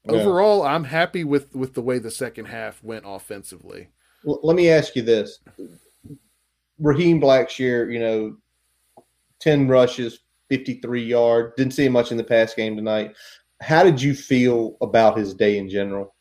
yeah. 0.06 0.14
overall, 0.14 0.64
I'm 0.64 0.84
happy 0.84 1.24
with 1.24 1.56
with 1.56 1.74
the 1.74 1.82
way 1.82 2.00
the 2.00 2.12
second 2.12 2.46
half 2.46 2.84
went 2.84 3.06
offensively. 3.08 3.90
Well, 4.24 4.40
let 4.44 4.56
me 4.56 4.70
ask 4.70 4.96
you 4.96 5.02
this: 5.02 5.40
Raheem 6.80 7.22
Blackshear, 7.22 7.92
you 7.92 8.00
know, 8.00 8.38
10 9.40 9.68
rushes, 9.68 10.20
53 10.50 11.04
yard. 11.04 11.54
Didn't 11.58 11.74
see 11.74 11.86
him 11.86 11.94
much 11.94 12.12
in 12.12 12.18
the 12.18 12.24
pass 12.24 12.54
game 12.54 12.76
tonight. 12.76 13.16
How 13.62 13.84
did 13.84 14.02
you 14.02 14.14
feel 14.14 14.78
about 14.82 15.18
his 15.18 15.34
day 15.34 15.58
in 15.58 15.70
general? 15.70 16.16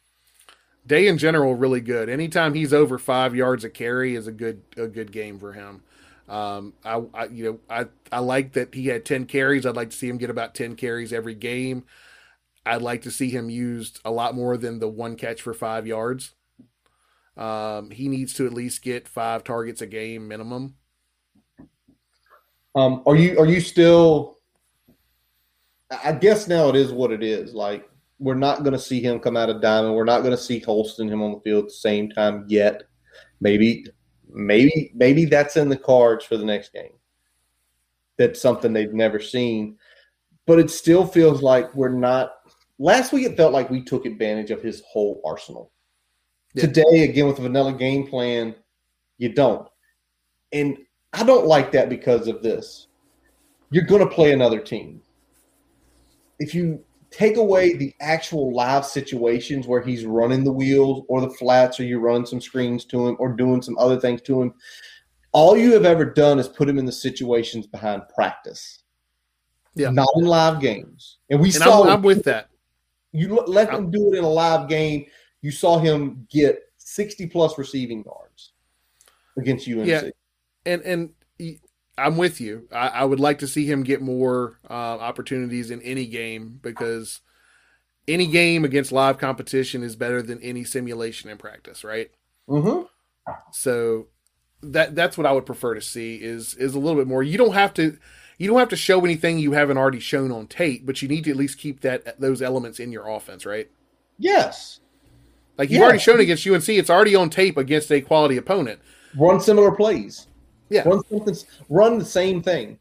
Day 0.86 1.08
in 1.08 1.18
general, 1.18 1.54
really 1.54 1.80
good. 1.80 2.08
Anytime 2.08 2.54
he's 2.54 2.72
over 2.72 2.98
five 2.98 3.34
yards 3.34 3.64
a 3.64 3.70
carry 3.70 4.14
is 4.14 4.26
a 4.26 4.32
good 4.32 4.62
a 4.76 4.86
good 4.86 5.10
game 5.10 5.38
for 5.38 5.52
him. 5.52 5.82
Um, 6.28 6.74
I, 6.84 7.02
I, 7.14 7.24
you 7.26 7.44
know 7.44 7.58
I 7.68 7.86
I 8.10 8.20
like 8.20 8.52
that 8.52 8.74
he 8.74 8.86
had 8.86 9.04
ten 9.04 9.26
carries. 9.26 9.66
I'd 9.66 9.76
like 9.76 9.90
to 9.90 9.96
see 9.96 10.08
him 10.08 10.18
get 10.18 10.30
about 10.30 10.54
ten 10.54 10.76
carries 10.76 11.12
every 11.12 11.34
game. 11.34 11.84
I'd 12.64 12.82
like 12.82 13.02
to 13.02 13.10
see 13.10 13.30
him 13.30 13.50
used 13.50 14.00
a 14.04 14.10
lot 14.10 14.34
more 14.34 14.56
than 14.56 14.78
the 14.78 14.88
one 14.88 15.16
catch 15.16 15.42
for 15.42 15.54
five 15.54 15.86
yards. 15.86 16.34
Um, 17.36 17.90
he 17.90 18.08
needs 18.08 18.32
to 18.34 18.46
at 18.46 18.54
least 18.54 18.82
get 18.82 19.08
five 19.08 19.44
targets 19.44 19.82
a 19.82 19.86
game 19.86 20.26
minimum. 20.26 20.76
Um, 22.76 23.02
are 23.06 23.16
you 23.16 23.38
are 23.38 23.46
you 23.46 23.60
still? 23.60 24.36
I 26.04 26.12
guess 26.12 26.46
now 26.46 26.68
it 26.68 26.76
is 26.76 26.92
what 26.92 27.10
it 27.10 27.22
is. 27.22 27.54
Like 27.54 27.88
we're 28.18 28.34
not 28.34 28.60
going 28.60 28.72
to 28.72 28.78
see 28.78 29.00
him 29.00 29.20
come 29.20 29.36
out 29.36 29.50
of 29.50 29.60
diamond. 29.60 29.94
We're 29.94 30.04
not 30.04 30.20
going 30.20 30.36
to 30.36 30.42
see 30.42 30.60
Holston 30.60 31.08
him 31.08 31.22
on 31.22 31.32
the 31.32 31.40
field 31.40 31.64
at 31.64 31.68
the 31.68 31.74
same 31.74 32.10
time 32.10 32.44
yet. 32.48 32.84
Maybe, 33.40 33.84
maybe, 34.28 34.90
maybe 34.94 35.26
that's 35.26 35.56
in 35.56 35.68
the 35.68 35.76
cards 35.76 36.24
for 36.24 36.36
the 36.36 36.44
next 36.44 36.72
game. 36.72 36.92
That's 38.16 38.40
something 38.40 38.72
they've 38.72 38.92
never 38.92 39.20
seen, 39.20 39.76
but 40.46 40.58
it 40.58 40.70
still 40.70 41.06
feels 41.06 41.42
like 41.42 41.74
we're 41.74 41.90
not. 41.90 42.32
Last 42.78 43.12
week 43.12 43.26
it 43.26 43.36
felt 43.36 43.52
like 43.52 43.70
we 43.70 43.82
took 43.82 44.06
advantage 44.06 44.50
of 44.50 44.62
his 44.62 44.82
whole 44.88 45.20
arsenal. 45.24 45.70
Yeah. 46.54 46.62
Today, 46.66 47.04
again 47.04 47.26
with 47.26 47.38
a 47.38 47.42
vanilla 47.42 47.74
game 47.74 48.06
plan, 48.06 48.54
you 49.18 49.32
don't. 49.32 49.68
And 50.52 50.78
I 51.12 51.24
don't 51.24 51.46
like 51.46 51.72
that 51.72 51.88
because 51.88 52.28
of 52.28 52.42
this. 52.42 52.88
You're 53.70 53.84
going 53.84 54.06
to 54.06 54.14
play 54.14 54.32
another 54.32 54.60
team. 54.60 55.02
If 56.38 56.54
you 56.54 56.84
take 57.10 57.36
away 57.36 57.74
the 57.74 57.94
actual 58.00 58.54
live 58.54 58.84
situations 58.84 59.66
where 59.66 59.80
he's 59.80 60.04
running 60.04 60.44
the 60.44 60.52
wheels 60.52 61.04
or 61.08 61.20
the 61.20 61.30
flats 61.30 61.80
or 61.80 61.84
you 61.84 61.98
run 61.98 62.26
some 62.26 62.40
screens 62.40 62.84
to 62.86 63.08
him 63.08 63.16
or 63.18 63.32
doing 63.32 63.62
some 63.62 63.78
other 63.78 63.98
things 63.98 64.20
to 64.22 64.42
him, 64.42 64.54
all 65.32 65.56
you 65.56 65.72
have 65.72 65.84
ever 65.84 66.04
done 66.04 66.38
is 66.38 66.48
put 66.48 66.68
him 66.68 66.78
in 66.78 66.84
the 66.84 66.92
situations 66.92 67.66
behind 67.66 68.02
practice. 68.14 68.82
Yeah. 69.74 69.90
Not 69.90 70.08
in 70.16 70.24
live 70.24 70.60
games. 70.60 71.18
And 71.30 71.40
we 71.40 71.48
and 71.48 71.54
saw 71.54 71.84
I'm, 71.84 71.88
I'm, 71.88 72.02
with 72.02 72.24
that. 72.24 72.48
You 73.12 73.34
let 73.46 73.72
him 73.72 73.90
do 73.90 74.12
it 74.12 74.18
in 74.18 74.24
a 74.24 74.28
live 74.28 74.68
game. 74.68 75.06
You 75.42 75.50
saw 75.50 75.78
him 75.78 76.26
get 76.30 76.60
60 76.78 77.26
plus 77.26 77.58
receiving 77.58 78.04
yards 78.04 78.52
against 79.36 79.68
UNC. 79.68 79.86
Yeah 79.86 80.02
and 80.66 80.82
and 80.82 81.10
I'm 81.98 82.16
with 82.16 82.40
you. 82.40 82.68
I, 82.72 82.88
I 82.88 83.04
would 83.04 83.20
like 83.20 83.38
to 83.38 83.48
see 83.48 83.64
him 83.66 83.82
get 83.82 84.02
more 84.02 84.58
uh, 84.68 84.72
opportunities 84.72 85.70
in 85.70 85.80
any 85.82 86.06
game 86.06 86.58
because 86.62 87.20
any 88.06 88.26
game 88.26 88.64
against 88.64 88.92
live 88.92 89.18
competition 89.18 89.82
is 89.82 89.96
better 89.96 90.22
than 90.22 90.40
any 90.42 90.64
simulation 90.64 91.30
in 91.30 91.38
practice, 91.38 91.84
right? 91.84 92.10
Mm-hmm. 92.48 92.82
So 93.52 94.08
that 94.62 94.94
that's 94.94 95.16
what 95.16 95.26
I 95.26 95.32
would 95.32 95.46
prefer 95.46 95.74
to 95.74 95.80
see 95.80 96.16
is 96.16 96.54
is 96.54 96.74
a 96.74 96.78
little 96.78 96.98
bit 96.98 97.08
more. 97.08 97.22
You 97.22 97.38
don't 97.38 97.54
have 97.54 97.72
to 97.74 97.98
you 98.38 98.48
don't 98.48 98.58
have 98.58 98.68
to 98.68 98.76
show 98.76 99.04
anything 99.04 99.38
you 99.38 99.52
haven't 99.52 99.78
already 99.78 100.00
shown 100.00 100.30
on 100.30 100.46
tape, 100.46 100.84
but 100.84 101.00
you 101.00 101.08
need 101.08 101.24
to 101.24 101.30
at 101.30 101.36
least 101.36 101.58
keep 101.58 101.80
that 101.80 102.20
those 102.20 102.42
elements 102.42 102.78
in 102.78 102.92
your 102.92 103.08
offense, 103.08 103.46
right? 103.46 103.70
Yes. 104.18 104.80
Like 105.56 105.70
you've 105.70 105.78
yes. 105.78 105.84
already 105.84 105.98
shown 105.98 106.20
against 106.20 106.46
UNC, 106.46 106.68
it's 106.68 106.90
already 106.90 107.14
on 107.14 107.30
tape 107.30 107.56
against 107.56 107.90
a 107.90 108.02
quality 108.02 108.36
opponent. 108.36 108.80
Run 109.16 109.40
similar 109.40 109.72
plays. 109.72 110.26
Yeah, 110.68 110.88
run 110.88 111.02
something, 111.08 111.36
run 111.68 111.98
the 111.98 112.04
same 112.04 112.42
thing. 112.42 112.78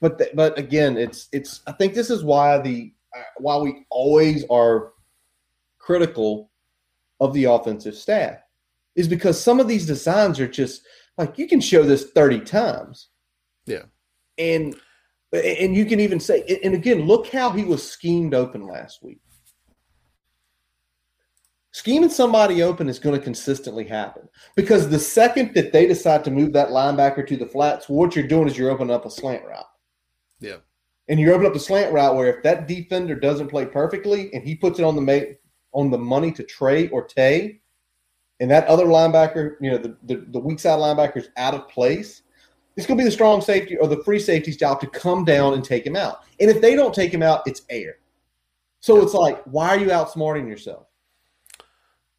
But 0.00 0.34
but 0.34 0.58
again, 0.58 0.96
it's 0.96 1.28
it's. 1.32 1.62
I 1.66 1.72
think 1.72 1.94
this 1.94 2.10
is 2.10 2.22
why 2.22 2.58
the 2.58 2.92
uh, 3.16 3.22
why 3.38 3.56
we 3.56 3.86
always 3.90 4.44
are 4.50 4.92
critical 5.78 6.50
of 7.20 7.32
the 7.32 7.44
offensive 7.44 7.94
staff 7.94 8.38
is 8.94 9.08
because 9.08 9.40
some 9.40 9.60
of 9.60 9.68
these 9.68 9.86
designs 9.86 10.40
are 10.40 10.48
just 10.48 10.82
like 11.16 11.38
you 11.38 11.46
can 11.46 11.60
show 11.60 11.82
this 11.82 12.10
30 12.10 12.40
times. 12.40 13.08
Yeah. 13.66 13.84
And 14.38 14.74
and 15.32 15.74
you 15.74 15.86
can 15.86 16.00
even 16.00 16.20
say 16.20 16.60
and 16.62 16.74
again, 16.74 17.02
look 17.02 17.28
how 17.28 17.50
he 17.50 17.64
was 17.64 17.88
schemed 17.88 18.34
open 18.34 18.66
last 18.66 19.02
week 19.02 19.20
scheming 21.76 22.08
somebody 22.08 22.62
open 22.62 22.88
is 22.88 22.98
going 22.98 23.14
to 23.14 23.22
consistently 23.22 23.84
happen 23.84 24.26
because 24.54 24.88
the 24.88 24.98
second 24.98 25.52
that 25.52 25.74
they 25.74 25.86
decide 25.86 26.24
to 26.24 26.30
move 26.30 26.50
that 26.54 26.70
linebacker 26.70 27.26
to 27.26 27.36
the 27.36 27.44
flats, 27.44 27.86
what 27.86 28.16
you're 28.16 28.26
doing 28.26 28.48
is 28.48 28.56
you're 28.56 28.70
opening 28.70 28.94
up 28.94 29.04
a 29.04 29.10
slant 29.10 29.44
route. 29.44 29.68
Yeah. 30.40 30.56
And 31.08 31.20
you're 31.20 31.34
opening 31.34 31.50
up 31.50 31.56
a 31.56 31.60
slant 31.60 31.92
route 31.92 32.16
where 32.16 32.34
if 32.34 32.42
that 32.44 32.66
defender 32.66 33.14
doesn't 33.14 33.48
play 33.48 33.66
perfectly 33.66 34.32
and 34.32 34.42
he 34.42 34.54
puts 34.54 34.78
it 34.78 34.84
on 34.84 34.96
the 34.96 35.02
ma- 35.02 35.34
on 35.72 35.90
the 35.90 35.98
money 35.98 36.32
to 36.32 36.42
Trey 36.44 36.88
or 36.88 37.04
Tay, 37.04 37.60
and 38.40 38.50
that 38.50 38.66
other 38.68 38.86
linebacker, 38.86 39.56
you 39.60 39.70
know, 39.70 39.76
the, 39.76 39.98
the, 40.04 40.24
the 40.28 40.38
weak 40.38 40.58
side 40.58 40.78
linebacker 40.78 41.18
is 41.18 41.28
out 41.36 41.52
of 41.52 41.68
place, 41.68 42.22
it's 42.78 42.86
going 42.86 42.96
to 42.96 43.02
be 43.02 43.06
the 43.06 43.12
strong 43.12 43.42
safety 43.42 43.76
or 43.76 43.86
the 43.86 44.02
free 44.02 44.18
safety's 44.18 44.56
job 44.56 44.80
to 44.80 44.86
come 44.86 45.26
down 45.26 45.52
and 45.52 45.62
take 45.62 45.84
him 45.84 45.94
out. 45.94 46.20
And 46.40 46.50
if 46.50 46.62
they 46.62 46.74
don't 46.74 46.94
take 46.94 47.12
him 47.12 47.22
out, 47.22 47.42
it's 47.44 47.62
air. 47.68 47.96
So 48.80 49.02
it's 49.02 49.12
like, 49.12 49.42
why 49.44 49.68
are 49.68 49.78
you 49.78 49.88
outsmarting 49.88 50.48
yourself? 50.48 50.85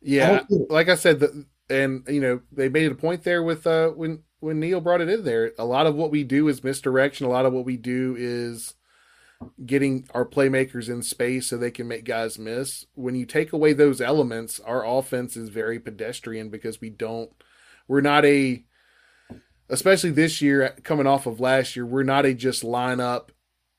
Yeah, 0.08 0.44
like 0.70 0.88
I 0.88 0.96
said, 0.96 1.20
the, 1.20 1.46
and 1.70 2.04
you 2.08 2.22
know 2.22 2.42
they 2.52 2.70
made 2.70 2.92
a 2.92 2.96
point 2.96 3.24
there 3.24 3.44
with 3.44 3.68
uh, 3.68 3.90
when 3.90 4.24
when 4.40 4.60
Neil 4.60 4.80
brought 4.80 5.02
it 5.02 5.10
in 5.10 5.24
there. 5.24 5.52
A 5.60 5.66
lot 5.66 5.86
of 5.86 5.96
what 5.96 6.12
we 6.12 6.24
do 6.24 6.48
is 6.48 6.64
misdirection. 6.64 7.26
A 7.26 7.30
lot 7.30 7.46
of 7.46 7.52
what 7.54 7.66
we 7.66 7.76
do 7.76 8.16
is 8.18 8.76
getting 9.66 10.08
our 10.14 10.26
playmakers 10.26 10.90
in 10.90 11.04
space 11.04 11.48
so 11.48 11.58
they 11.58 11.72
can 11.72 11.88
make 11.88 12.06
guys 12.06 12.40
miss. 12.40 12.86
When 12.94 13.16
you 13.16 13.26
take 13.26 13.52
away 13.52 13.74
those 13.74 14.00
elements, 14.00 14.60
our 14.62 14.86
offense 14.86 15.36
is 15.36 15.50
very 15.50 15.80
pedestrian 15.80 16.50
because 16.50 16.80
we 16.80 16.90
don't. 16.90 17.30
We're 17.88 18.02
not 18.02 18.26
a, 18.26 18.64
especially 19.70 20.12
this 20.12 20.42
year 20.42 20.76
coming 20.84 21.08
off 21.08 21.26
of 21.26 21.40
last 21.40 21.76
year. 21.76 21.86
We're 21.86 22.04
not 22.04 22.26
a 22.26 22.34
just 22.34 22.64
line 22.64 23.00
up 23.00 23.32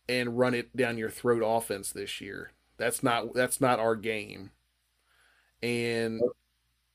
and 0.09 0.39
run 0.39 0.55
it 0.55 0.77
down 0.77 0.99
your 0.99 1.11
throat 1.11 1.43
offense 1.45 1.91
this 1.93 2.21
year. 2.21 2.53
That's 2.77 3.03
not 3.03 3.35
that's 3.35 3.61
not 3.61 3.81
our 3.81 3.97
game. 3.97 4.51
And 5.63 6.21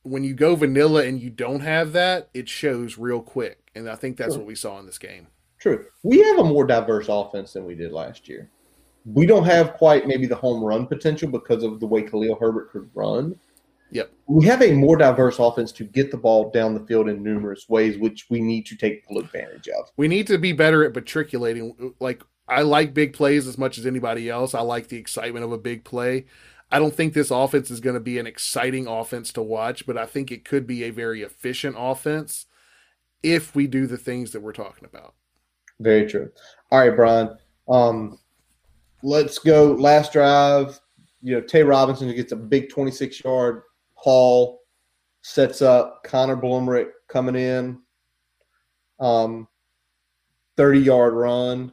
when 0.03 0.23
you 0.23 0.33
go 0.33 0.55
vanilla 0.55 1.05
and 1.05 1.21
you 1.21 1.29
don't 1.29 1.61
have 1.61 1.93
that, 1.93 2.29
it 2.33 2.47
shows 2.49 2.97
real 2.97 3.21
quick. 3.21 3.71
And 3.75 3.89
I 3.89 3.95
think 3.95 4.17
that's 4.17 4.35
what 4.35 4.45
we 4.45 4.55
saw 4.55 4.79
in 4.79 4.85
this 4.85 4.97
game. 4.97 5.27
True. 5.59 5.85
We 6.03 6.19
have 6.19 6.39
a 6.39 6.43
more 6.43 6.65
diverse 6.65 7.07
offense 7.09 7.53
than 7.53 7.65
we 7.65 7.75
did 7.75 7.91
last 7.91 8.27
year. 8.27 8.49
We 9.05 9.25
don't 9.25 9.45
have 9.45 9.73
quite 9.73 10.07
maybe 10.07 10.27
the 10.27 10.35
home 10.35 10.63
run 10.63 10.87
potential 10.87 11.29
because 11.29 11.63
of 11.63 11.79
the 11.79 11.87
way 11.87 12.03
Khalil 12.03 12.37
Herbert 12.39 12.71
could 12.71 12.89
run. 12.93 13.37
Yep. 13.91 14.11
We 14.27 14.45
have 14.45 14.61
a 14.61 14.73
more 14.73 14.97
diverse 14.97 15.37
offense 15.39 15.71
to 15.73 15.83
get 15.83 16.09
the 16.09 16.17
ball 16.17 16.49
down 16.51 16.73
the 16.73 16.85
field 16.85 17.09
in 17.09 17.21
numerous 17.21 17.69
ways, 17.69 17.97
which 17.97 18.25
we 18.29 18.41
need 18.41 18.65
to 18.67 18.75
take 18.75 19.05
full 19.05 19.19
advantage 19.19 19.67
of. 19.67 19.89
We 19.97 20.07
need 20.07 20.27
to 20.27 20.37
be 20.37 20.51
better 20.51 20.83
at 20.83 20.95
matriculating. 20.95 21.93
Like 21.99 22.23
I 22.47 22.63
like 22.63 22.93
big 22.93 23.13
plays 23.13 23.47
as 23.47 23.57
much 23.57 23.77
as 23.77 23.85
anybody 23.85 24.29
else. 24.29 24.53
I 24.53 24.61
like 24.61 24.87
the 24.87 24.97
excitement 24.97 25.45
of 25.45 25.51
a 25.51 25.57
big 25.57 25.83
play. 25.83 26.25
I 26.73 26.79
don't 26.79 26.95
think 26.95 27.13
this 27.13 27.29
offense 27.29 27.69
is 27.69 27.79
going 27.79 27.93
to 27.93 27.99
be 27.99 28.17
an 28.17 28.25
exciting 28.25 28.87
offense 28.87 29.31
to 29.33 29.43
watch, 29.43 29.85
but 29.85 29.95
I 29.95 30.07
think 30.07 30.31
it 30.31 30.43
could 30.43 30.65
be 30.65 30.85
a 30.85 30.89
very 30.89 31.21
efficient 31.21 31.75
offense 31.77 32.47
if 33.21 33.53
we 33.53 33.67
do 33.67 33.85
the 33.85 33.95
things 33.95 34.31
that 34.31 34.41
we're 34.41 34.53
talking 34.53 34.85
about. 34.85 35.13
Very 35.79 36.09
true. 36.09 36.31
All 36.71 36.79
right, 36.79 36.95
Brian. 36.95 37.37
Um, 37.69 38.17
let's 39.03 39.37
go 39.37 39.73
last 39.73 40.13
drive. 40.13 40.79
You 41.21 41.35
know, 41.35 41.41
Tay 41.41 41.61
Robinson 41.61 42.11
gets 42.15 42.31
a 42.31 42.35
big 42.35 42.71
26 42.71 43.23
yard 43.23 43.61
haul, 43.93 44.61
sets 45.21 45.61
up 45.61 46.03
Connor 46.03 46.37
Blumrick 46.37 46.89
coming 47.07 47.35
in, 47.35 47.77
um, 48.99 49.47
30 50.57 50.79
yard 50.79 51.13
run. 51.13 51.71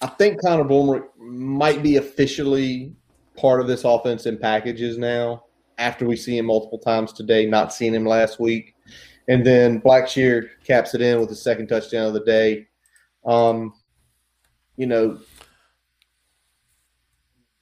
I 0.00 0.06
think 0.06 0.40
Connor 0.40 0.64
Blumrick 0.64 1.04
might 1.18 1.82
be 1.82 1.96
officially 1.98 2.96
part 3.42 3.60
of 3.60 3.66
this 3.66 3.84
offense 3.84 4.24
in 4.24 4.38
packages 4.38 4.96
now 4.96 5.44
after 5.76 6.06
we 6.06 6.16
see 6.16 6.38
him 6.38 6.46
multiple 6.46 6.78
times 6.78 7.12
today, 7.12 7.44
not 7.44 7.74
seeing 7.74 7.92
him 7.92 8.06
last 8.06 8.38
week. 8.38 8.76
And 9.28 9.44
then 9.44 9.80
Blackshear 9.80 10.48
caps 10.64 10.94
it 10.94 11.02
in 11.02 11.18
with 11.18 11.28
the 11.28 11.34
second 11.34 11.66
touchdown 11.66 12.06
of 12.06 12.14
the 12.14 12.24
day. 12.24 12.68
Um, 13.24 13.74
you 14.76 14.86
know, 14.86 15.18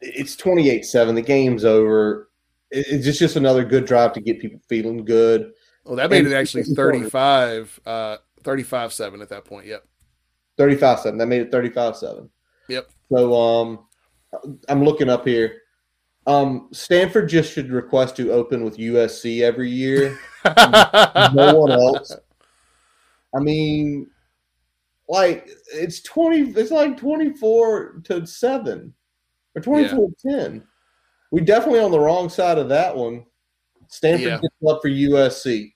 it's 0.00 0.36
28 0.36 0.84
7. 0.84 1.14
The 1.14 1.22
game's 1.22 1.64
over. 1.64 2.30
It's 2.70 3.04
just, 3.04 3.18
just 3.18 3.36
another 3.36 3.64
good 3.64 3.86
drive 3.86 4.12
to 4.12 4.20
get 4.20 4.38
people 4.38 4.60
feeling 4.68 5.04
good. 5.04 5.52
Well, 5.84 5.96
that 5.96 6.10
made 6.10 6.24
and 6.24 6.32
it 6.32 6.36
actually 6.36 6.62
35, 6.62 7.80
uh, 7.86 8.18
35 8.44 8.92
7 8.92 9.22
at 9.22 9.30
that 9.30 9.44
point. 9.44 9.66
Yep. 9.66 9.84
35 10.58 11.00
7. 11.00 11.18
That 11.18 11.26
made 11.26 11.40
it 11.40 11.50
35 11.50 11.96
7. 11.96 12.30
Yep. 12.68 12.90
So 13.10 13.34
um, 13.34 13.86
I'm 14.68 14.84
looking 14.84 15.08
up 15.08 15.26
here. 15.26 15.59
Um, 16.26 16.68
Stanford 16.72 17.28
just 17.28 17.52
should 17.52 17.70
request 17.70 18.16
to 18.16 18.30
open 18.30 18.64
with 18.64 18.76
USC 18.76 19.40
every 19.40 19.70
year. 19.70 20.18
no 20.44 21.54
one 21.56 21.72
else. 21.72 22.14
I 23.34 23.40
mean, 23.40 24.08
like 25.08 25.48
it's 25.72 26.00
twenty. 26.02 26.50
It's 26.50 26.70
like 26.70 26.96
twenty 26.96 27.30
four 27.30 28.00
to 28.04 28.26
seven 28.26 28.94
or 29.54 29.62
twenty 29.62 29.88
four 29.88 30.10
yeah. 30.24 30.32
to 30.32 30.38
ten. 30.38 30.62
We 31.30 31.40
definitely 31.40 31.80
on 31.80 31.90
the 31.90 32.00
wrong 32.00 32.28
side 32.28 32.58
of 32.58 32.68
that 32.68 32.94
one. 32.96 33.24
Stanford 33.88 34.26
yeah. 34.26 34.40
gets 34.40 34.54
up 34.68 34.80
for 34.82 34.88
USC. 34.88 35.72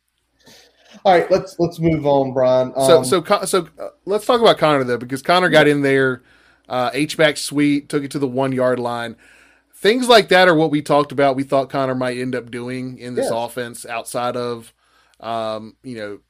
All 1.04 1.12
right, 1.12 1.28
let's 1.30 1.56
let's 1.58 1.80
move 1.80 2.06
on, 2.06 2.32
Brian. 2.32 2.72
Um, 2.76 3.04
so 3.04 3.22
so 3.22 3.44
so 3.44 3.68
uh, 3.78 3.88
let's 4.04 4.26
talk 4.26 4.40
about 4.40 4.58
Connor 4.58 4.84
though, 4.84 4.98
because 4.98 5.22
Connor 5.22 5.48
got 5.48 5.66
in 5.66 5.82
there, 5.82 6.22
uh, 6.68 6.90
H 6.92 7.16
back 7.16 7.36
sweet, 7.36 7.88
took 7.88 8.04
it 8.04 8.10
to 8.12 8.18
the 8.18 8.28
one 8.28 8.52
yard 8.52 8.78
line 8.78 9.16
things 9.84 10.08
like 10.08 10.30
that 10.30 10.48
are 10.48 10.54
what 10.54 10.70
we 10.70 10.80
talked 10.80 11.12
about. 11.12 11.36
We 11.36 11.42
thought 11.42 11.68
Connor 11.68 11.94
might 11.94 12.16
end 12.16 12.34
up 12.34 12.50
doing 12.50 12.96
in 12.96 13.14
this 13.14 13.30
offense 13.30 13.84
outside 13.84 14.34
of, 14.34 14.72
um, 15.20 15.76
you 15.82 15.96
know, 15.96 16.20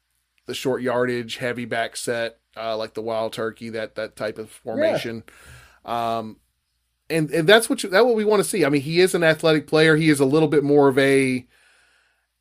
the 0.46 0.54
short 0.54 0.82
yardage, 0.82 1.36
heavy 1.36 1.64
back 1.64 1.96
set, 1.96 2.40
uh, 2.56 2.76
like 2.76 2.94
the 2.94 3.00
wild 3.00 3.32
turkey, 3.32 3.70
that 3.70 3.94
that 3.94 4.16
type 4.16 4.38
of 4.38 4.50
formation. 4.50 5.22
Yeah. 5.86 6.18
Um, 6.18 6.38
and 7.08 7.30
and 7.30 7.48
that's 7.48 7.70
what 7.70 7.84
you, 7.84 7.90
that 7.90 8.04
what 8.04 8.16
we 8.16 8.24
want 8.24 8.42
to 8.42 8.48
see. 8.48 8.64
I 8.64 8.70
mean, 8.70 8.82
he 8.82 8.98
is 8.98 9.14
an 9.14 9.22
athletic 9.22 9.68
player. 9.68 9.94
He 9.94 10.10
is 10.10 10.18
a 10.18 10.24
little 10.24 10.48
bit 10.48 10.64
more 10.64 10.88
of 10.88 10.98
a 10.98 11.46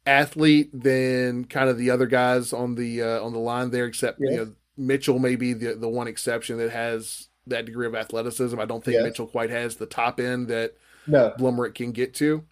athlete 0.08 0.72
than 0.74 1.46
kind 1.46 1.70
of 1.70 1.78
the 1.78 1.92
other 1.92 2.08
guys 2.08 2.54
on 2.54 2.74
the 2.74 3.04
uh, 3.04 3.22
on 3.22 3.34
the 3.34 3.40
line 3.40 3.70
there, 3.70 3.86
except 3.86 4.20
yeah. 4.20 4.32
you 4.32 4.38
know 4.38 4.52
Mitchell 4.78 5.20
may 5.20 5.36
be 5.36 5.54
the 5.54 5.76
the 5.76 5.90
one 5.90 6.08
exception 6.08 6.58
that 6.58 6.72
has 6.72 7.28
that 7.46 7.66
degree 7.66 7.86
of 7.86 7.94
athleticism. 7.94 8.60
I 8.60 8.66
don't 8.66 8.84
think 8.84 8.96
yeah. 8.96 9.04
Mitchell 9.04 9.28
quite 9.28 9.52
has 9.52 9.76
the 9.76 9.86
top 9.86 10.20
end 10.20 10.48
that 10.48 10.74
no. 11.08 11.34
Blumrick 11.38 11.76
can 11.76 11.92
get 11.92 12.14
to. 12.16 12.44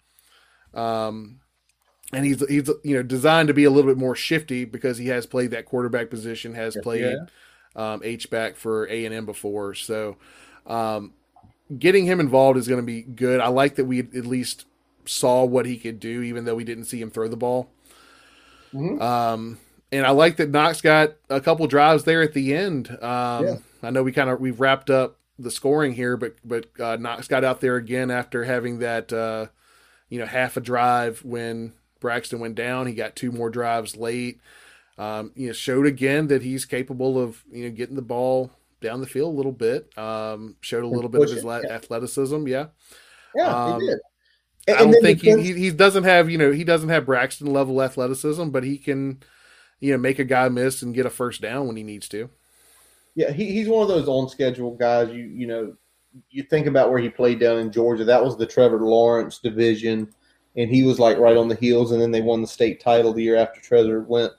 Um, 0.74 1.40
and 2.12 2.24
he's 2.24 2.46
he's 2.48 2.68
you 2.82 2.96
know 2.96 3.02
designed 3.02 3.48
to 3.48 3.54
be 3.54 3.64
a 3.64 3.70
little 3.70 3.90
bit 3.90 3.98
more 3.98 4.14
shifty 4.14 4.64
because 4.64 4.98
he 4.98 5.08
has 5.08 5.26
played 5.26 5.50
that 5.52 5.64
quarterback 5.64 6.10
position, 6.10 6.54
has 6.54 6.76
played 6.82 7.16
yeah. 7.76 7.92
um, 7.92 8.02
H 8.04 8.30
back 8.30 8.56
for 8.56 8.86
A 8.88 9.04
and 9.06 9.14
M 9.14 9.26
before. 9.26 9.74
So, 9.74 10.16
um, 10.66 11.14
getting 11.78 12.04
him 12.04 12.20
involved 12.20 12.58
is 12.58 12.68
going 12.68 12.80
to 12.80 12.86
be 12.86 13.02
good. 13.02 13.40
I 13.40 13.48
like 13.48 13.76
that 13.76 13.86
we 13.86 14.00
at 14.00 14.26
least 14.26 14.66
saw 15.06 15.44
what 15.44 15.66
he 15.66 15.78
could 15.78 16.00
do, 16.00 16.22
even 16.22 16.44
though 16.44 16.54
we 16.54 16.64
didn't 16.64 16.84
see 16.84 17.00
him 17.00 17.10
throw 17.10 17.28
the 17.28 17.36
ball. 17.36 17.70
Mm-hmm. 18.74 19.00
Um, 19.00 19.58
and 19.90 20.06
I 20.06 20.10
like 20.10 20.36
that 20.36 20.50
Knox 20.50 20.80
got 20.80 21.14
a 21.28 21.40
couple 21.40 21.66
drives 21.66 22.04
there 22.04 22.22
at 22.22 22.34
the 22.34 22.54
end. 22.54 22.90
Um, 23.02 23.44
yeah. 23.44 23.56
I 23.82 23.90
know 23.90 24.02
we 24.02 24.12
kind 24.12 24.30
of 24.30 24.40
we've 24.40 24.60
wrapped 24.60 24.90
up 24.90 25.18
the 25.42 25.50
scoring 25.50 25.92
here, 25.94 26.16
but 26.16 26.36
but 26.44 26.66
uh, 26.80 26.96
Knox 26.96 27.28
got 27.28 27.44
out 27.44 27.60
there 27.60 27.76
again 27.76 28.10
after 28.10 28.44
having 28.44 28.78
that 28.78 29.12
uh, 29.12 29.46
you 30.08 30.18
know 30.18 30.26
half 30.26 30.56
a 30.56 30.60
drive 30.60 31.24
when 31.24 31.72
Braxton 32.00 32.40
went 32.40 32.54
down. 32.54 32.86
He 32.86 32.94
got 32.94 33.16
two 33.16 33.32
more 33.32 33.50
drives 33.50 33.96
late. 33.96 34.40
Um, 34.98 35.32
you 35.34 35.46
know, 35.46 35.52
showed 35.52 35.86
again 35.86 36.28
that 36.28 36.42
he's 36.42 36.64
capable 36.64 37.18
of 37.18 37.42
you 37.50 37.64
know 37.64 37.70
getting 37.74 37.96
the 37.96 38.02
ball 38.02 38.50
down 38.80 39.00
the 39.00 39.06
field 39.06 39.34
a 39.34 39.36
little 39.36 39.52
bit. 39.52 39.96
Um, 39.96 40.56
showed 40.60 40.84
a 40.84 40.88
little 40.88 41.08
bit 41.08 41.22
of 41.22 41.30
his 41.30 41.44
yeah. 41.44 41.60
athleticism. 41.70 42.46
Yeah, 42.46 42.66
yeah, 43.34 43.48
um, 43.48 43.80
he 43.80 43.86
did. 43.86 43.98
And, 44.68 44.76
I 44.76 44.80
don't 44.84 45.02
think 45.02 45.20
he, 45.20 45.42
he, 45.42 45.52
he 45.54 45.70
doesn't 45.70 46.04
have 46.04 46.30
you 46.30 46.38
know 46.38 46.52
he 46.52 46.64
doesn't 46.64 46.90
have 46.90 47.06
Braxton 47.06 47.52
level 47.52 47.82
athleticism, 47.82 48.50
but 48.50 48.64
he 48.64 48.78
can 48.78 49.22
you 49.80 49.92
know 49.92 49.98
make 49.98 50.18
a 50.18 50.24
guy 50.24 50.48
miss 50.48 50.82
and 50.82 50.94
get 50.94 51.06
a 51.06 51.10
first 51.10 51.40
down 51.40 51.66
when 51.66 51.76
he 51.76 51.82
needs 51.82 52.08
to. 52.10 52.30
Yeah, 53.14 53.30
he, 53.30 53.52
he's 53.52 53.68
one 53.68 53.82
of 53.82 53.88
those 53.88 54.08
on 54.08 54.28
schedule 54.28 54.74
guys. 54.74 55.08
You 55.10 55.24
you 55.24 55.46
know, 55.46 55.74
you 56.30 56.42
think 56.44 56.66
about 56.66 56.90
where 56.90 57.00
he 57.00 57.08
played 57.08 57.40
down 57.40 57.58
in 57.58 57.72
Georgia. 57.72 58.04
That 58.04 58.24
was 58.24 58.36
the 58.36 58.46
Trevor 58.46 58.80
Lawrence 58.80 59.38
division, 59.38 60.12
and 60.56 60.70
he 60.70 60.82
was 60.82 60.98
like 60.98 61.18
right 61.18 61.36
on 61.36 61.48
the 61.48 61.56
heels. 61.56 61.92
And 61.92 62.00
then 62.00 62.10
they 62.10 62.22
won 62.22 62.40
the 62.40 62.48
state 62.48 62.80
title 62.80 63.12
the 63.12 63.22
year 63.22 63.36
after 63.36 63.60
Trevor 63.60 64.02
went. 64.02 64.32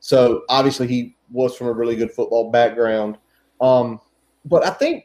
So 0.00 0.42
obviously 0.48 0.86
he 0.86 1.16
was 1.30 1.56
from 1.56 1.68
a 1.68 1.72
really 1.72 1.96
good 1.96 2.12
football 2.12 2.50
background. 2.50 3.18
Um, 3.60 4.00
but 4.44 4.64
I 4.64 4.70
think 4.70 5.04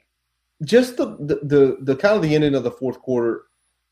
just 0.63 0.97
the, 0.97 1.17
the 1.19 1.39
the 1.43 1.78
the 1.82 1.95
kind 1.95 2.15
of 2.15 2.21
the 2.21 2.36
ending 2.36 2.55
of 2.55 2.63
the 2.63 2.71
fourth 2.71 2.99
quarter, 2.99 3.43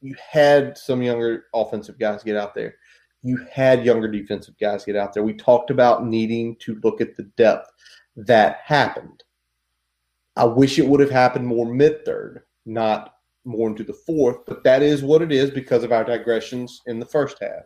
you 0.01 0.15
had 0.29 0.77
some 0.77 1.01
younger 1.01 1.45
offensive 1.53 1.99
guys 1.99 2.23
get 2.23 2.37
out 2.37 2.53
there. 2.53 2.75
You 3.23 3.37
had 3.51 3.85
younger 3.85 4.07
defensive 4.07 4.55
guys 4.59 4.85
get 4.85 4.95
out 4.95 5.13
there. 5.13 5.23
We 5.23 5.33
talked 5.33 5.69
about 5.69 6.05
needing 6.05 6.55
to 6.57 6.79
look 6.83 7.01
at 7.01 7.15
the 7.15 7.23
depth 7.37 7.69
that 8.15 8.59
happened. 8.63 9.23
I 10.35 10.45
wish 10.45 10.79
it 10.79 10.87
would 10.87 10.99
have 10.99 11.11
happened 11.11 11.45
more 11.45 11.65
mid 11.65 12.05
third, 12.05 12.43
not 12.65 13.15
more 13.43 13.69
into 13.69 13.83
the 13.83 13.93
fourth, 13.93 14.45
but 14.45 14.63
that 14.63 14.81
is 14.81 15.03
what 15.03 15.21
it 15.21 15.31
is 15.31 15.49
because 15.49 15.83
of 15.83 15.91
our 15.91 16.03
digressions 16.03 16.81
in 16.85 16.99
the 16.99 17.05
first 17.05 17.37
half. 17.41 17.63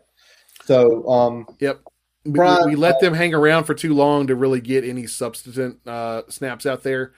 So, 0.64 1.06
um, 1.08 1.46
yep. 1.60 1.80
Brian, 2.24 2.64
we, 2.64 2.70
we, 2.70 2.76
let 2.76 2.98
them 2.98 3.14
hang 3.14 3.34
around 3.34 3.64
for 3.64 3.74
too 3.74 3.94
long 3.94 4.26
to 4.26 4.34
really 4.34 4.60
get 4.60 4.82
any 4.82 5.06
substantive 5.06 5.76
uh, 5.86 6.22
snaps 6.28 6.66
out 6.66 6.82
there. 6.82 7.12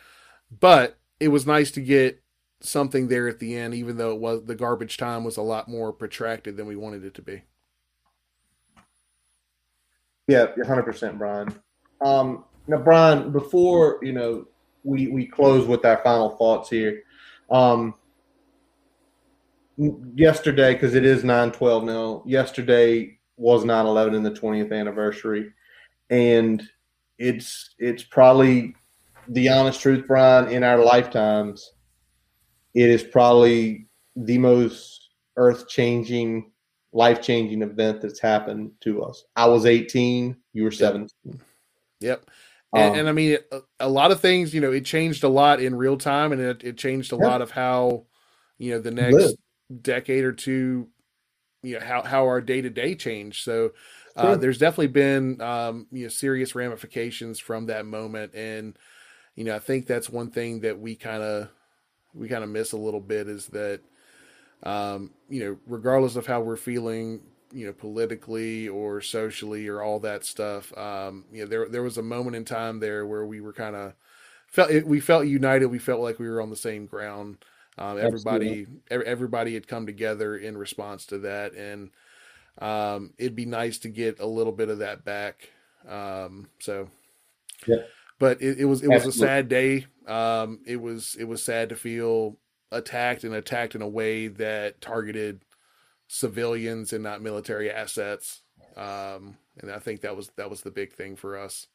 but 0.60 0.98
it 1.20 1.28
was 1.28 1.46
nice 1.46 1.70
to 1.72 1.80
get 1.80 2.22
something 2.60 3.08
there 3.08 3.28
at 3.28 3.38
the 3.38 3.56
end, 3.56 3.74
even 3.74 3.96
though 3.96 4.12
it 4.12 4.20
was 4.20 4.44
the 4.44 4.54
garbage 4.54 4.96
time 4.96 5.24
was 5.24 5.36
a 5.36 5.42
lot 5.42 5.68
more 5.68 5.92
protracted 5.92 6.56
than 6.56 6.66
we 6.66 6.76
wanted 6.76 7.04
it 7.04 7.14
to 7.14 7.22
be. 7.22 7.42
Yeah, 10.26 10.48
hundred 10.66 10.82
percent, 10.82 11.18
Brian. 11.18 11.54
Um, 12.00 12.44
now, 12.68 12.78
Brian, 12.78 13.32
before 13.32 13.98
you 14.02 14.12
know, 14.12 14.46
we 14.84 15.08
we 15.08 15.26
close 15.26 15.66
with 15.66 15.84
our 15.84 16.00
final 16.04 16.30
thoughts 16.36 16.68
here. 16.68 17.02
Um, 17.50 17.94
yesterday, 19.76 20.74
because 20.74 20.94
it 20.94 21.04
is 21.04 21.24
nine 21.24 21.50
twelve 21.50 21.84
now. 21.84 22.22
Yesterday 22.26 23.18
was 23.36 23.64
9-11 23.64 24.16
in 24.16 24.22
the 24.24 24.34
twentieth 24.34 24.72
anniversary, 24.72 25.52
and 26.10 26.62
it's 27.18 27.74
it's 27.78 28.02
probably 28.02 28.74
the 29.28 29.48
honest 29.48 29.80
truth, 29.80 30.06
Brian. 30.06 30.48
In 30.48 30.62
our 30.62 30.78
lifetimes, 30.78 31.72
it 32.74 32.90
is 32.90 33.02
probably 33.02 33.86
the 34.14 34.38
most 34.38 35.10
earth 35.36 35.68
changing 35.68 36.50
life 36.92 37.22
changing 37.22 37.62
event 37.62 38.00
that's 38.00 38.20
happened 38.20 38.72
to 38.80 39.02
us. 39.02 39.24
I 39.36 39.46
was 39.46 39.66
18, 39.66 40.36
you 40.52 40.64
were 40.64 40.70
17. 40.70 41.10
Yep. 42.00 42.30
And, 42.74 42.92
um, 42.92 42.98
and 42.98 43.08
I 43.08 43.12
mean, 43.12 43.38
a, 43.50 43.60
a, 43.80 43.88
lot 43.88 44.10
of 44.10 44.20
things, 44.20 44.52
you 44.52 44.60
know, 44.60 44.72
it 44.72 44.84
changed 44.84 45.24
a 45.24 45.28
lot 45.28 45.60
in 45.60 45.74
real 45.74 45.96
time 45.96 46.32
and 46.32 46.40
it, 46.40 46.62
it 46.62 46.76
changed 46.76 47.12
a 47.12 47.16
yeah. 47.16 47.26
lot 47.26 47.42
of 47.42 47.50
how, 47.50 48.04
you 48.58 48.72
know, 48.72 48.80
the 48.80 48.90
next 48.90 49.14
live. 49.14 49.34
decade 49.80 50.24
or 50.24 50.32
two, 50.32 50.88
you 51.62 51.78
know, 51.78 51.84
how, 51.84 52.02
how 52.02 52.24
our 52.24 52.40
day 52.40 52.60
to 52.60 52.68
day 52.68 52.94
changed. 52.94 53.42
So, 53.42 53.72
uh, 54.16 54.36
there's 54.36 54.58
definitely 54.58 54.88
been, 54.88 55.40
um, 55.40 55.86
you 55.92 56.02
know, 56.02 56.08
serious 56.08 56.56
ramifications 56.56 57.38
from 57.38 57.66
that 57.66 57.86
moment. 57.86 58.34
And, 58.34 58.76
you 59.36 59.44
know, 59.44 59.54
I 59.54 59.60
think 59.60 59.86
that's 59.86 60.10
one 60.10 60.30
thing 60.30 60.60
that 60.60 60.78
we 60.78 60.96
kind 60.96 61.22
of, 61.22 61.48
we 62.14 62.28
kind 62.28 62.42
of 62.42 62.50
miss 62.50 62.72
a 62.72 62.76
little 62.76 63.00
bit 63.00 63.28
is 63.28 63.46
that, 63.48 63.80
um, 64.64 65.12
you 65.28 65.44
know, 65.44 65.56
regardless 65.66 66.16
of 66.16 66.26
how 66.26 66.40
we're 66.40 66.56
feeling, 66.56 67.20
you 67.52 67.66
know, 67.66 67.72
politically 67.72 68.68
or 68.68 69.00
socially 69.00 69.68
or 69.68 69.82
all 69.82 70.00
that 70.00 70.24
stuff, 70.24 70.76
um, 70.76 71.24
you 71.32 71.42
know, 71.42 71.48
there 71.48 71.68
there 71.68 71.82
was 71.82 71.98
a 71.98 72.02
moment 72.02 72.36
in 72.36 72.44
time 72.44 72.80
there 72.80 73.06
where 73.06 73.26
we 73.26 73.40
were 73.40 73.52
kind 73.52 73.76
of 73.76 73.94
felt 74.46 74.70
we 74.84 75.00
felt 75.00 75.26
united. 75.26 75.66
We 75.66 75.78
felt 75.78 76.00
like 76.00 76.18
we 76.18 76.28
were 76.28 76.40
on 76.40 76.50
the 76.50 76.56
same 76.56 76.86
ground. 76.86 77.44
Um, 77.76 77.98
everybody 77.98 78.66
everybody 78.90 79.54
had 79.54 79.68
come 79.68 79.86
together 79.86 80.36
in 80.36 80.56
response 80.56 81.06
to 81.06 81.18
that, 81.18 81.52
and 81.54 81.90
um, 82.58 83.12
it'd 83.18 83.36
be 83.36 83.46
nice 83.46 83.78
to 83.78 83.88
get 83.88 84.18
a 84.20 84.26
little 84.26 84.52
bit 84.52 84.68
of 84.68 84.78
that 84.78 85.04
back. 85.04 85.50
Um, 85.88 86.48
so, 86.58 86.88
yeah. 87.66 87.82
But 88.18 88.42
it, 88.42 88.58
it 88.58 88.64
was 88.64 88.82
it 88.82 88.88
was 88.88 89.06
Absolutely. 89.06 89.24
a 89.24 89.28
sad 89.28 89.48
day. 89.48 89.86
Um, 90.08 90.60
it 90.66 90.80
was 90.80 91.16
it 91.18 91.24
was 91.24 91.42
sad 91.42 91.68
to 91.68 91.76
feel 91.76 92.36
attacked 92.72 93.24
and 93.24 93.34
attacked 93.34 93.74
in 93.74 93.82
a 93.82 93.88
way 93.88 94.28
that 94.28 94.80
targeted 94.80 95.40
civilians 96.08 96.92
and 96.92 97.04
not 97.04 97.22
military 97.22 97.70
assets. 97.70 98.42
Um, 98.76 99.36
and 99.60 99.70
I 99.70 99.78
think 99.78 100.00
that 100.00 100.16
was 100.16 100.30
that 100.36 100.50
was 100.50 100.62
the 100.62 100.70
big 100.70 100.92
thing 100.92 101.14
for 101.14 101.38
us. 101.38 101.68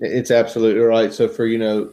It's 0.00 0.30
absolutely 0.30 0.80
right. 0.80 1.12
So 1.12 1.28
for 1.28 1.46
you 1.46 1.58
know, 1.58 1.92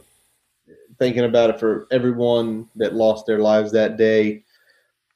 thinking 0.98 1.24
about 1.24 1.50
it 1.50 1.60
for 1.60 1.86
everyone 1.90 2.68
that 2.76 2.94
lost 2.94 3.26
their 3.26 3.38
lives 3.38 3.72
that 3.72 3.96
day, 3.96 4.44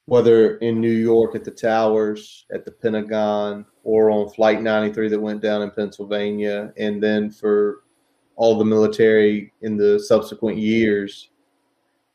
whether 0.07 0.57
in 0.59 0.81
New 0.81 0.93
York 0.93 1.35
at 1.35 1.45
the 1.45 1.51
towers, 1.51 2.47
at 2.53 2.65
the 2.65 2.71
Pentagon, 2.71 3.67
or 3.83 4.11
on 4.11 4.29
Flight 4.31 4.63
93 4.63 5.09
that 5.09 5.21
went 5.21 5.43
down 5.43 5.63
in 5.63 5.71
Pennsylvania, 5.71 6.73
and 6.77 7.03
then 7.03 7.31
for 7.31 7.83
all 8.37 8.59
the 8.59 8.65
military 8.65 9.53
in 9.63 9.77
the 9.77 9.99
subsequent 9.99 10.59
years, 10.59 11.31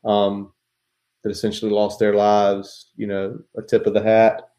um, 0.04 0.52
that 1.22 1.30
essentially 1.30 1.70
lost 1.70 1.98
their 1.98 2.14
lives, 2.14 2.90
you 2.96 3.06
know, 3.06 3.38
a 3.56 3.62
tip 3.62 3.86
of 3.86 3.94
the 3.94 4.02
hat 4.02 4.50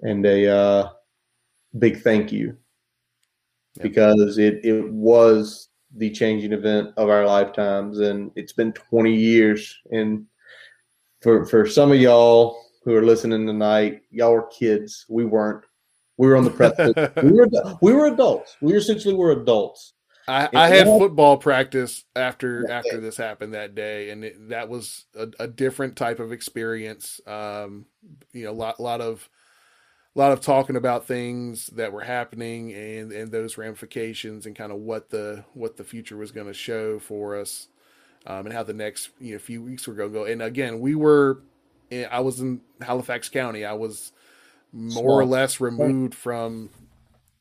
and 0.00 0.24
a 0.24 0.48
uh, 0.48 0.90
big 1.78 2.02
thank 2.02 2.32
you 2.32 2.56
yep. 3.76 3.82
because 3.82 4.38
it, 4.38 4.64
it 4.64 4.90
was 4.90 5.68
the 5.96 6.10
changing 6.10 6.52
event 6.52 6.90
of 6.96 7.08
our 7.08 7.26
lifetimes. 7.26 8.00
And 8.00 8.30
it's 8.34 8.52
been 8.52 8.72
20 8.72 9.14
years. 9.14 9.76
And 9.90 10.26
for, 11.22 11.46
for 11.46 11.66
some 11.66 11.92
of 11.92 12.00
y'all 12.00 12.64
who 12.84 12.94
are 12.94 13.04
listening 13.04 13.46
tonight, 13.46 14.02
y'all 14.10 14.32
were 14.32 14.48
kids. 14.48 15.06
We 15.08 15.24
weren't. 15.24 15.64
We 16.16 16.28
were 16.28 16.36
on 16.36 16.44
the 16.44 16.50
precipice. 16.50 17.10
we 17.24 17.32
were 17.32 17.48
we 17.82 17.92
were 17.92 18.06
adults. 18.06 18.56
We 18.60 18.74
essentially 18.74 19.14
were 19.14 19.32
adults. 19.32 19.94
I, 20.26 20.48
I 20.54 20.68
had 20.68 20.86
football 20.86 21.36
practice 21.36 22.04
after 22.16 22.70
after 22.70 22.98
this 23.00 23.16
happened 23.16 23.52
that 23.54 23.74
day, 23.74 24.10
and 24.10 24.24
it, 24.24 24.48
that 24.48 24.68
was 24.68 25.04
a, 25.14 25.28
a, 25.38 25.46
different 25.46 25.96
type 25.96 26.18
of 26.18 26.32
experience. 26.32 27.20
Um, 27.26 27.84
you 28.32 28.44
know, 28.44 28.50
a 28.50 28.52
lot, 28.52 28.80
lot 28.80 29.02
of, 29.02 29.28
lot 30.14 30.32
of 30.32 30.40
talking 30.40 30.76
about 30.76 31.06
things 31.06 31.66
that 31.68 31.92
were 31.92 32.00
happening 32.02 32.72
and 32.72 33.12
and 33.12 33.30
those 33.30 33.58
ramifications 33.58 34.46
and 34.46 34.56
kind 34.56 34.72
of 34.72 34.78
what 34.78 35.10
the 35.10 35.44
what 35.52 35.76
the 35.76 35.84
future 35.84 36.16
was 36.16 36.32
going 36.32 36.46
to 36.46 36.54
show 36.54 36.98
for 36.98 37.36
us, 37.36 37.68
um, 38.26 38.46
and 38.46 38.54
how 38.54 38.62
the 38.62 38.72
next 38.72 39.10
you 39.20 39.34
know 39.34 39.38
few 39.38 39.62
weeks 39.62 39.86
were 39.86 39.94
going 39.94 40.10
to 40.10 40.18
go. 40.20 40.24
And 40.24 40.40
again, 40.40 40.80
we 40.80 40.94
were, 40.94 41.42
I 42.10 42.20
was 42.20 42.40
in 42.40 42.62
Halifax 42.80 43.28
County. 43.28 43.66
I 43.66 43.74
was 43.74 44.12
more 44.72 45.20
or 45.20 45.26
less 45.26 45.60
removed 45.60 46.14
from 46.14 46.70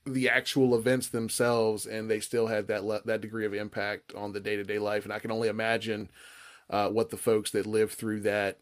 the 0.06 0.30
actual 0.30 0.76
events 0.76 1.10
themselves, 1.10 1.86
and 1.86 2.10
they 2.10 2.20
still 2.20 2.48
had 2.48 2.68
that 2.68 2.84
le- 2.84 3.04
that 3.06 3.22
degree 3.22 3.46
of 3.46 3.54
impact 3.54 4.14
on 4.14 4.34
the 4.34 4.40
day 4.40 4.56
to 4.56 4.64
day 4.64 4.80
life. 4.80 5.04
And 5.04 5.14
I 5.14 5.20
can 5.20 5.32
only 5.32 5.48
imagine 5.48 6.10
uh, 6.70 6.90
what 6.90 7.10
the 7.10 7.18
folks 7.18 7.52
that 7.52 7.66
lived 7.66 7.94
through 7.94 8.22
that 8.22 8.60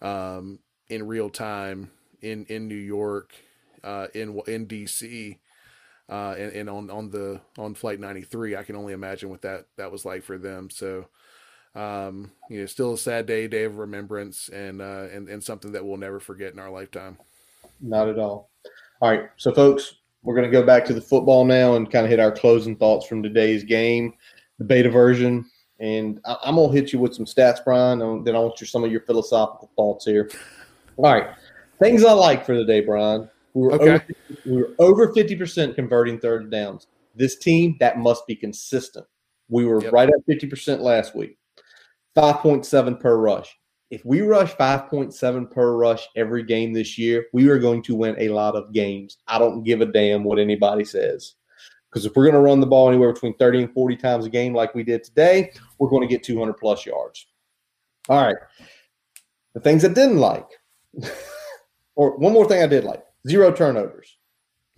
um, 0.00 0.58
in 0.88 1.06
real 1.06 1.30
time 1.30 1.90
in 2.20 2.44
in 2.46 2.68
New 2.68 2.74
York, 2.74 3.32
uh, 3.82 4.08
in 4.14 4.40
in 4.46 4.66
DC, 4.66 5.38
uh, 6.10 6.34
and, 6.38 6.52
and 6.52 6.70
on 6.70 6.90
on 6.90 7.10
the 7.10 7.40
on 7.58 7.74
Flight 7.74 8.00
93. 8.00 8.56
I 8.56 8.62
can 8.62 8.76
only 8.76 8.92
imagine 8.92 9.30
what 9.30 9.42
that 9.42 9.66
that 9.76 9.92
was 9.92 10.04
like 10.04 10.22
for 10.22 10.38
them. 10.38 10.70
So. 10.70 11.06
Um, 11.74 12.32
you 12.50 12.60
know, 12.60 12.66
still 12.66 12.92
a 12.92 12.98
sad 12.98 13.24
day, 13.24 13.48
day 13.48 13.64
of 13.64 13.78
remembrance, 13.78 14.50
and 14.50 14.82
uh, 14.82 15.06
and 15.10 15.26
and 15.30 15.42
something 15.42 15.72
that 15.72 15.82
we'll 15.82 15.96
never 15.96 16.20
forget 16.20 16.52
in 16.52 16.58
our 16.58 16.70
lifetime. 16.70 17.16
Not 17.80 18.10
at 18.10 18.18
all. 18.18 18.50
All 19.00 19.10
right, 19.10 19.30
so 19.38 19.54
folks, 19.54 19.94
we're 20.22 20.34
going 20.34 20.50
to 20.50 20.52
go 20.52 20.64
back 20.64 20.84
to 20.86 20.94
the 20.94 21.00
football 21.00 21.44
now 21.44 21.74
and 21.74 21.90
kind 21.90 22.04
of 22.04 22.10
hit 22.10 22.20
our 22.20 22.32
closing 22.32 22.76
thoughts 22.76 23.06
from 23.06 23.22
today's 23.22 23.64
game, 23.64 24.14
the 24.58 24.64
beta 24.64 24.90
version. 24.90 25.44
And 25.80 26.20
I, 26.24 26.36
am 26.44 26.56
going 26.56 26.70
to 26.70 26.76
hit 26.76 26.92
you 26.92 27.00
with 27.00 27.14
some 27.14 27.24
stats, 27.24 27.64
Brian. 27.64 28.00
and 28.02 28.24
Then 28.24 28.36
I 28.36 28.38
want 28.38 28.60
your, 28.60 28.68
some 28.68 28.84
of 28.84 28.92
your 28.92 29.00
philosophical 29.00 29.70
thoughts 29.74 30.04
here. 30.04 30.30
All 30.96 31.12
right. 31.12 31.30
Things 31.80 32.04
I 32.04 32.12
like 32.12 32.46
for 32.46 32.56
the 32.56 32.64
day, 32.64 32.80
Brian. 32.80 33.28
We 33.54 33.62
were, 33.62 33.72
okay. 33.72 33.90
over, 33.90 34.06
we 34.46 34.56
were 34.56 34.70
over 34.78 35.12
50% 35.12 35.74
converting 35.74 36.20
third 36.20 36.50
downs. 36.50 36.86
This 37.16 37.36
team, 37.36 37.76
that 37.80 37.98
must 37.98 38.26
be 38.26 38.36
consistent. 38.36 39.06
We 39.48 39.66
were 39.66 39.82
yep. 39.82 39.92
right 39.92 40.08
at 40.08 40.26
50% 40.28 40.80
last 40.80 41.16
week. 41.16 41.36
5.7 42.16 43.00
per 43.00 43.16
rush 43.16 43.58
if 43.92 44.02
we 44.06 44.22
rush 44.22 44.54
5.7 44.54 45.50
per 45.50 45.76
rush 45.76 46.08
every 46.16 46.42
game 46.42 46.72
this 46.72 46.96
year, 46.96 47.26
we 47.34 47.50
are 47.50 47.58
going 47.58 47.82
to 47.82 47.94
win 47.94 48.16
a 48.18 48.30
lot 48.30 48.56
of 48.56 48.72
games. 48.72 49.18
I 49.28 49.38
don't 49.38 49.64
give 49.64 49.82
a 49.82 49.86
damn 49.86 50.24
what 50.24 50.38
anybody 50.38 50.82
says. 50.82 51.34
Because 51.90 52.06
if 52.06 52.16
we're 52.16 52.24
going 52.24 52.34
to 52.34 52.40
run 52.40 52.60
the 52.60 52.66
ball 52.66 52.88
anywhere 52.88 53.12
between 53.12 53.36
30 53.36 53.64
and 53.64 53.74
40 53.74 53.96
times 53.96 54.24
a 54.24 54.30
game 54.30 54.54
like 54.54 54.74
we 54.74 54.82
did 54.82 55.04
today, 55.04 55.52
we're 55.78 55.90
going 55.90 56.00
to 56.00 56.08
get 56.08 56.22
200 56.22 56.54
plus 56.54 56.86
yards. 56.86 57.26
All 58.08 58.24
right. 58.24 58.36
The 59.52 59.60
things 59.60 59.84
I 59.84 59.88
didn't 59.88 60.16
like, 60.16 60.48
or 61.94 62.16
one 62.16 62.32
more 62.32 62.48
thing 62.48 62.62
I 62.62 62.66
did 62.66 62.84
like 62.84 63.04
zero 63.28 63.52
turnovers. 63.52 64.16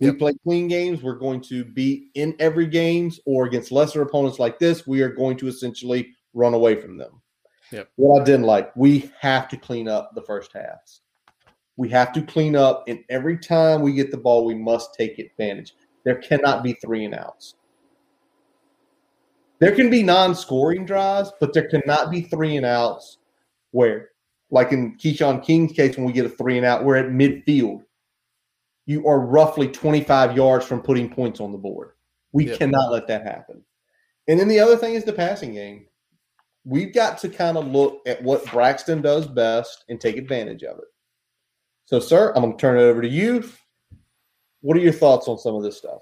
We 0.01 0.07
yep. 0.07 0.19
play 0.19 0.33
clean 0.43 0.67
games. 0.67 1.01
We're 1.01 1.15
going 1.15 1.39
to 1.43 1.63
be 1.63 2.09
in 2.15 2.35
every 2.39 2.67
games 2.67 3.21
or 3.25 3.45
against 3.45 3.71
lesser 3.71 4.01
opponents 4.01 4.39
like 4.39 4.59
this. 4.59 4.85
We 4.85 5.01
are 5.03 5.09
going 5.09 5.37
to 5.37 5.47
essentially 5.47 6.13
run 6.33 6.53
away 6.53 6.75
from 6.75 6.97
them. 6.97 7.21
Yep. 7.71 7.89
What 7.95 8.21
I 8.21 8.25
didn't 8.25 8.45
like, 8.45 8.75
we 8.75 9.11
have 9.19 9.47
to 9.49 9.57
clean 9.57 9.87
up 9.87 10.13
the 10.13 10.21
first 10.21 10.51
halves. 10.53 11.01
We 11.77 11.89
have 11.89 12.13
to 12.13 12.21
clean 12.21 12.55
up, 12.55 12.85
and 12.87 13.03
every 13.09 13.37
time 13.37 13.81
we 13.81 13.93
get 13.93 14.11
the 14.11 14.17
ball, 14.17 14.45
we 14.45 14.55
must 14.55 14.93
take 14.93 15.19
advantage. 15.19 15.73
There 16.05 16.15
cannot 16.15 16.63
be 16.63 16.73
three 16.73 17.03
and 17.03 17.15
outs. 17.15 17.55
There 19.59 19.75
can 19.75 19.89
be 19.89 20.03
non-scoring 20.03 20.85
drives, 20.85 21.31
but 21.39 21.53
there 21.53 21.67
cannot 21.67 22.11
be 22.11 22.21
three 22.21 22.55
and 22.57 22.65
outs 22.65 23.17
where, 23.71 24.09
like 24.51 24.71
in 24.71 24.97
Keshawn 24.97 25.43
King's 25.43 25.73
case, 25.73 25.97
when 25.97 26.05
we 26.05 26.13
get 26.13 26.25
a 26.25 26.29
three 26.29 26.57
and 26.57 26.65
out, 26.65 26.83
we're 26.83 26.97
at 26.97 27.07
midfield. 27.11 27.83
You 28.85 29.07
are 29.07 29.19
roughly 29.19 29.67
25 29.67 30.35
yards 30.35 30.65
from 30.65 30.81
putting 30.81 31.09
points 31.09 31.39
on 31.39 31.51
the 31.51 31.57
board. 31.57 31.91
We 32.31 32.47
yep. 32.47 32.59
cannot 32.59 32.91
let 32.91 33.07
that 33.07 33.23
happen. 33.23 33.63
And 34.27 34.39
then 34.39 34.47
the 34.47 34.59
other 34.59 34.77
thing 34.77 34.93
is 34.93 35.03
the 35.03 35.13
passing 35.13 35.53
game 35.53 35.87
we've 36.65 36.93
got 36.93 37.17
to 37.19 37.29
kind 37.29 37.57
of 37.57 37.67
look 37.67 38.01
at 38.07 38.21
what 38.21 38.45
Braxton 38.51 39.01
does 39.01 39.27
best 39.27 39.85
and 39.87 40.01
take 40.01 40.17
advantage 40.17 40.63
of 40.63 40.79
it. 40.79 40.85
So, 41.85 41.99
sir, 41.99 42.33
I'm 42.35 42.41
going 42.41 42.57
to 42.57 42.61
turn 42.61 42.79
it 42.79 42.83
over 42.83 43.01
to 43.01 43.07
you. 43.07 43.47
What 44.61 44.75
are 44.75 44.81
your 44.81 44.93
thoughts 44.93 45.27
on 45.27 45.37
some 45.37 45.55
of 45.55 45.63
this 45.63 45.77
stuff? 45.77 46.01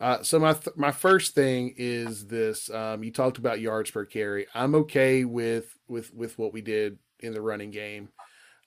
Uh, 0.00 0.22
so 0.22 0.38
my 0.38 0.52
th- 0.52 0.76
my 0.76 0.90
first 0.90 1.34
thing 1.34 1.74
is 1.78 2.26
this. 2.26 2.68
Um, 2.68 3.02
you 3.02 3.10
talked 3.10 3.38
about 3.38 3.60
yards 3.60 3.90
per 3.90 4.04
carry. 4.04 4.46
I'm 4.54 4.74
okay 4.74 5.24
with 5.24 5.74
with 5.88 6.12
with 6.12 6.38
what 6.38 6.52
we 6.52 6.60
did 6.60 6.98
in 7.20 7.32
the 7.32 7.40
running 7.40 7.70
game. 7.70 8.10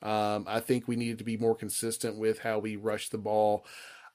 Um, 0.02 0.46
I 0.48 0.62
think 0.62 0.88
we 0.88 0.96
needed 0.96 1.20
to 1.20 1.24
be 1.24 1.38
more 1.38 1.56
consistent 1.56 2.18
with 2.18 2.40
how 2.40 2.60
we 2.60 2.76
rush 2.76 3.10
the 3.10 3.18
ball 3.18 3.66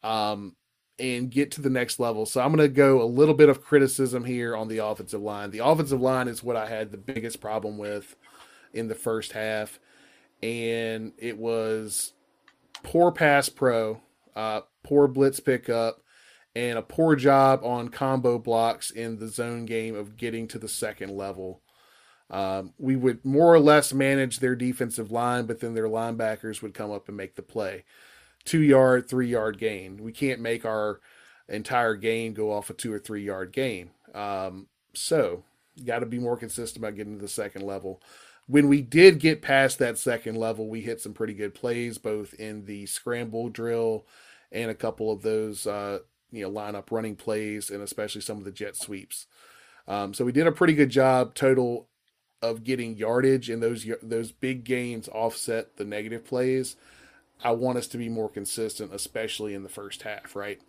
um, 0.02 0.56
and 0.98 1.30
get 1.30 1.50
to 1.52 1.60
the 1.60 1.70
next 1.70 1.98
level. 1.98 2.26
So 2.26 2.40
I'm 2.40 2.54
going 2.54 2.68
to 2.68 2.74
go 2.74 3.02
a 3.02 3.04
little 3.04 3.34
bit 3.34 3.48
of 3.48 3.64
criticism 3.64 4.24
here 4.24 4.56
on 4.56 4.68
the 4.68 4.78
offensive 4.78 5.22
line. 5.22 5.50
The 5.50 5.64
offensive 5.64 6.00
line 6.00 6.28
is 6.28 6.42
what 6.42 6.56
I 6.56 6.68
had 6.68 6.90
the 6.90 6.98
biggest 6.98 7.40
problem 7.40 7.78
with 7.78 8.14
in 8.72 8.88
the 8.88 8.94
first 8.94 9.32
half, 9.32 9.78
and 10.42 11.12
it 11.18 11.36
was 11.38 12.12
poor 12.82 13.12
pass 13.12 13.48
pro, 13.48 14.00
uh, 14.34 14.62
poor 14.82 15.08
blitz 15.08 15.40
pickup, 15.40 16.02
and 16.54 16.78
a 16.78 16.82
poor 16.82 17.16
job 17.16 17.60
on 17.64 17.88
combo 17.88 18.38
blocks 18.38 18.90
in 18.90 19.18
the 19.18 19.28
zone 19.28 19.64
game 19.64 19.94
of 19.94 20.16
getting 20.16 20.46
to 20.48 20.58
the 20.58 20.68
second 20.68 21.16
level. 21.16 21.62
Um, 22.30 22.72
we 22.78 22.96
would 22.96 23.24
more 23.24 23.52
or 23.52 23.60
less 23.60 23.92
manage 23.92 24.38
their 24.38 24.56
defensive 24.56 25.10
line, 25.10 25.46
but 25.46 25.60
then 25.60 25.74
their 25.74 25.88
linebackers 25.88 26.62
would 26.62 26.74
come 26.74 26.90
up 26.90 27.08
and 27.08 27.16
make 27.16 27.36
the 27.36 27.42
play. 27.42 27.84
Two 28.44 28.62
yard, 28.62 29.08
three 29.08 29.28
yard 29.28 29.58
gain. 29.58 30.02
We 30.02 30.12
can't 30.12 30.40
make 30.40 30.64
our 30.64 31.00
entire 31.48 31.94
game 31.94 32.32
go 32.32 32.52
off 32.52 32.70
a 32.70 32.74
two 32.74 32.92
or 32.92 32.98
three 32.98 33.24
yard 33.24 33.52
gain. 33.52 33.90
Um, 34.14 34.66
so, 34.94 35.44
got 35.84 36.00
to 36.00 36.06
be 36.06 36.18
more 36.18 36.36
consistent 36.36 36.84
about 36.84 36.96
getting 36.96 37.16
to 37.16 37.22
the 37.22 37.28
second 37.28 37.62
level. 37.62 38.02
When 38.46 38.68
we 38.68 38.82
did 38.82 39.20
get 39.20 39.42
past 39.42 39.78
that 39.78 39.98
second 39.98 40.36
level, 40.36 40.68
we 40.68 40.80
hit 40.80 41.00
some 41.00 41.14
pretty 41.14 41.34
good 41.34 41.54
plays, 41.54 41.98
both 41.98 42.34
in 42.34 42.64
the 42.64 42.86
scramble 42.86 43.48
drill 43.48 44.06
and 44.50 44.70
a 44.70 44.74
couple 44.74 45.10
of 45.10 45.22
those, 45.22 45.66
uh, 45.66 46.00
you 46.30 46.42
know, 46.42 46.50
lineup 46.50 46.90
running 46.90 47.16
plays, 47.16 47.70
and 47.70 47.82
especially 47.82 48.20
some 48.20 48.38
of 48.38 48.44
the 48.44 48.50
jet 48.50 48.76
sweeps. 48.76 49.26
Um, 49.88 50.12
so 50.12 50.24
we 50.24 50.32
did 50.32 50.46
a 50.46 50.52
pretty 50.52 50.74
good 50.74 50.90
job 50.90 51.34
total 51.34 51.88
of 52.42 52.64
getting 52.64 52.96
yardage 52.96 53.48
and 53.48 53.62
those 53.62 53.86
those 54.02 54.32
big 54.32 54.64
gains 54.64 55.08
offset 55.08 55.76
the 55.76 55.84
negative 55.84 56.24
plays. 56.24 56.76
I 57.42 57.52
want 57.52 57.78
us 57.78 57.88
to 57.88 57.98
be 57.98 58.08
more 58.08 58.28
consistent, 58.28 58.94
especially 58.94 59.54
in 59.54 59.62
the 59.62 59.68
first 59.68 60.02
half, 60.02 60.36
right? 60.36 60.60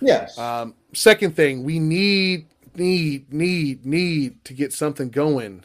Yes. 0.00 0.38
Um, 0.38 0.74
second 0.92 1.36
thing, 1.36 1.64
we 1.64 1.78
need 1.78 2.46
need 2.74 3.32
need 3.32 3.86
need 3.86 4.44
to 4.44 4.54
get 4.54 4.72
something 4.72 5.10
going 5.10 5.64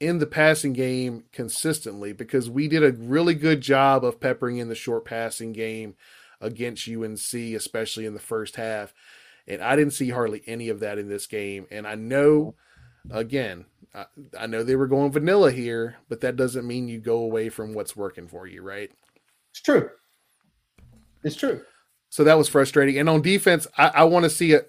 in 0.00 0.18
the 0.18 0.26
passing 0.26 0.72
game 0.72 1.24
consistently 1.32 2.12
because 2.12 2.48
we 2.48 2.68
did 2.68 2.84
a 2.84 2.92
really 2.92 3.34
good 3.34 3.60
job 3.60 4.04
of 4.04 4.20
peppering 4.20 4.58
in 4.58 4.68
the 4.68 4.74
short 4.74 5.04
passing 5.04 5.52
game 5.52 5.96
against 6.40 6.88
UNC, 6.88 7.34
especially 7.34 8.06
in 8.06 8.14
the 8.14 8.20
first 8.20 8.56
half. 8.56 8.94
And 9.46 9.62
I 9.62 9.76
didn't 9.76 9.94
see 9.94 10.10
hardly 10.10 10.42
any 10.46 10.68
of 10.68 10.80
that 10.80 10.98
in 10.98 11.08
this 11.08 11.26
game. 11.26 11.66
And 11.70 11.86
I 11.86 11.94
know, 11.94 12.54
again, 13.10 13.64
I, 13.94 14.04
I 14.38 14.46
know 14.46 14.62
they 14.62 14.76
were 14.76 14.86
going 14.86 15.10
vanilla 15.10 15.50
here, 15.50 15.96
but 16.08 16.20
that 16.20 16.36
doesn't 16.36 16.66
mean 16.66 16.86
you 16.86 17.00
go 17.00 17.18
away 17.18 17.48
from 17.48 17.72
what's 17.72 17.96
working 17.96 18.28
for 18.28 18.46
you, 18.46 18.62
right? 18.62 18.92
It's 19.52 19.62
true. 19.62 19.90
It's 21.24 21.36
true. 21.36 21.62
So 22.10 22.24
that 22.24 22.38
was 22.38 22.48
frustrating. 22.48 22.98
And 22.98 23.08
on 23.08 23.22
defense, 23.22 23.66
I, 23.76 23.88
I 23.88 24.04
want 24.04 24.24
to 24.24 24.30
see 24.30 24.54
a 24.54 24.62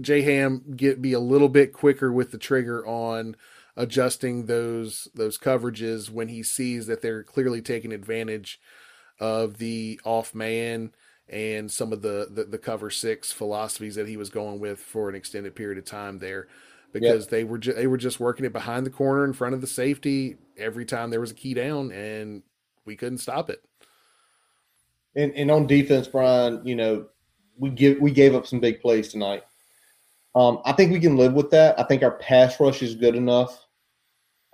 J 0.00 0.22
Ham 0.22 0.62
get 0.76 1.02
be 1.02 1.12
a 1.12 1.20
little 1.20 1.48
bit 1.48 1.72
quicker 1.72 2.12
with 2.12 2.30
the 2.30 2.38
trigger 2.38 2.86
on 2.86 3.36
adjusting 3.76 4.46
those 4.46 5.08
those 5.14 5.38
coverages 5.38 6.10
when 6.10 6.28
he 6.28 6.42
sees 6.42 6.86
that 6.86 7.02
they're 7.02 7.22
clearly 7.22 7.60
taking 7.60 7.92
advantage 7.92 8.60
of 9.18 9.58
the 9.58 10.00
off 10.04 10.34
man 10.34 10.92
and 11.28 11.70
some 11.70 11.92
of 11.92 12.02
the, 12.02 12.28
the, 12.30 12.44
the 12.44 12.58
cover 12.58 12.90
six 12.90 13.32
philosophies 13.32 13.96
that 13.96 14.06
he 14.06 14.16
was 14.16 14.30
going 14.30 14.60
with 14.60 14.78
for 14.78 15.08
an 15.08 15.14
extended 15.14 15.56
period 15.56 15.78
of 15.78 15.84
time 15.84 16.18
there 16.18 16.46
because 16.92 17.24
yep. 17.24 17.30
they 17.30 17.44
were 17.44 17.58
ju- 17.58 17.72
they 17.72 17.86
were 17.86 17.96
just 17.96 18.20
working 18.20 18.46
it 18.46 18.52
behind 18.52 18.86
the 18.86 18.90
corner 18.90 19.24
in 19.24 19.32
front 19.32 19.54
of 19.54 19.60
the 19.60 19.66
safety 19.66 20.36
every 20.56 20.84
time 20.84 21.10
there 21.10 21.20
was 21.20 21.30
a 21.30 21.34
key 21.34 21.54
down, 21.54 21.90
and 21.92 22.42
we 22.84 22.96
couldn't 22.96 23.18
stop 23.18 23.50
it. 23.50 23.62
And 25.16 25.32
and 25.34 25.50
on 25.50 25.66
defense, 25.66 26.06
Brian, 26.06 26.60
you 26.64 26.76
know, 26.76 27.06
we 27.58 27.70
give 27.70 28.00
we 28.00 28.10
gave 28.10 28.34
up 28.34 28.46
some 28.46 28.60
big 28.60 28.80
plays 28.80 29.08
tonight. 29.08 29.42
Um, 30.34 30.60
I 30.64 30.72
think 30.72 30.92
we 30.92 31.00
can 31.00 31.16
live 31.16 31.32
with 31.32 31.50
that. 31.50 31.78
I 31.80 31.84
think 31.84 32.02
our 32.02 32.12
pass 32.12 32.60
rush 32.60 32.82
is 32.82 32.94
good 32.94 33.16
enough. 33.16 33.66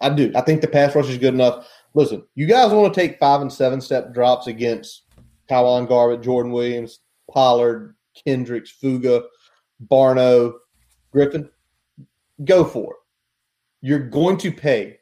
I 0.00 0.10
do. 0.10 0.32
I 0.34 0.40
think 0.40 0.60
the 0.60 0.68
pass 0.68 0.94
rush 0.94 1.08
is 1.08 1.18
good 1.18 1.34
enough. 1.34 1.68
Listen, 1.94 2.24
you 2.34 2.46
guys 2.46 2.72
want 2.72 2.92
to 2.92 3.00
take 3.00 3.18
five 3.18 3.40
and 3.40 3.52
seven 3.52 3.80
step 3.80 4.14
drops 4.14 4.46
against 4.46 5.02
K'Waun 5.50 5.88
Garbutt, 5.88 6.22
Jordan 6.22 6.52
Williams, 6.52 7.00
Pollard, 7.30 7.96
Kendricks, 8.24 8.70
Fuga, 8.70 9.24
Barno, 9.88 10.54
Griffin 11.10 11.50
go 12.44 12.64
for 12.64 12.94
it. 12.94 12.98
You're 13.86 14.08
going 14.08 14.36
to 14.38 14.52
pay 14.52 14.98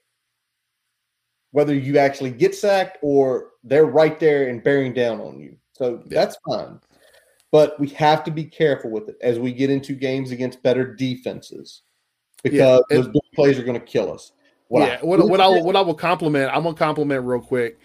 whether 1.52 1.74
you 1.74 1.98
actually 1.98 2.30
get 2.30 2.54
sacked 2.54 2.98
or 3.02 3.50
they're 3.64 3.86
right 3.86 4.18
there 4.20 4.48
and 4.48 4.62
bearing 4.62 4.92
down 4.92 5.20
on 5.20 5.40
you. 5.40 5.56
So 5.72 6.02
yeah. 6.06 6.20
that's 6.20 6.36
fine. 6.46 6.80
But 7.52 7.78
we 7.80 7.88
have 7.88 8.22
to 8.24 8.30
be 8.30 8.44
careful 8.44 8.90
with 8.90 9.08
it 9.08 9.16
as 9.22 9.38
we 9.38 9.52
get 9.52 9.70
into 9.70 9.94
games 9.94 10.30
against 10.30 10.62
better 10.62 10.94
defenses 10.94 11.82
because 12.42 12.82
yeah, 12.90 12.96
those 12.96 13.08
big 13.08 13.22
plays 13.34 13.58
are 13.58 13.64
going 13.64 13.78
to 13.78 13.84
kill 13.84 14.12
us. 14.12 14.32
What 14.68 14.86
yeah, 14.86 14.98
I, 15.02 15.04
what, 15.04 15.28
what 15.28 15.40
I 15.40 15.48
will, 15.48 15.64
what 15.64 15.74
I 15.74 15.80
will 15.80 15.94
compliment, 15.94 16.54
I'm 16.54 16.62
gonna 16.62 16.76
compliment 16.76 17.24
real 17.24 17.40
quick. 17.40 17.80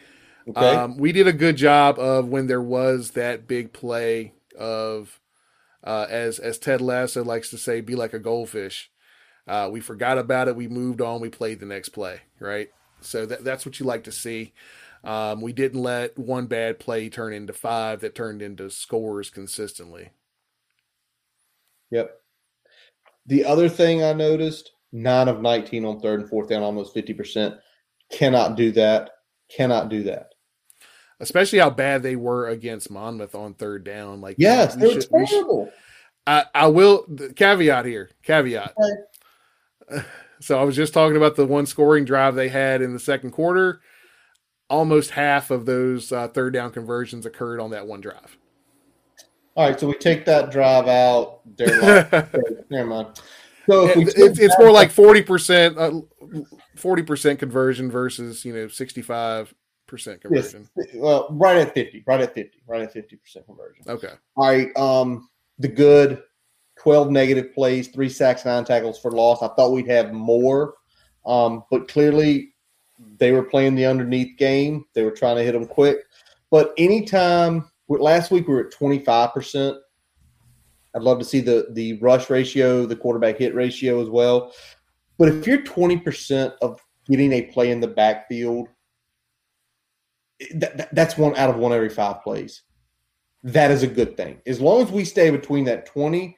Okay. 0.47 0.76
Um, 0.76 0.97
we 0.97 1.11
did 1.11 1.26
a 1.26 1.34
good 1.34 1.57
job 1.57 1.97
of 1.97 2.28
when 2.28 2.45
there 2.45 2.61
was 2.61 3.11
that 3.11 3.47
big 3.47 3.74
play 3.74 4.34
of, 4.55 5.20
uh, 5.84 6.05
as 6.07 6.38
as 6.38 6.59
Ted 6.59 6.82
Lasso 6.82 7.24
likes 7.24 7.49
to 7.49 7.57
say, 7.57 7.82
be 7.82 7.95
like 7.95 8.13
a 8.13 8.20
goldfish. 8.20 8.91
Uh, 9.47 9.68
we 9.72 9.80
forgot 9.80 10.20
about 10.20 10.47
it. 10.47 10.55
We 10.55 10.68
moved 10.68 11.01
on. 11.01 11.22
We 11.22 11.30
played 11.30 11.59
the 11.59 11.66
next 11.66 11.89
play, 11.89 12.22
right? 12.39 12.70
So 13.05 13.25
that, 13.25 13.43
that's 13.43 13.65
what 13.65 13.79
you 13.79 13.85
like 13.85 14.03
to 14.05 14.11
see. 14.11 14.53
Um, 15.03 15.41
we 15.41 15.53
didn't 15.53 15.81
let 15.81 16.17
one 16.17 16.47
bad 16.47 16.79
play 16.79 17.09
turn 17.09 17.31
into 17.31 17.53
five 17.53 18.01
that 18.01 18.15
turned 18.15 18.41
into 18.41 18.69
scores 18.71 19.29
consistently. 19.29 20.09
Yep. 21.91 22.19
The 23.27 23.45
other 23.45 23.69
thing 23.69 24.03
I 24.03 24.13
noticed 24.13 24.71
nine 24.91 25.27
of 25.27 25.41
19 25.41 25.85
on 25.85 25.99
third 25.99 26.21
and 26.21 26.29
fourth 26.29 26.49
down, 26.49 26.63
almost 26.63 26.95
50%. 26.95 27.59
Cannot 28.11 28.55
do 28.55 28.71
that. 28.73 29.11
Cannot 29.55 29.89
do 29.89 30.03
that. 30.03 30.29
Especially 31.19 31.59
how 31.59 31.69
bad 31.69 32.03
they 32.03 32.15
were 32.15 32.47
against 32.47 32.91
Monmouth 32.91 33.35
on 33.35 33.53
third 33.53 33.83
down. 33.83 34.21
Like, 34.21 34.35
yes, 34.39 34.75
they 34.75 34.93
were 34.93 35.25
terrible. 35.25 35.71
I, 36.27 36.45
I 36.53 36.67
will 36.67 37.05
caveat 37.35 37.85
here. 37.85 38.09
Caveat. 38.23 38.73
Okay. 39.91 40.01
So 40.45 40.59
I 40.59 40.63
was 40.63 40.75
just 40.75 40.93
talking 40.93 41.17
about 41.17 41.35
the 41.35 41.45
one 41.47 41.65
scoring 41.65 42.05
drive 42.05 42.35
they 42.35 42.49
had 42.49 42.83
in 42.83 42.93
the 42.93 42.99
second 42.99 43.31
quarter. 43.31 43.81
Almost 44.69 45.09
half 45.09 45.49
of 45.49 45.65
those 45.65 46.11
uh, 46.11 46.27
third 46.27 46.53
down 46.53 46.69
conversions 46.69 47.25
occurred 47.25 47.59
on 47.59 47.71
that 47.71 47.87
one 47.87 47.99
drive. 47.99 48.37
All 49.55 49.67
right, 49.67 49.79
so 49.79 49.87
we 49.87 49.95
take 49.95 50.23
that 50.25 50.51
drive 50.51 50.87
out. 50.87 51.39
Never 52.69 52.85
mind. 52.85 53.19
So 53.65 53.87
it's, 53.87 54.37
it's 54.37 54.55
more 54.59 54.71
like 54.71 54.91
forty 54.91 55.23
percent, 55.23 55.79
uh, 55.79 56.01
forty 56.75 57.01
percent 57.01 57.39
conversion 57.39 57.89
versus 57.89 58.45
you 58.45 58.53
know 58.53 58.67
sixty 58.67 59.01
five 59.01 59.51
percent 59.87 60.21
conversion. 60.21 60.69
Yes. 60.77 60.87
Well, 60.93 61.27
right 61.31 61.57
at 61.57 61.73
fifty, 61.73 62.03
right 62.05 62.21
at 62.21 62.35
fifty, 62.35 62.61
right 62.67 62.83
at 62.83 62.93
fifty 62.93 63.15
percent 63.15 63.47
conversion. 63.47 63.83
Okay. 63.87 64.13
All 64.35 64.47
right. 64.47 64.77
Um, 64.77 65.27
the 65.57 65.69
good 65.69 66.21
12 66.86 67.09
negative 67.09 67.51
plays, 67.51 67.88
three 67.88 68.07
sacks, 68.07 68.45
nine 68.45 68.63
tackles 68.63 68.99
for 68.99 69.09
loss. 69.09 69.41
I 69.41 69.47
thought 69.47 69.71
we'd 69.71 69.89
have 69.89 70.13
more, 70.13 70.75
um, 71.25 71.63
but 71.71 71.88
clearly 71.88 72.53
they 73.17 73.31
were 73.31 73.41
playing 73.41 73.73
the 73.73 73.88
underneath 73.88 74.38
game. 74.38 74.86
They 74.93 75.01
were 75.01 75.09
trying 75.09 75.38
to 75.38 75.43
hit 75.43 75.53
them 75.53 75.65
quick. 75.65 75.97
But 76.51 76.75
anytime, 76.77 77.71
last 77.89 78.29
week 78.29 78.47
we 78.47 78.53
were 78.53 78.67
at 78.67 78.71
25%. 78.71 79.79
I'd 80.95 81.01
love 81.01 81.17
to 81.17 81.25
see 81.25 81.39
the, 81.39 81.69
the 81.71 81.97
rush 82.01 82.29
ratio, 82.29 82.86
the 82.86 82.95
quarterback 82.95 83.39
hit 83.39 83.55
ratio 83.55 83.99
as 83.99 84.07
well. 84.07 84.53
But 85.17 85.29
if 85.29 85.47
you're 85.47 85.63
20% 85.63 86.53
of 86.61 86.79
getting 87.09 87.33
a 87.33 87.41
play 87.47 87.71
in 87.71 87.79
the 87.79 87.88
backfield, 87.88 88.67
that, 90.53 90.93
that's 90.93 91.17
one 91.17 91.36
out 91.36 91.49
of 91.49 91.55
one 91.55 91.73
every 91.73 91.89
five 91.89 92.21
plays. 92.21 92.61
That 93.41 93.71
is 93.71 93.81
a 93.81 93.88
good 93.88 94.15
thing. 94.15 94.39
As 94.45 94.61
long 94.61 94.83
as 94.83 94.91
we 94.91 95.03
stay 95.03 95.31
between 95.31 95.65
that 95.65 95.88
20 95.88 96.38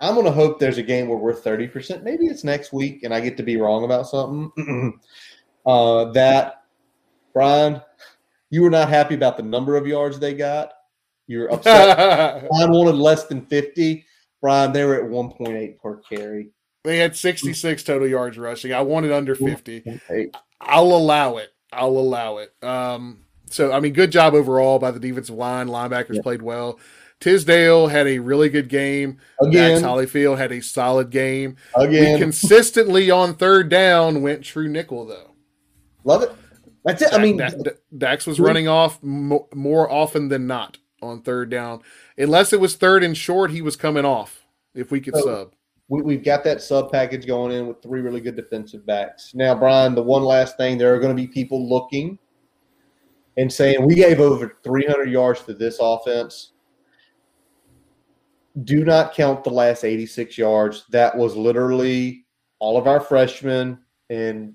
I'm 0.00 0.14
going 0.14 0.26
to 0.26 0.32
hope 0.32 0.58
there's 0.58 0.78
a 0.78 0.82
game 0.82 1.08
where 1.08 1.18
we're 1.18 1.34
30%. 1.34 2.02
Maybe 2.02 2.26
it's 2.26 2.44
next 2.44 2.72
week 2.72 3.02
and 3.02 3.12
I 3.12 3.20
get 3.20 3.36
to 3.36 3.42
be 3.42 3.56
wrong 3.56 3.84
about 3.84 4.06
something. 4.06 4.98
uh, 5.66 6.04
that, 6.12 6.64
Brian, 7.34 7.82
you 8.48 8.62
were 8.62 8.70
not 8.70 8.88
happy 8.88 9.14
about 9.14 9.36
the 9.36 9.42
number 9.42 9.76
of 9.76 9.86
yards 9.86 10.18
they 10.18 10.34
got. 10.34 10.72
You're 11.26 11.48
upset. 11.52 12.48
Brian 12.48 12.70
wanted 12.72 12.96
less 12.96 13.24
than 13.26 13.44
50. 13.46 14.04
Brian, 14.40 14.72
they 14.72 14.84
were 14.84 14.94
at 14.94 15.10
1.8 15.10 15.78
per 15.78 15.96
carry. 15.96 16.50
They 16.82 16.98
had 16.98 17.14
66 17.14 17.82
total 17.82 18.08
yards 18.08 18.38
rushing. 18.38 18.72
I 18.72 18.80
wanted 18.80 19.12
under 19.12 19.34
50. 19.34 20.00
I'll 20.62 20.84
allow 20.84 21.36
it. 21.36 21.50
I'll 21.72 21.90
allow 21.90 22.38
it. 22.38 22.54
Um, 22.64 23.20
so 23.50 23.70
I 23.72 23.80
mean, 23.80 23.92
good 23.92 24.10
job 24.10 24.32
overall 24.32 24.78
by 24.78 24.90
the 24.90 24.98
defensive 25.00 25.34
line. 25.34 25.68
Linebackers 25.68 26.16
Yeah. 26.16 26.22
played 26.22 26.40
well. 26.40 26.78
Tisdale 27.20 27.86
had 27.88 28.06
a 28.06 28.18
really 28.18 28.48
good 28.48 28.68
game. 28.68 29.18
Again, 29.42 29.82
Hollifield 29.82 30.38
had 30.38 30.52
a 30.52 30.60
solid 30.62 31.10
game. 31.10 31.56
again, 31.76 32.14
We 32.14 32.18
consistently 32.20 33.10
on 33.10 33.34
third 33.34 33.68
down 33.68 34.22
went 34.22 34.42
true 34.42 34.68
nickel 34.68 35.06
though. 35.06 35.32
love 36.04 36.22
it. 36.22 36.32
That's 36.84 37.02
it. 37.02 37.12
I 37.12 37.18
mean, 37.18 37.36
Da- 37.36 37.50
Da- 37.50 37.72
Dax 37.96 38.26
was 38.26 38.40
running 38.40 38.66
off 38.66 39.02
more 39.02 39.90
often 39.90 40.28
than 40.28 40.46
not 40.46 40.78
on 41.02 41.20
third 41.20 41.50
down, 41.50 41.82
unless 42.16 42.54
it 42.54 42.60
was 42.60 42.74
third 42.76 43.04
and 43.04 43.14
short. 43.14 43.50
He 43.50 43.60
was 43.60 43.76
coming 43.76 44.06
off. 44.06 44.46
If 44.74 44.90
we 44.90 45.00
could 45.00 45.14
So- 45.16 45.24
sub, 45.24 45.52
we've 45.88 46.24
got 46.24 46.42
that 46.44 46.62
sub 46.62 46.90
package 46.90 47.26
going 47.26 47.52
in 47.52 47.66
with 47.66 47.82
three 47.82 48.00
really 48.00 48.20
good 48.22 48.34
defensive 48.36 48.86
backs. 48.86 49.32
Now, 49.34 49.54
Brian, 49.54 49.94
the 49.94 50.02
one 50.02 50.22
last 50.24 50.56
thing, 50.56 50.78
there 50.78 50.94
are 50.94 50.98
going 50.98 51.14
to 51.14 51.20
be 51.22 51.26
people 51.28 51.68
looking 51.68 52.18
and 53.36 53.52
saying 53.52 53.84
we 53.84 53.94
gave 53.94 54.18
over 54.20 54.56
300 54.64 55.10
yards 55.10 55.42
to 55.42 55.52
this 55.52 55.78
offense. 55.82 56.52
Do 58.64 58.84
not 58.84 59.14
count 59.14 59.44
the 59.44 59.50
last 59.50 59.84
86 59.84 60.36
yards. 60.36 60.84
That 60.90 61.16
was 61.16 61.36
literally 61.36 62.26
all 62.58 62.76
of 62.76 62.86
our 62.86 63.00
freshmen, 63.00 63.78
and 64.10 64.54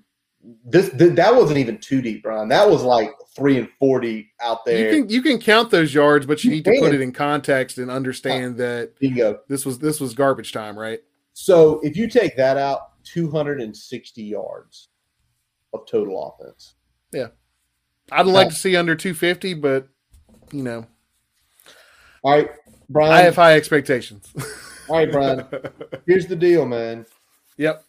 this 0.65 0.89
th- 0.91 1.15
that 1.15 1.35
wasn't 1.35 1.57
even 1.57 1.77
too 1.77 2.01
deep, 2.01 2.23
Brian. 2.23 2.47
That 2.49 2.69
was 2.69 2.83
like 2.83 3.09
three 3.35 3.57
and 3.57 3.69
40 3.79 4.31
out 4.41 4.63
there. 4.65 4.93
you 4.93 5.01
can 5.01 5.09
you 5.09 5.21
can 5.21 5.39
count 5.39 5.71
those 5.71 5.93
yards, 5.93 6.25
but 6.25 6.43
you 6.43 6.51
You 6.51 6.55
need 6.57 6.65
to 6.65 6.79
put 6.79 6.93
it 6.93 7.01
in 7.01 7.11
context 7.11 7.77
and 7.77 7.89
understand 7.89 8.55
uh, 8.55 8.57
that 8.63 8.99
Bingo. 8.99 9.39
this 9.47 9.65
was 9.65 9.79
this 9.79 9.99
was 9.99 10.13
garbage 10.13 10.51
time, 10.51 10.77
right? 10.77 10.99
So 11.33 11.79
if 11.81 11.97
you 11.97 12.07
take 12.07 12.37
that 12.37 12.57
out, 12.57 13.03
260 13.05 14.23
yards 14.23 14.89
of 15.73 15.85
total 15.87 16.35
offense. 16.39 16.75
Yeah, 17.11 17.27
I'd 18.11 18.25
like 18.25 18.49
to 18.49 18.55
see 18.55 18.75
under 18.75 18.95
250, 18.95 19.55
but 19.55 19.87
you 20.51 20.63
know, 20.63 20.85
All 22.25 22.31
right, 22.31 22.49
Brian. 22.89 23.11
I 23.13 23.21
have 23.21 23.35
high 23.35 23.53
expectations. 23.55 24.33
all 24.89 24.95
right, 24.97 25.11
Brian. 25.11 25.45
Here's 26.07 26.25
the 26.25 26.35
deal, 26.35 26.65
man. 26.65 27.05
yep. 27.55 27.85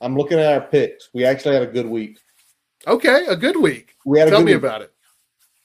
I'm 0.00 0.16
looking 0.16 0.38
at 0.38 0.52
our 0.54 0.60
picks. 0.68 1.08
We 1.12 1.24
actually 1.24 1.54
had 1.54 1.64
a 1.64 1.66
good 1.66 1.86
week. 1.86 2.20
Okay, 2.86 3.26
a 3.28 3.34
good 3.34 3.56
week. 3.56 3.96
We 4.06 4.20
had 4.20 4.28
a 4.28 4.30
Tell 4.30 4.38
me 4.40 4.52
week. 4.54 4.62
about 4.62 4.82
it. 4.82 4.92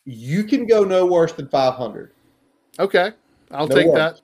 You 0.04 0.44
can 0.46 0.66
go 0.66 0.84
no 0.84 1.06
worse 1.06 1.34
than 1.34 1.48
500. 1.48 2.12
Okay, 2.80 3.12
I'll 3.52 3.68
No 3.68 3.76
take 3.76 3.86
worse. 3.86 3.96
that. 3.98 4.22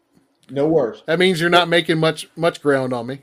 No 0.53 0.67
worse. 0.67 1.03
That 1.05 1.19
means 1.19 1.39
you're 1.39 1.51
not 1.51 1.69
making 1.69 1.99
much 1.99 2.27
much 2.35 2.61
ground 2.63 2.93
on 2.93 3.05
me. 3.05 3.19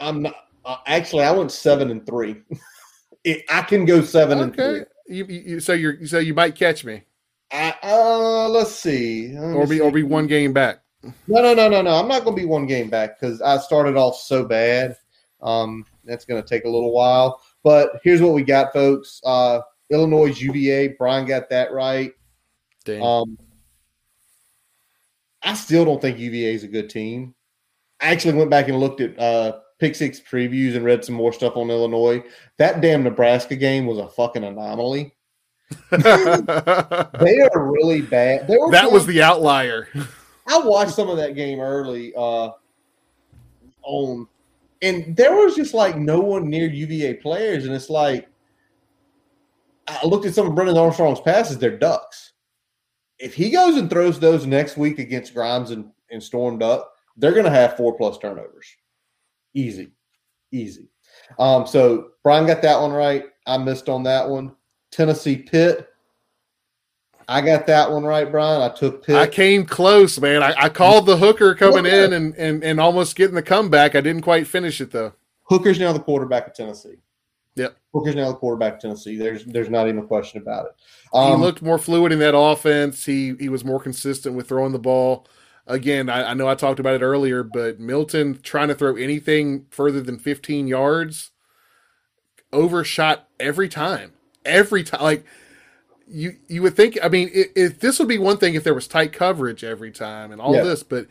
I'm 0.00 0.20
not. 0.22 0.34
Uh, 0.64 0.78
actually, 0.86 1.22
I 1.22 1.30
went 1.30 1.52
seven 1.52 1.92
and 1.92 2.04
three. 2.04 2.42
it, 3.24 3.44
I 3.48 3.62
can 3.62 3.84
go 3.84 4.02
seven 4.02 4.40
and 4.40 4.52
three. 4.54 4.64
Okay, 4.64 4.84
you, 5.06 5.24
you, 5.26 5.40
you- 5.52 5.60
so 5.60 5.74
you're 5.74 6.04
so 6.08 6.18
you 6.18 6.34
might 6.34 6.56
catch 6.56 6.84
me, 6.84 7.04
I, 7.52 7.74
uh, 7.82 8.48
let's 8.48 8.74
see. 8.74 9.36
Let 9.36 9.54
or 9.54 9.66
be 9.66 9.80
or 9.80 9.90
be 9.90 10.02
one 10.02 10.26
game 10.26 10.52
back. 10.52 10.80
No, 11.02 11.42
no, 11.42 11.54
no, 11.54 11.68
no, 11.68 11.82
no. 11.82 11.96
I'm 11.96 12.08
not 12.08 12.24
going 12.24 12.36
to 12.36 12.42
be 12.42 12.46
one 12.46 12.66
game 12.66 12.90
back 12.90 13.18
because 13.18 13.40
I 13.40 13.58
started 13.58 13.96
off 13.96 14.16
so 14.16 14.44
bad. 14.44 14.96
Um, 15.42 15.86
that's 16.04 16.24
going 16.24 16.42
to 16.42 16.48
take 16.48 16.64
a 16.64 16.68
little 16.68 16.92
while. 16.92 17.40
But 17.62 18.00
here's 18.04 18.20
what 18.20 18.34
we 18.34 18.42
got, 18.42 18.72
folks. 18.72 19.20
Uh, 19.24 19.60
Illinois 19.90 20.38
UVA. 20.38 20.88
Brian 20.98 21.26
got 21.26 21.48
that 21.50 21.72
right. 21.72 22.12
Damn. 22.84 23.02
Um, 23.02 23.38
I 25.42 25.54
still 25.54 25.84
don't 25.84 26.00
think 26.00 26.18
UVA 26.18 26.54
is 26.54 26.64
a 26.64 26.68
good 26.68 26.90
team. 26.90 27.34
I 28.00 28.08
actually 28.08 28.34
went 28.34 28.50
back 28.50 28.68
and 28.68 28.78
looked 28.78 29.00
at 29.00 29.18
uh, 29.18 29.58
Pick 29.78 29.94
Six 29.94 30.20
previews 30.20 30.76
and 30.76 30.84
read 30.84 31.04
some 31.04 31.14
more 31.14 31.32
stuff 31.32 31.56
on 31.56 31.70
Illinois. 31.70 32.22
That 32.58 32.80
damn 32.80 33.02
Nebraska 33.02 33.56
game 33.56 33.86
was 33.86 33.98
a 33.98 34.08
fucking 34.08 34.44
anomaly. 34.44 35.14
That 35.90 37.10
They 37.20 37.40
are 37.40 37.70
really 37.70 38.02
bad. 38.02 38.46
They 38.46 38.56
were 38.56 38.70
was 38.90 39.06
the 39.06 39.22
outlier. 39.22 39.88
I 40.46 40.58
watched 40.58 40.94
some 40.94 41.08
of 41.08 41.16
that 41.18 41.34
game 41.34 41.60
early 41.60 42.12
uh, 42.16 42.50
on, 43.82 44.26
and 44.82 45.16
there 45.16 45.34
was 45.34 45.54
just 45.54 45.74
like 45.74 45.96
no 45.96 46.20
one 46.20 46.48
near 46.48 46.68
UVA 46.68 47.14
players, 47.14 47.66
and 47.66 47.74
it's 47.74 47.90
like 47.90 48.28
I 49.86 50.06
looked 50.06 50.26
at 50.26 50.34
some 50.34 50.46
of 50.46 50.54
Brennan 50.54 50.76
Armstrong's 50.76 51.20
passes; 51.20 51.58
they're 51.58 51.78
ducks. 51.78 52.32
If 53.18 53.34
he 53.34 53.50
goes 53.50 53.76
and 53.76 53.90
throws 53.90 54.18
those 54.18 54.46
next 54.46 54.76
week 54.76 54.98
against 54.98 55.34
Grimes 55.34 55.72
and, 55.72 55.90
and 56.10 56.22
Storm 56.22 56.58
Duck, 56.58 56.90
they're 57.16 57.32
going 57.32 57.44
to 57.44 57.50
have 57.50 57.76
four 57.76 57.96
plus 57.96 58.16
turnovers, 58.18 58.66
easy, 59.54 59.92
easy. 60.52 60.88
Um, 61.38 61.66
so 61.66 62.12
Brian 62.24 62.46
got 62.46 62.62
that 62.62 62.80
one 62.80 62.92
right. 62.92 63.24
I 63.46 63.58
missed 63.58 63.88
on 63.88 64.02
that 64.04 64.28
one. 64.28 64.52
Tennessee 64.90 65.36
Pitt. 65.36 65.86
I 67.28 67.40
got 67.40 67.66
that 67.68 67.90
one 67.92 68.02
right, 68.02 68.28
Brian. 68.30 68.60
I 68.60 68.74
took 68.74 69.06
Pitt. 69.06 69.14
I 69.16 69.26
came 69.28 69.64
close, 69.64 70.18
man. 70.20 70.42
I, 70.42 70.52
I 70.64 70.68
called 70.68 71.06
the 71.06 71.16
hooker 71.16 71.54
coming 71.54 71.86
Okay. 71.86 72.04
in 72.04 72.12
and, 72.12 72.34
and 72.34 72.64
and 72.64 72.80
almost 72.80 73.14
getting 73.14 73.36
the 73.36 73.42
comeback. 73.42 73.94
I 73.94 74.00
didn't 74.00 74.22
quite 74.22 74.46
finish 74.48 74.80
it 74.80 74.90
though. 74.90 75.12
Hooker's 75.44 75.78
now 75.78 75.92
the 75.92 76.00
quarterback 76.00 76.48
of 76.48 76.54
Tennessee. 76.54 76.96
Yep. 77.56 77.76
Hooker's 77.92 78.14
now 78.16 78.28
the 78.28 78.36
quarterback 78.36 78.74
of 78.74 78.80
Tennessee. 78.80 79.16
There's 79.16 79.44
there's 79.44 79.70
not 79.70 79.86
even 79.86 80.00
a 80.00 80.06
question 80.06 80.42
about 80.42 80.66
it. 80.66 80.72
he 81.12 81.18
Um, 81.18 81.40
looked 81.40 81.62
more 81.62 81.78
fluid 81.78 82.10
in 82.10 82.18
that 82.18 82.36
offense. 82.36 83.04
He 83.04 83.34
he 83.38 83.48
was 83.48 83.64
more 83.64 83.80
consistent 83.80 84.34
with 84.34 84.48
throwing 84.48 84.72
the 84.72 84.78
ball. 84.80 85.26
Again, 85.68 86.08
I, 86.08 86.30
I 86.30 86.34
know 86.34 86.48
I 86.48 86.56
talked 86.56 86.80
about 86.80 86.94
it 86.96 87.02
earlier, 87.04 87.44
but 87.44 87.78
Milton 87.78 88.40
trying 88.42 88.68
to 88.68 88.74
throw 88.74 88.96
anything 88.96 89.66
further 89.70 90.00
than 90.00 90.18
15 90.18 90.66
yards 90.66 91.30
overshot 92.52 93.28
every 93.38 93.68
time. 93.68 94.12
Every 94.44 94.82
time, 94.84 95.02
like 95.02 95.24
you 96.08 96.36
you 96.48 96.62
would 96.62 96.76
think. 96.76 96.98
I 97.02 97.08
mean, 97.08 97.30
if, 97.32 97.48
if 97.54 97.80
this 97.80 97.98
would 97.98 98.08
be 98.08 98.18
one 98.18 98.36
thing 98.38 98.54
if 98.54 98.64
there 98.64 98.74
was 98.74 98.88
tight 98.88 99.12
coverage 99.12 99.62
every 99.64 99.90
time 99.92 100.32
and 100.32 100.40
all 100.40 100.54
Yeah. 100.54 100.64
this, 100.64 100.82
but 100.82 101.06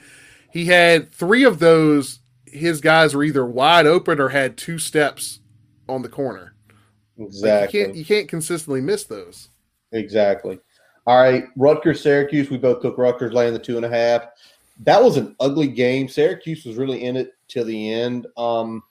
he 0.51 0.65
had 0.65 1.11
three 1.11 1.43
of 1.43 1.59
those. 1.59 2.19
His 2.45 2.81
guys 2.81 3.13
were 3.13 3.23
either 3.23 3.45
wide 3.45 3.85
open 3.85 4.19
or 4.19 4.29
had 4.29 4.57
two 4.57 4.79
steps 4.79 5.39
on 5.87 6.01
the 6.01 6.09
corner. 6.09 6.55
Like, 7.17 7.27
exactly. 7.27 7.79
you 7.79 7.85
can't 7.85 7.97
you 7.97 8.05
can't 8.05 8.27
consistently 8.27 8.81
miss 8.81 9.03
those. 9.03 9.49
Exactly. 9.91 10.59
All 11.05 11.21
right. 11.21 11.45
Rutgers, 11.55 12.01
Syracuse. 12.01 12.49
We 12.49 12.57
both 12.57 12.81
took 12.81 12.97
Rutgers 12.97 13.33
laying 13.33 13.53
the 13.53 13.59
two 13.59 13.77
and 13.77 13.85
a 13.85 13.89
half. 13.89 14.25
That 14.85 15.03
was 15.03 15.17
an 15.17 15.35
ugly 15.39 15.67
game. 15.67 16.07
Syracuse 16.07 16.65
was 16.65 16.77
really 16.77 17.03
in 17.03 17.17
it 17.17 17.33
till 17.47 17.65
the 17.65 17.91
end. 17.91 18.27
Um, 18.37 18.83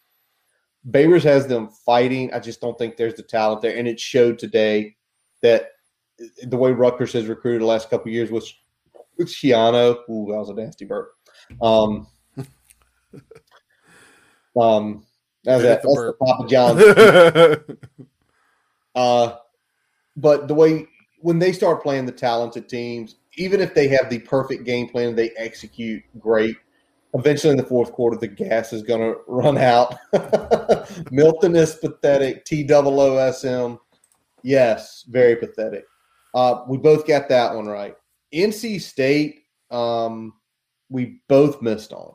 Babers 0.90 1.24
has 1.24 1.46
them 1.46 1.68
fighting. 1.68 2.32
I 2.32 2.38
just 2.38 2.60
don't 2.60 2.78
think 2.78 2.96
there's 2.96 3.14
the 3.14 3.22
talent 3.22 3.62
there, 3.62 3.76
and 3.76 3.86
it 3.86 4.00
showed 4.00 4.38
today 4.38 4.96
that 5.42 5.70
the 6.42 6.56
way 6.56 6.72
Rutgers 6.72 7.12
has 7.12 7.26
recruited 7.26 7.62
the 7.62 7.66
last 7.66 7.90
couple 7.90 8.08
of 8.08 8.14
years 8.14 8.30
was 8.30 8.54
with 9.16 9.28
Schiano. 9.28 9.98
Ooh, 10.10 10.26
that 10.30 10.38
was 10.38 10.48
a 10.48 10.54
nasty 10.54 10.84
burp. 10.84 11.10
Um, 11.60 12.06
um, 14.60 15.04
that 15.44 15.56
was, 15.56 15.62
Hit 15.62 15.68
that, 15.68 15.82
that's 15.82 15.82
the. 15.82 16.14
Papa 16.20 16.48
John's 16.48 16.82
uh, 18.94 19.36
but 20.16 20.48
the 20.48 20.54
way 20.54 20.86
when 21.20 21.38
they 21.38 21.52
start 21.52 21.82
playing 21.82 22.06
the 22.06 22.12
talented 22.12 22.68
teams, 22.68 23.16
even 23.36 23.60
if 23.60 23.74
they 23.74 23.88
have 23.88 24.10
the 24.10 24.18
perfect 24.20 24.64
game 24.64 24.88
plan, 24.88 25.14
they 25.14 25.30
execute 25.36 26.02
great. 26.18 26.56
Eventually, 27.14 27.52
in 27.52 27.56
the 27.56 27.64
fourth 27.64 27.92
quarter, 27.92 28.16
the 28.18 28.28
gas 28.28 28.72
is 28.72 28.82
going 28.82 29.00
to 29.00 29.18
run 29.26 29.56
out. 29.56 29.96
Milton 31.10 31.56
is 31.56 31.74
pathetic. 31.76 32.44
T 32.44 32.62
double 32.62 33.00
O 33.00 33.16
S 33.16 33.44
M, 33.44 33.78
yes, 34.42 35.04
very 35.08 35.36
pathetic. 35.36 35.84
Uh, 36.34 36.64
we 36.68 36.76
both 36.76 37.06
got 37.06 37.28
that 37.30 37.54
one 37.54 37.66
right. 37.66 37.96
NC 38.34 38.80
State, 38.82 39.44
um, 39.70 40.34
we 40.90 41.20
both 41.28 41.62
missed 41.62 41.92
on. 41.94 42.14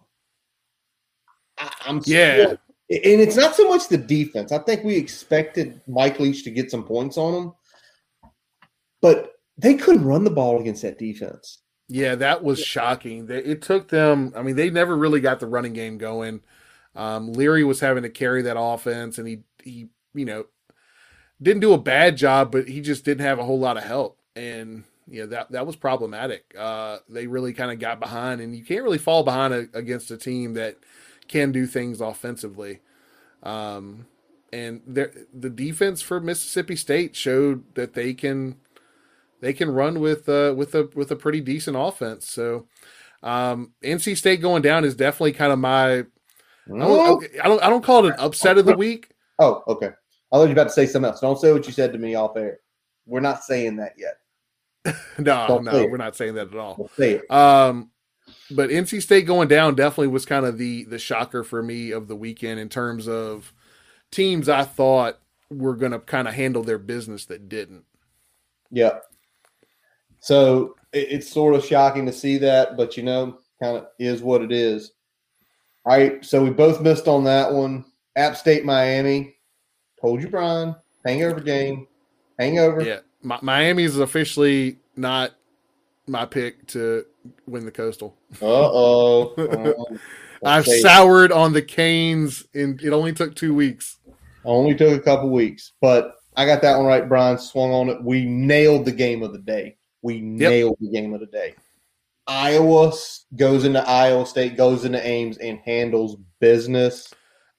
I, 1.58 1.72
I'm 1.86 2.02
Yeah. 2.06 2.36
still- 2.46 2.58
and 2.90 3.22
it's 3.22 3.36
not 3.38 3.56
so 3.56 3.68
much 3.68 3.88
the 3.88 3.98
defense. 3.98 4.52
I 4.52 4.60
think 4.60 4.84
we 4.84 4.96
expected 4.96 5.82
Mike 5.88 6.20
Leach 6.20 6.44
to 6.44 6.52
get 6.52 6.70
some 6.70 6.84
points 6.84 7.18
on 7.18 7.34
them, 7.34 8.32
but 9.02 9.32
they 9.58 9.74
couldn't 9.74 10.06
run 10.06 10.24
the 10.24 10.30
ball 10.30 10.60
against 10.62 10.84
that 10.84 11.00
defense. 11.00 11.63
Yeah, 11.88 12.16
that 12.16 12.44
was 12.44 12.60
shocking. 12.60 13.28
It 13.30 13.62
took 13.62 13.90
them. 13.90 14.34
I 14.36 14.42
mean, 14.42 14.56
they 14.56 14.70
never 14.70 14.96
really 14.96 15.22
got 15.22 15.40
the 15.40 15.48
running 15.48 15.74
game 15.74 15.98
going. 15.98 16.42
Um, 16.96 17.34
Leary 17.34 17.64
was 17.64 17.80
having 17.82 18.04
to 18.04 18.10
carry 18.10 18.42
that 18.44 18.60
offense, 18.60 19.18
and 19.18 19.28
he 19.28 19.44
he 19.64 19.90
you 20.14 20.26
know 20.26 20.46
didn't 21.42 21.62
do 21.62 21.74
a 21.74 21.78
bad 21.78 22.18
job, 22.18 22.52
but 22.52 22.68
he 22.68 22.82
just 22.82 23.04
didn't 23.06 23.26
have 23.26 23.40
a 23.40 23.44
whole 23.44 23.60
lot 23.60 23.78
of 23.78 23.84
help, 23.84 24.20
and 24.36 24.86
know 25.22 25.28
that 25.28 25.52
that 25.52 25.68
was 25.68 25.76
problematic. 25.76 26.56
Uh, 26.58 27.00
they 27.10 27.28
really 27.28 27.54
kind 27.54 27.72
of 27.72 27.80
got 27.80 28.00
behind, 28.00 28.42
and 28.42 28.56
you 28.56 28.64
can't 28.64 28.84
really 28.84 28.98
fall 28.98 29.24
behind 29.24 29.54
a, 29.54 29.68
against 29.74 30.12
a 30.12 30.18
team 30.18 30.54
that 30.54 30.78
can 31.28 31.52
do 31.52 31.66
things 31.66 32.02
offensively. 32.02 32.80
Um, 33.42 34.08
and 34.52 34.82
the 34.86 35.50
defense 35.50 36.02
for 36.02 36.20
Mississippi 36.20 36.76
State 36.76 37.16
showed 37.16 37.76
that 37.76 37.94
they 37.94 38.14
can 38.14 38.58
they 39.44 39.54
can 39.54 39.70
run 39.70 40.00
with 40.00 40.30
uh, 40.30 40.54
with 40.56 40.74
a 40.74 40.90
with 40.96 41.12
a 41.12 41.16
pretty 41.16 41.42
decent 41.42 41.76
offense. 41.78 42.30
So 42.30 42.68
um, 43.22 43.74
NC 43.84 44.18
State 44.18 44.42
going 44.42 44.62
down 44.62 44.86
is 44.86 44.96
definitely 44.96 45.34
kind 45.34 45.52
of 45.52 45.60
my 45.60 45.98
I 45.98 46.06
don't, 46.68 47.24
I 47.44 47.48
don't 47.48 47.64
I 47.64 47.70
don't 47.70 47.84
call 47.84 48.06
it 48.06 48.14
an 48.14 48.20
upset 48.20 48.58
of 48.58 48.66
the 48.66 48.78
week. 48.78 49.12
Oh, 49.40 49.64
okay. 49.68 49.88
I 50.32 50.36
thought 50.38 50.44
you 50.44 50.48
were 50.48 50.54
about 50.54 50.64
to 50.66 50.70
say 50.72 50.86
something 50.86 51.12
else. 51.12 51.20
Don't 51.20 51.40
say 51.40 51.52
what 51.52 51.68
you 51.68 51.74
said 51.74 51.92
to 51.92 52.00
me 52.00 52.16
off 52.16 52.38
air. 52.38 52.60
We're 53.06 53.20
not 53.20 53.44
saying 53.44 53.76
that 53.76 53.94
yet. 53.98 54.96
no, 55.18 55.46
Don't 55.48 55.66
no, 55.66 55.86
we're 55.88 55.98
not 55.98 56.16
saying 56.16 56.36
that 56.36 56.48
at 56.48 56.56
all. 56.56 56.76
We'll 56.78 56.90
say 56.90 57.16
it. 57.16 57.32
Um, 57.32 57.92
but 58.50 58.70
NC 58.70 59.02
State 59.02 59.26
going 59.26 59.50
down 59.50 59.76
definitely 59.76 60.08
was 60.08 60.26
kind 60.26 60.46
of 60.46 60.58
the 60.58 60.86
the 60.86 61.00
shocker 61.00 61.44
for 61.44 61.62
me 61.62 61.92
of 61.92 62.08
the 62.08 62.16
weekend 62.16 62.60
in 62.60 62.70
terms 62.70 63.10
of 63.10 63.54
teams 64.10 64.48
I 64.48 64.64
thought 64.64 65.20
were 65.50 65.76
going 65.76 65.92
to 65.92 66.00
kind 66.00 66.28
of 66.28 66.34
handle 66.34 66.64
their 66.64 66.78
business 66.78 67.26
that 67.26 67.50
didn't. 67.50 67.84
Yeah. 68.72 69.00
So 70.24 70.78
it, 70.94 71.12
it's 71.12 71.30
sort 71.30 71.54
of 71.54 71.66
shocking 71.66 72.06
to 72.06 72.14
see 72.14 72.38
that, 72.38 72.78
but 72.78 72.96
you 72.96 73.04
know, 73.04 73.40
kind 73.62 73.76
of 73.76 73.88
is 74.00 74.22
what 74.22 74.42
it 74.42 74.54
is. 74.54 74.94
All 75.86 75.98
right. 75.98 76.24
So 76.24 76.42
we 76.42 76.50
both 76.50 76.80
missed 76.80 77.10
on 77.10 77.26
that 77.26 77.52
one. 77.52 77.84
App 78.16 78.38
State, 78.38 78.64
Miami. 78.64 79.36
Told 80.00 80.22
you, 80.22 80.30
Brian. 80.30 80.76
Hangover 81.06 81.42
game. 81.42 81.88
Hangover. 82.40 82.82
Yeah, 82.82 83.00
Miami 83.22 83.84
is 83.84 84.00
officially 84.00 84.78
not 84.96 85.32
my 86.08 86.26
pick 86.26 86.68
to 86.68 87.06
win 87.46 87.66
the 87.66 87.72
Coastal. 87.72 88.16
Uh 88.42 88.46
oh. 88.46 89.86
I've 90.46 90.66
soured 90.66 91.34
on 91.34 91.52
the 91.52 91.62
Canes, 91.62 92.46
and 92.54 92.82
it 92.82 92.94
only 92.94 93.12
took 93.12 93.36
two 93.36 93.54
weeks. 93.54 94.00
Only 94.46 94.74
took 94.76 94.98
a 94.98 95.04
couple 95.04 95.30
weeks, 95.30 95.74
but 95.82 96.16
I 96.38 96.46
got 96.46 96.62
that 96.62 96.78
one 96.78 96.86
right. 96.86 97.08
Brian 97.08 97.38
swung 97.38 97.72
on 97.72 97.90
it. 97.90 98.02
We 98.02 98.26
nailed 98.26 98.86
the 98.86 98.92
game 98.94 99.22
of 99.22 99.34
the 99.34 99.40
day. 99.40 99.78
We 100.04 100.22
nailed 100.22 100.78
the 100.80 100.90
game 100.90 101.14
of 101.14 101.22
the 101.22 101.26
day. 101.26 101.56
Iowa 102.28 102.94
goes 103.36 103.66
into 103.66 103.86
Iowa 103.88 104.26
State, 104.26 104.56
goes 104.56 104.86
into 104.86 105.06
Ames, 105.06 105.38
and 105.38 105.60
handles 105.60 106.18
business. 106.40 107.12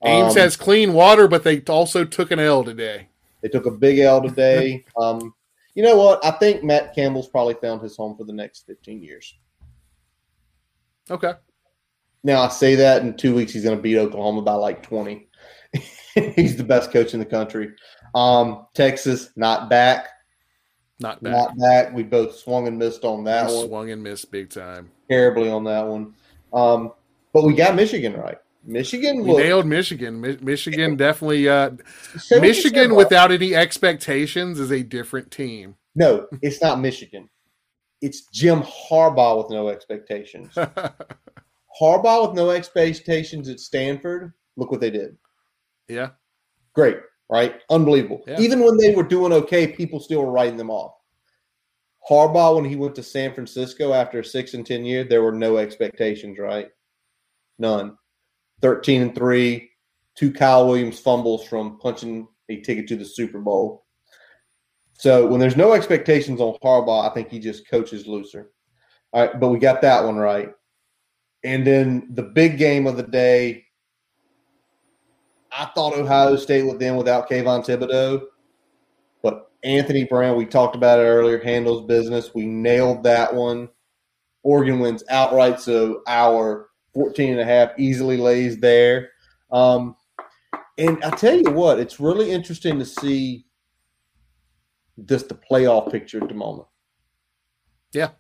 Ames 0.05 0.37
Um, 0.37 0.43
has 0.43 0.57
clean 0.57 0.93
water, 0.93 1.27
but 1.27 1.43
they 1.43 1.61
also 1.63 2.05
took 2.05 2.31
an 2.31 2.39
L 2.39 2.63
today. 2.63 3.09
They 3.43 3.49
took 3.49 3.67
a 3.67 3.71
big 3.71 3.99
L 3.99 4.23
today. 4.23 4.85
um, 5.01 5.35
you 5.75 5.83
know 5.83 5.97
what? 5.97 6.25
I 6.25 6.31
think 6.33 6.63
Matt 6.63 6.95
Campbell's 6.95 7.29
probably 7.29 7.55
found 7.55 7.83
his 7.83 7.97
home 7.97 8.17
for 8.17 8.25
the 8.25 8.33
next 8.33 8.67
15 8.67 9.03
years. 9.03 9.35
Okay. 11.11 11.33
Now, 12.23 12.43
I 12.43 12.49
say 12.49 12.75
that 12.77 13.03
in 13.03 13.17
two 13.17 13.35
weeks, 13.35 13.53
he's 13.53 13.65
going 13.65 13.77
to 13.77 13.83
beat 13.83 13.99
Oklahoma 13.99 14.43
by 14.43 14.55
like 14.55 14.83
20. 14.83 15.29
he's 16.15 16.57
the 16.57 16.65
best 16.65 16.91
coach 16.91 17.13
in 17.13 17.21
the 17.21 17.27
country. 17.27 17.73
Um, 18.15 18.67
Texas, 18.75 19.31
not 19.37 19.69
back. 19.69 20.09
Not 21.01 21.23
bad. 21.23 21.33
Not 21.33 21.59
back. 21.59 21.93
We 21.95 22.03
both 22.05 22.37
swung 22.37 22.69
and 22.69 22.79
missed 22.79 23.05
on 23.05 23.25
that 23.25 23.49
We 23.49 23.57
one. 23.57 23.67
swung 23.69 23.91
and 23.91 24.03
missed 24.03 24.31
big 24.31 24.51
time. 24.51 24.91
Terribly 25.11 25.51
on 25.51 25.65
that 25.65 25.87
one. 25.87 26.15
Um, 26.53 26.93
but 27.33 27.45
we 27.45 27.55
got 27.55 27.75
Michigan 27.75 28.15
right. 28.15 28.39
Michigan 28.67 29.19
We 29.23 29.31
looked. 29.33 29.41
nailed 29.41 29.67
Michigan. 29.67 30.21
Mi- 30.21 30.39
Michigan 30.41 30.97
definitely. 30.97 31.49
Uh, 31.49 31.73
you 32.31 32.41
Michigan 32.41 32.95
without 32.95 33.31
any 33.33 33.55
expectations 33.55 34.59
is 34.61 34.71
a 34.73 34.83
different 34.83 35.31
team. 35.31 35.75
No, 35.95 36.27
it's 36.43 36.63
not 36.63 36.81
Michigan. 36.81 37.29
It's 38.01 38.23
Jim 38.33 38.63
Harbaugh 38.63 39.37
with 39.39 39.51
no 39.51 39.69
expectations. 39.69 40.55
Harbaugh 41.81 42.29
with 42.29 42.37
no 42.37 42.51
expectations 42.51 43.49
at 43.49 43.61
Stanford. 43.61 44.33
Look 44.57 44.71
what 44.71 44.81
they 44.81 44.91
did. 44.91 45.17
yeah. 45.89 46.11
Great, 46.75 46.97
right? 47.31 47.61
Unbelievable. 47.71 48.23
Yeah. 48.27 48.41
Even 48.41 48.65
when 48.65 48.77
they 48.77 48.95
were 48.95 49.03
doing 49.03 49.33
okay, 49.33 49.67
people 49.67 50.01
still 50.01 50.25
were 50.25 50.33
writing 50.33 50.57
them 50.57 50.71
off. 50.71 50.95
Harbaugh, 52.09 52.57
when 52.57 52.65
he 52.65 52.77
went 52.77 52.95
to 52.97 53.03
San 53.03 53.33
Francisco 53.33 53.93
after 53.93 54.21
a 54.21 54.25
six 54.25 54.55
and 54.55 54.67
ten 54.67 54.85
year, 54.85 55.05
there 55.05 55.23
were 55.23 55.33
no 55.33 55.57
expectations, 55.57 56.39
right? 56.39 56.69
None. 57.59 57.97
Thirteen 58.61 59.03
and 59.03 59.15
three, 59.15 59.71
two 60.15 60.33
Kyle 60.33 60.67
Williams 60.67 60.99
fumbles 60.99 61.47
from 61.47 61.79
punching 61.79 62.29
a 62.51 62.61
ticket 62.61 62.87
to 62.89 62.97
the 62.97 63.05
Super 63.05 63.39
Bowl. 63.39 63.87
So 64.93 65.27
when 65.27 65.41
there's 65.41 65.57
no 65.57 65.73
expectations 65.73 66.41
on 66.41 66.57
Harbaugh, 66.63 67.11
I 67.11 67.15
think 67.15 67.31
he 67.31 67.39
just 67.39 67.69
coaches 67.69 68.07
looser. 68.07 68.51
All 69.13 69.27
right, 69.27 69.41
but 69.41 69.49
we 69.49 69.59
got 69.59 69.81
that 69.83 70.05
one 70.05 70.17
right. 70.17 70.51
And 71.43 71.67
then 71.67 72.09
the 72.15 72.23
big 72.23 72.59
game 72.59 72.87
of 72.87 72.97
the 72.97 73.03
day, 73.03 73.64
I 75.57 75.67
thought 75.67 75.95
Ohio 75.95 76.37
State 76.37 76.67
would 76.67 76.81
then 76.81 76.97
without 76.97 77.29
Kayvon 77.29 77.65
Thibodeaux, 77.65 78.23
but 79.23 79.51
Anthony 79.63 80.05
Brown, 80.05 80.37
we 80.37 80.47
talked 80.47 80.75
about 80.75 80.99
it 80.99 81.03
earlier, 81.03 81.39
handles 81.39 81.87
business. 81.87 82.35
We 82.35 82.47
nailed 82.47 83.05
that 83.05 83.33
one. 83.35 83.69
Oregon 84.43 84.81
wins 84.81 85.05
outright, 85.09 85.61
so 85.61 86.03
our 86.07 86.69
14 86.93 87.33
and 87.33 87.41
a 87.41 87.45
half 87.45 87.71
easily 87.79 88.17
lays 88.17 88.59
there. 88.59 89.11
Um, 89.51 89.97
and 90.77 91.03
I 91.05 91.11
tell 91.11 91.37
you 91.37 91.51
what, 91.51 91.79
it's 91.79 92.01
really 92.01 92.31
interesting 92.31 92.79
to 92.79 92.85
see 92.85 93.47
just 95.05 95.29
the 95.29 95.35
playoff 95.35 95.91
picture 95.91 96.23
at 96.23 96.29
the 96.29 96.35
moment. 96.35 96.69
Yeah. 97.93 98.11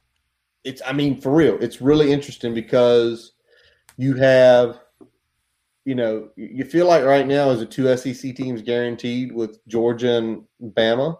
It's, 0.62 0.80
I 0.87 0.93
mean, 0.93 1.20
for 1.20 1.32
real, 1.32 1.59
it's 1.61 1.80
really 1.80 2.12
interesting 2.12 2.55
because 2.55 3.32
you 3.97 4.14
have, 4.14 4.80
you 5.85 5.95
know, 5.95 6.30
you 6.37 6.64
feel 6.64 6.87
like 6.87 7.05
right 7.05 7.26
now 7.26 7.51
is 7.51 7.61
the 7.61 7.66
two 7.66 7.95
SEC 7.97 8.35
teams 8.35 8.62
guaranteed 8.62 9.32
with 9.32 9.66
Georgia 9.66 10.16
and 10.16 10.45
Bama. 10.62 11.18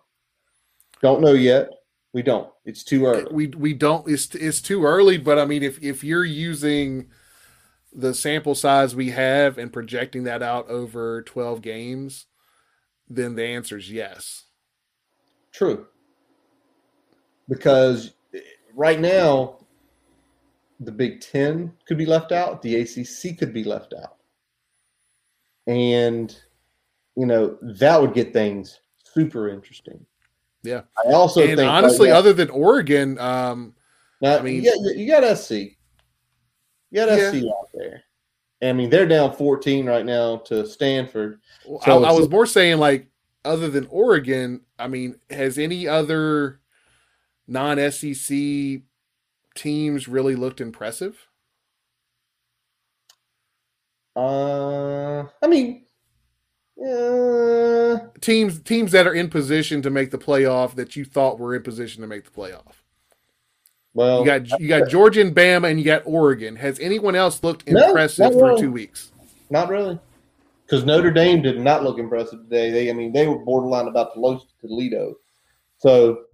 Don't 1.02 1.20
know 1.20 1.34
yet. 1.34 1.68
We 2.14 2.22
don't. 2.22 2.48
It's 2.64 2.84
too 2.84 3.06
early. 3.06 3.26
We 3.30 3.46
we 3.48 3.74
don't. 3.74 4.08
It's 4.08 4.34
it's 4.34 4.62
too 4.62 4.84
early. 4.84 5.18
But 5.18 5.38
I 5.38 5.44
mean, 5.44 5.62
if 5.62 5.82
if 5.82 6.02
you're 6.02 6.24
using 6.24 7.08
the 7.92 8.14
sample 8.14 8.54
size 8.54 8.96
we 8.96 9.10
have 9.10 9.58
and 9.58 9.72
projecting 9.72 10.24
that 10.24 10.42
out 10.42 10.68
over 10.68 11.22
12 11.22 11.62
games, 11.62 12.26
then 13.08 13.36
the 13.36 13.44
answer 13.44 13.76
is 13.76 13.90
yes. 13.90 14.44
True. 15.52 15.86
Because 17.48 18.14
eh, 18.34 18.40
right 18.74 18.98
now, 18.98 19.58
the 20.80 20.90
Big 20.90 21.20
Ten 21.20 21.72
could 21.86 21.98
be 21.98 22.06
left 22.06 22.32
out, 22.32 22.62
the 22.62 22.76
ACC 22.76 23.38
could 23.38 23.54
be 23.54 23.62
left 23.62 23.94
out. 23.94 24.16
And, 25.66 26.36
you 27.16 27.26
know, 27.26 27.58
that 27.62 28.00
would 28.00 28.14
get 28.14 28.32
things 28.32 28.80
super 29.02 29.48
interesting. 29.48 30.04
Yeah. 30.62 30.82
I 31.06 31.12
also 31.12 31.42
and 31.42 31.56
think. 31.58 31.70
honestly, 31.70 32.08
now- 32.08 32.16
other 32.16 32.32
than 32.32 32.50
Oregon, 32.50 33.18
um, 33.18 33.74
now, 34.20 34.38
I 34.38 34.42
mean- 34.42 34.62
you, 34.62 34.70
got, 34.70 34.96
you 34.96 35.06
got 35.06 35.24
SC. 35.38 35.50
You 36.90 37.06
got 37.06 37.18
Yeah. 37.18 37.30
SC 37.30 37.44
out 37.48 37.68
there. 37.74 38.02
I 38.62 38.72
mean, 38.72 38.88
they're 38.88 39.06
down 39.06 39.34
14 39.36 39.84
right 39.86 40.06
now 40.06 40.38
to 40.38 40.66
Stanford. 40.66 41.40
I, 41.64 41.84
So 41.84 41.92
I 41.92 41.96
it's- 42.08 42.18
was 42.20 42.30
more 42.30 42.46
saying 42.46 42.78
like, 42.78 43.08
other 43.44 43.68
than 43.68 43.86
Oregon, 43.90 44.62
I 44.78 44.88
mean, 44.88 45.16
has 45.28 45.58
any 45.58 45.86
other 45.86 46.60
non 47.46 47.78
SEC 47.78 48.82
teams 49.54 50.08
really 50.08 50.34
looked 50.34 50.62
impressive? 50.62 51.28
Uh, 54.16 55.24
I 55.42 55.46
mean, 55.48 55.84
uh, 56.80 57.98
Teams 58.20 58.60
teams 58.60 58.92
that 58.92 59.06
are 59.06 59.14
in 59.14 59.28
position 59.28 59.82
to 59.82 59.90
make 59.90 60.10
the 60.10 60.18
playoff 60.18 60.74
that 60.74 60.96
you 60.96 61.04
thought 61.04 61.38
were 61.38 61.54
in 61.54 61.62
position 61.62 62.02
to 62.02 62.08
make 62.08 62.24
the 62.24 62.30
playoff. 62.30 62.74
well, 63.92 64.20
You 64.20 64.24
got 64.26 64.60
you 64.60 64.68
got 64.68 64.88
Georgia 64.88 65.20
and 65.20 65.34
Bama, 65.34 65.70
and 65.70 65.78
you 65.78 65.84
got 65.84 66.02
Oregon. 66.04 66.56
Has 66.56 66.78
anyone 66.80 67.14
else 67.14 67.42
looked 67.42 67.68
No, 67.68 67.88
impressive 67.88 68.32
through 68.32 68.42
really. 68.46 68.60
two 68.60 68.72
weeks? 68.72 69.12
Not 69.50 69.68
really, 69.68 69.98
because 70.66 70.84
Notre 70.84 71.10
Dame 71.12 71.42
did 71.42 71.60
not 71.60 71.84
look 71.84 71.98
impressive 71.98 72.40
today. 72.44 72.70
They, 72.70 72.90
I 72.90 72.92
mean, 72.92 73.12
they 73.12 73.26
were 73.28 73.38
borderline 73.38 73.88
about 73.88 74.14
to 74.14 74.20
lose 74.20 74.42
to 74.42 74.66
Toledo. 74.66 75.14
So, 75.78 76.24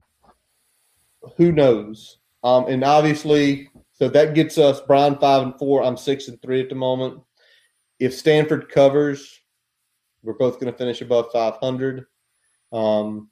who 1.37 1.53
knows? 1.53 2.19
Um, 2.45 2.67
and 2.69 2.83
obviously, 2.85 3.69
so 3.93 4.09
that 4.09 4.35
gets 4.35 4.57
us 4.59 4.81
Brian 4.87 5.17
five 5.19 5.43
and 5.43 5.59
four. 5.59 5.83
I'm 5.83 5.97
six 5.97 6.29
and 6.29 6.41
three 6.41 6.61
at 6.63 6.69
the 6.71 6.75
moment. 6.77 7.21
If 8.01 8.15
Stanford 8.15 8.69
covers, 8.71 9.39
we're 10.23 10.33
both 10.33 10.59
going 10.59 10.73
to 10.73 10.77
finish 10.79 11.03
above 11.03 11.31
500. 11.33 12.07
Um, 12.73 13.31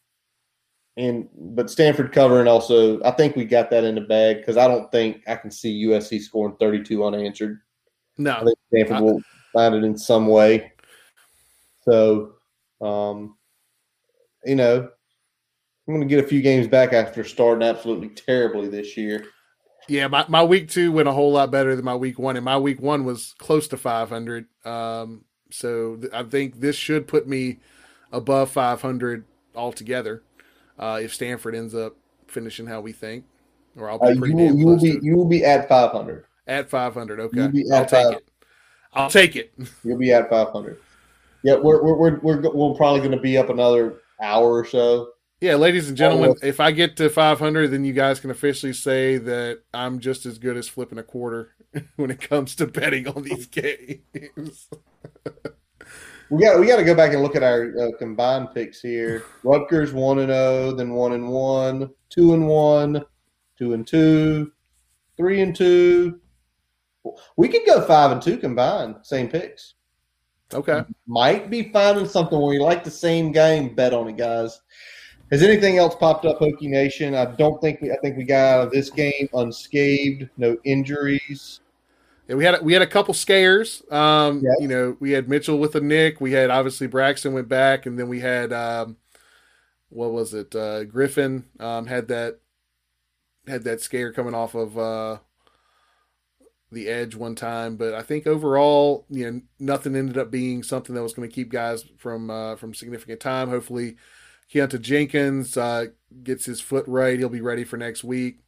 and 0.97 1.29
but 1.35 1.71
Stanford 1.71 2.12
covering 2.12 2.49
also, 2.49 3.03
I 3.03 3.12
think 3.12 3.35
we 3.35 3.45
got 3.45 3.71
that 3.71 3.85
in 3.85 3.95
the 3.95 4.01
bag 4.03 4.39
because 4.39 4.57
I 4.57 4.69
don't 4.69 4.91
think 4.93 5.23
I 5.27 5.37
can 5.37 5.51
see 5.51 5.87
USC 5.87 6.21
scoring 6.21 6.57
32 6.61 7.05
unanswered. 7.05 7.61
I 8.19 8.23
No, 8.23 8.45
think 8.45 8.59
Stanford 8.69 8.97
I- 8.97 9.01
will 9.01 9.23
find 9.53 9.75
it 9.75 9.85
in 9.85 9.97
some 9.97 10.27
way. 10.29 10.73
So, 11.83 12.35
um, 12.83 13.37
you 14.45 14.57
know, 14.57 14.91
I'm 15.87 15.95
going 15.95 16.07
to 16.07 16.14
get 16.14 16.23
a 16.23 16.29
few 16.29 16.43
games 16.43 16.66
back 16.69 16.93
after 16.93 17.25
starting 17.25 17.66
absolutely 17.66 18.11
terribly 18.11 18.69
this 18.69 18.97
year. 18.97 19.25
Yeah, 19.89 20.07
my, 20.07 20.24
my 20.28 20.43
week 20.43 20.68
two 20.68 20.93
went 20.93 21.09
a 21.09 21.12
whole 21.12 21.32
lot 21.32 21.51
better 21.51 21.74
than 21.74 21.84
my 21.84 21.95
week 21.97 22.18
one, 22.18 22.36
and 22.36 22.45
my 22.45 22.59
week 22.59 22.80
one 22.80 23.05
was 23.05 23.34
close 23.39 23.66
to 23.68 23.76
500. 23.76 24.47
Um, 24.64 25.24
so 25.51 25.97
th- 25.97 26.12
I 26.12 26.22
think 26.24 26.61
this 26.61 26.76
should 26.76 27.07
put 27.09 27.26
me 27.26 27.59
above 28.12 28.51
500 28.51 29.24
altogether. 29.55 30.22
Uh, 30.78 31.01
if 31.03 31.12
Stanford 31.14 31.55
ends 31.55 31.74
up 31.74 31.97
finishing 32.26 32.66
how 32.66 32.80
we 32.80 32.93
think, 32.93 33.24
or 33.76 33.91
I'll 33.91 33.99
be 33.99 34.07
Uh, 34.07 34.11
you, 34.11 34.18
pretty 34.20 34.34
will, 34.34 34.47
damn 34.49 34.59
you 34.59 34.66
will 34.66 34.72
close 34.74 34.82
be 34.82 34.91
to 34.93 34.97
it. 34.99 35.03
you 35.05 35.16
will 35.16 35.24
be 35.28 35.45
at 35.45 35.68
500. 35.68 36.24
at 36.47 36.68
500. 36.70 37.20
Okay, 37.20 37.36
You'll 37.39 37.49
be 37.49 37.64
I'll 37.72 37.82
at 37.82 37.89
take 37.89 38.05
five- 38.05 38.12
it. 38.14 38.28
I'll 38.95 39.11
take 39.11 39.36
it. 39.36 39.53
You'll 39.84 39.99
be 39.99 40.12
at 40.12 40.30
500. 40.30 40.78
Yeah, 41.45 41.57
we're 41.57 41.82
we're 41.82 41.95
we're, 41.95 42.18
we're, 42.20 42.51
we're 42.55 42.74
probably 42.74 43.01
going 43.01 43.12
to 43.12 43.20
be 43.20 43.39
up 43.39 43.49
another 43.51 44.01
hour 44.20 44.51
or 44.53 44.64
so. 44.64 45.11
Yeah, 45.41 45.55
ladies 45.55 45.89
and 45.89 45.97
gentlemen, 45.97 46.34
if 46.43 46.59
I 46.59 46.72
get 46.72 46.97
to 46.97 47.09
500, 47.09 47.68
then 47.68 47.84
you 47.84 47.93
guys 47.93 48.18
can 48.18 48.30
officially 48.30 48.72
say 48.72 49.18
that 49.18 49.61
I'm 49.72 50.01
just 50.01 50.26
as 50.26 50.36
good 50.36 50.57
as 50.57 50.68
flipping 50.68 50.99
a 50.99 51.05
quarter 51.05 51.55
when 51.97 52.11
it 52.11 52.20
comes 52.20 52.57
to 52.57 52.66
betting 52.66 53.07
on 53.07 53.22
these 53.22 53.47
games. 53.47 54.68
we 56.28 56.43
got 56.43 56.59
we 56.59 56.66
got 56.66 56.76
to 56.78 56.84
go 56.84 56.95
back 56.95 57.12
and 57.12 57.22
look 57.22 57.36
at 57.36 57.45
our 57.45 57.72
uh, 57.78 57.97
combined 57.99 58.49
picks 58.53 58.80
here. 58.80 59.24
Rutgers 59.45 59.93
one 59.93 60.18
and 60.18 60.32
zero, 60.32 60.72
then 60.72 60.91
one 60.91 61.12
and 61.12 61.28
one, 61.28 61.91
two 62.11 62.34
and 62.34 62.49
one, 62.49 63.05
two 63.57 63.74
and 63.74 63.86
two, 63.86 64.51
three 65.16 65.41
and 65.41 65.55
two. 65.55 66.20
We 67.36 67.47
could 67.47 67.64
go 67.64 67.80
five 67.82 68.11
and 68.11 68.20
two 68.20 68.39
combined, 68.39 68.97
same 69.05 69.28
picks. 69.28 69.74
Okay, 70.53 70.82
might 71.07 71.49
be 71.49 71.70
finding 71.72 72.09
something 72.09 72.41
where 72.41 72.55
you 72.55 72.62
like 72.64 72.82
the 72.82 72.91
same 72.91 73.30
game. 73.30 73.76
Bet 73.76 73.95
on 73.95 74.09
it, 74.09 74.16
guys. 74.16 74.61
Has 75.31 75.43
anything 75.43 75.76
else 75.76 75.95
popped 75.95 76.24
up, 76.24 76.39
Hokie 76.39 76.62
Nation? 76.62 77.14
I 77.14 77.26
don't 77.26 77.61
think 77.61 77.83
we. 77.83 77.93
I 77.93 77.97
think 77.97 78.16
we 78.16 78.24
got 78.24 78.61
out 78.61 78.66
of 78.66 78.72
this 78.72 78.89
game 78.89 79.29
unscathed, 79.35 80.29
no 80.39 80.57
injuries. 80.64 81.61
Yeah, 82.29 82.37
we 82.37 82.45
had 82.45 82.62
we 82.62 82.72
had 82.72 82.83
a 82.83 82.87
couple 82.87 83.12
scares. 83.12 83.83
Um. 83.91 84.43
You 84.59 84.68
know, 84.68 84.97
we 85.01 85.12
had 85.12 85.29
Mitchell 85.29 85.59
with 85.59 85.74
a 85.74 85.81
nick. 85.81 86.20
We 86.20 86.33
had 86.33 86.51
obviously 86.51 86.87
Braxton 86.87 87.35
went 87.35 87.49
back, 87.49 87.85
and 87.85 87.99
then 87.99 88.09
we 88.09 88.20
had 88.20 88.55
um, 88.55 88.97
what 89.91 90.12
was 90.12 90.33
it? 90.33 90.55
Uh, 90.55 90.85
Griffin 90.85 91.45
um, 91.61 91.87
had 91.87 92.09
that 92.09 92.39
had 93.47 93.64
that 93.64 93.83
scare 93.83 94.12
coming 94.12 94.35
off 94.35 94.55
of 94.55 94.79
uh, 94.79 95.18
the 96.72 96.89
edge 96.89 97.14
one 97.14 97.35
time. 97.35 97.76
But 97.76 97.93
I 97.93 98.01
think 98.01 98.26
overall, 98.26 99.05
you 99.11 99.31
know, 99.31 99.41
nothing 99.59 99.95
ended 99.95 100.16
up 100.16 100.31
being 100.31 100.62
something 100.62 100.95
that 100.95 101.03
was 101.03 101.12
going 101.12 101.29
to 101.29 101.35
keep 101.35 101.51
guys 101.51 101.85
from 101.99 102.31
uh, 102.31 102.57
from 102.57 102.72
significant 102.72 103.20
time. 103.20 103.51
Hopefully 103.51 103.97
Keonta 104.53 104.80
Jenkins 104.80 105.57
uh, 105.57 105.86
gets 106.22 106.44
his 106.44 106.61
foot 106.61 106.86
right. 106.86 107.18
He'll 107.18 107.28
be 107.28 107.40
ready 107.40 107.64
for 107.64 107.76
next 107.76 108.05
week. 108.05 108.40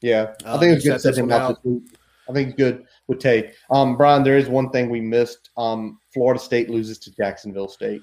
Yeah, 0.00 0.34
I 0.44 0.58
think 0.58 0.72
um, 0.72 0.76
it's 0.76 0.84
good 0.84 1.00
set 1.00 1.16
him. 1.16 1.28
Week. 1.64 1.82
I 2.28 2.32
think 2.32 2.56
good 2.56 2.84
with 3.06 3.20
Tay. 3.20 3.52
Um, 3.70 3.96
Brian, 3.96 4.22
there 4.22 4.36
is 4.36 4.48
one 4.48 4.70
thing 4.70 4.90
we 4.90 5.00
missed. 5.00 5.50
Um, 5.56 5.98
Florida 6.12 6.40
State 6.40 6.70
loses 6.70 6.98
to 7.00 7.14
Jacksonville 7.14 7.68
State. 7.68 8.02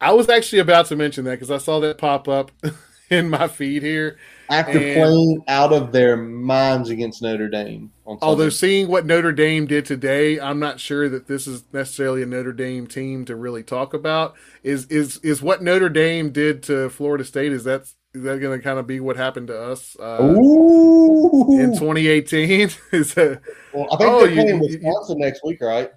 I 0.00 0.12
was 0.12 0.28
actually 0.28 0.58
about 0.58 0.86
to 0.86 0.96
mention 0.96 1.24
that 1.24 1.32
because 1.32 1.50
I 1.50 1.58
saw 1.58 1.80
that 1.80 1.98
pop 1.98 2.28
up 2.28 2.50
in 3.18 3.28
my 3.28 3.46
feed 3.48 3.82
here. 3.82 4.18
After 4.50 4.78
and, 4.78 4.94
playing 4.94 5.44
out 5.48 5.72
of 5.72 5.92
their 5.92 6.16
minds 6.16 6.90
against 6.90 7.22
Notre 7.22 7.48
Dame. 7.48 7.90
although 8.04 8.48
seeing 8.48 8.88
what 8.88 9.06
Notre 9.06 9.32
Dame 9.32 9.66
did 9.66 9.84
today, 9.84 10.40
I'm 10.40 10.58
not 10.58 10.80
sure 10.80 11.08
that 11.08 11.26
this 11.26 11.46
is 11.46 11.64
necessarily 11.72 12.22
a 12.22 12.26
Notre 12.26 12.52
Dame 12.52 12.86
team 12.86 13.24
to 13.26 13.36
really 13.36 13.62
talk 13.62 13.94
about. 13.94 14.34
Is 14.62 14.86
is 14.86 15.18
is 15.18 15.40
what 15.40 15.62
Notre 15.62 15.88
Dame 15.88 16.30
did 16.30 16.62
to 16.64 16.90
Florida 16.90 17.24
State? 17.24 17.52
Is 17.52 17.64
that 17.64 17.82
is 18.14 18.22
that 18.24 18.40
going 18.40 18.58
to 18.58 18.62
kind 18.62 18.78
of 18.78 18.86
be 18.86 19.00
what 19.00 19.16
happened 19.16 19.46
to 19.48 19.58
us 19.58 19.96
uh, 19.98 20.18
in 20.20 21.72
2018? 21.72 22.70
is 22.92 23.14
that, 23.14 23.40
well, 23.72 23.88
I 23.90 23.96
think 23.96 24.10
oh, 24.10 24.26
they're 24.26 24.34
playing 24.34 24.48
you, 24.48 24.60
Wisconsin 24.60 25.18
you, 25.18 25.24
next 25.24 25.42
week, 25.44 25.62
right? 25.62 25.90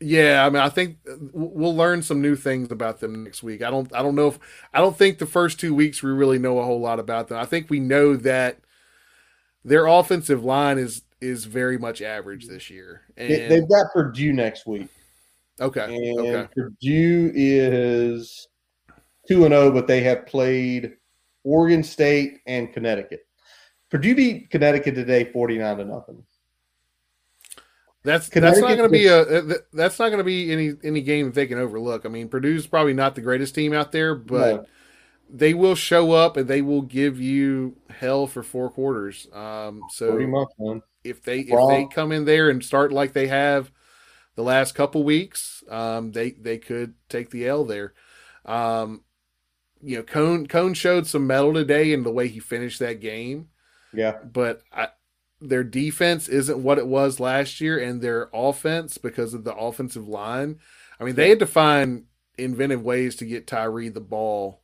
Yeah, 0.00 0.46
I 0.46 0.50
mean, 0.50 0.62
I 0.62 0.68
think 0.68 0.98
uh, 1.10 1.16
we'll 1.32 1.74
learn 1.74 2.02
some 2.02 2.22
new 2.22 2.36
things 2.36 2.70
about 2.70 3.00
them 3.00 3.24
next 3.24 3.42
week. 3.42 3.62
I 3.62 3.70
don't, 3.70 3.92
I 3.94 4.02
don't 4.02 4.14
know 4.14 4.28
if 4.28 4.38
I 4.72 4.78
don't 4.78 4.96
think 4.96 5.18
the 5.18 5.26
first 5.26 5.58
two 5.58 5.74
weeks 5.74 6.02
we 6.02 6.10
really 6.10 6.38
know 6.38 6.60
a 6.60 6.64
whole 6.64 6.80
lot 6.80 7.00
about 7.00 7.28
them. 7.28 7.38
I 7.38 7.44
think 7.44 7.68
we 7.68 7.80
know 7.80 8.14
that 8.16 8.58
their 9.64 9.86
offensive 9.86 10.44
line 10.44 10.78
is 10.78 11.02
is 11.20 11.46
very 11.46 11.78
much 11.78 12.00
average 12.00 12.46
this 12.46 12.70
year. 12.70 13.02
And, 13.16 13.50
They've 13.50 13.68
got 13.68 13.92
Purdue 13.92 14.32
next 14.32 14.66
week. 14.66 14.88
Okay. 15.60 15.84
And 15.84 16.20
okay. 16.20 16.48
Purdue 16.54 17.32
is 17.34 18.46
two 19.26 19.44
and 19.44 19.52
zero, 19.52 19.64
oh, 19.64 19.70
but 19.72 19.88
they 19.88 20.00
have 20.02 20.26
played 20.26 20.96
Oregon 21.42 21.82
State 21.82 22.38
and 22.46 22.72
Connecticut. 22.72 23.26
Purdue 23.90 24.14
beat 24.14 24.50
Connecticut 24.50 24.94
today, 24.94 25.24
forty 25.32 25.58
nine 25.58 25.78
to 25.78 25.84
nothing. 25.84 26.22
That's 28.08 28.28
that's 28.30 28.58
not 28.58 28.76
going 28.76 28.78
to 28.78 28.88
be 28.88 29.06
a 29.06 29.42
that's 29.72 29.98
not 29.98 30.08
going 30.08 30.18
to 30.18 30.24
be 30.24 30.50
any 30.50 30.72
any 30.82 31.02
game 31.02 31.30
they 31.30 31.46
can 31.46 31.58
overlook. 31.58 32.06
I 32.06 32.08
mean, 32.08 32.28
Purdue's 32.28 32.66
probably 32.66 32.94
not 32.94 33.14
the 33.14 33.20
greatest 33.20 33.54
team 33.54 33.74
out 33.74 33.92
there, 33.92 34.14
but 34.14 34.56
no. 34.56 34.66
they 35.28 35.52
will 35.52 35.74
show 35.74 36.12
up 36.12 36.38
and 36.38 36.48
they 36.48 36.62
will 36.62 36.80
give 36.80 37.20
you 37.20 37.76
hell 37.90 38.26
for 38.26 38.42
four 38.42 38.70
quarters. 38.70 39.28
Um, 39.34 39.82
so 39.90 40.18
much. 40.20 40.82
If 41.04 41.22
they 41.22 41.40
if 41.40 41.68
they 41.68 41.86
come 41.92 42.10
in 42.10 42.24
there 42.24 42.48
and 42.48 42.64
start 42.64 42.92
like 42.92 43.12
they 43.12 43.26
have 43.26 43.70
the 44.36 44.42
last 44.42 44.74
couple 44.74 45.04
weeks, 45.04 45.62
um, 45.68 46.12
they 46.12 46.30
they 46.30 46.56
could 46.56 46.94
take 47.10 47.28
the 47.28 47.46
L 47.46 47.66
there. 47.66 47.92
Um, 48.46 49.02
you 49.82 49.98
know, 49.98 50.02
Coan 50.02 50.48
Coan 50.48 50.74
showed 50.74 51.06
some 51.06 51.26
mettle 51.26 51.52
today 51.52 51.92
in 51.92 52.04
the 52.04 52.12
way 52.12 52.28
he 52.28 52.40
finished 52.40 52.78
that 52.78 53.00
game. 53.00 53.48
Yeah, 53.92 54.16
but 54.24 54.62
I 54.72 54.88
their 55.40 55.64
defense 55.64 56.28
isn't 56.28 56.62
what 56.62 56.78
it 56.78 56.86
was 56.86 57.20
last 57.20 57.60
year, 57.60 57.78
and 57.78 58.00
their 58.00 58.28
offense 58.32 58.98
because 58.98 59.34
of 59.34 59.44
the 59.44 59.54
offensive 59.54 60.08
line. 60.08 60.58
I 60.98 61.04
mean, 61.04 61.14
they 61.14 61.28
had 61.28 61.38
to 61.38 61.46
find 61.46 62.04
inventive 62.36 62.82
ways 62.82 63.16
to 63.16 63.24
get 63.24 63.46
Tyree 63.46 63.88
the 63.88 64.00
ball 64.00 64.62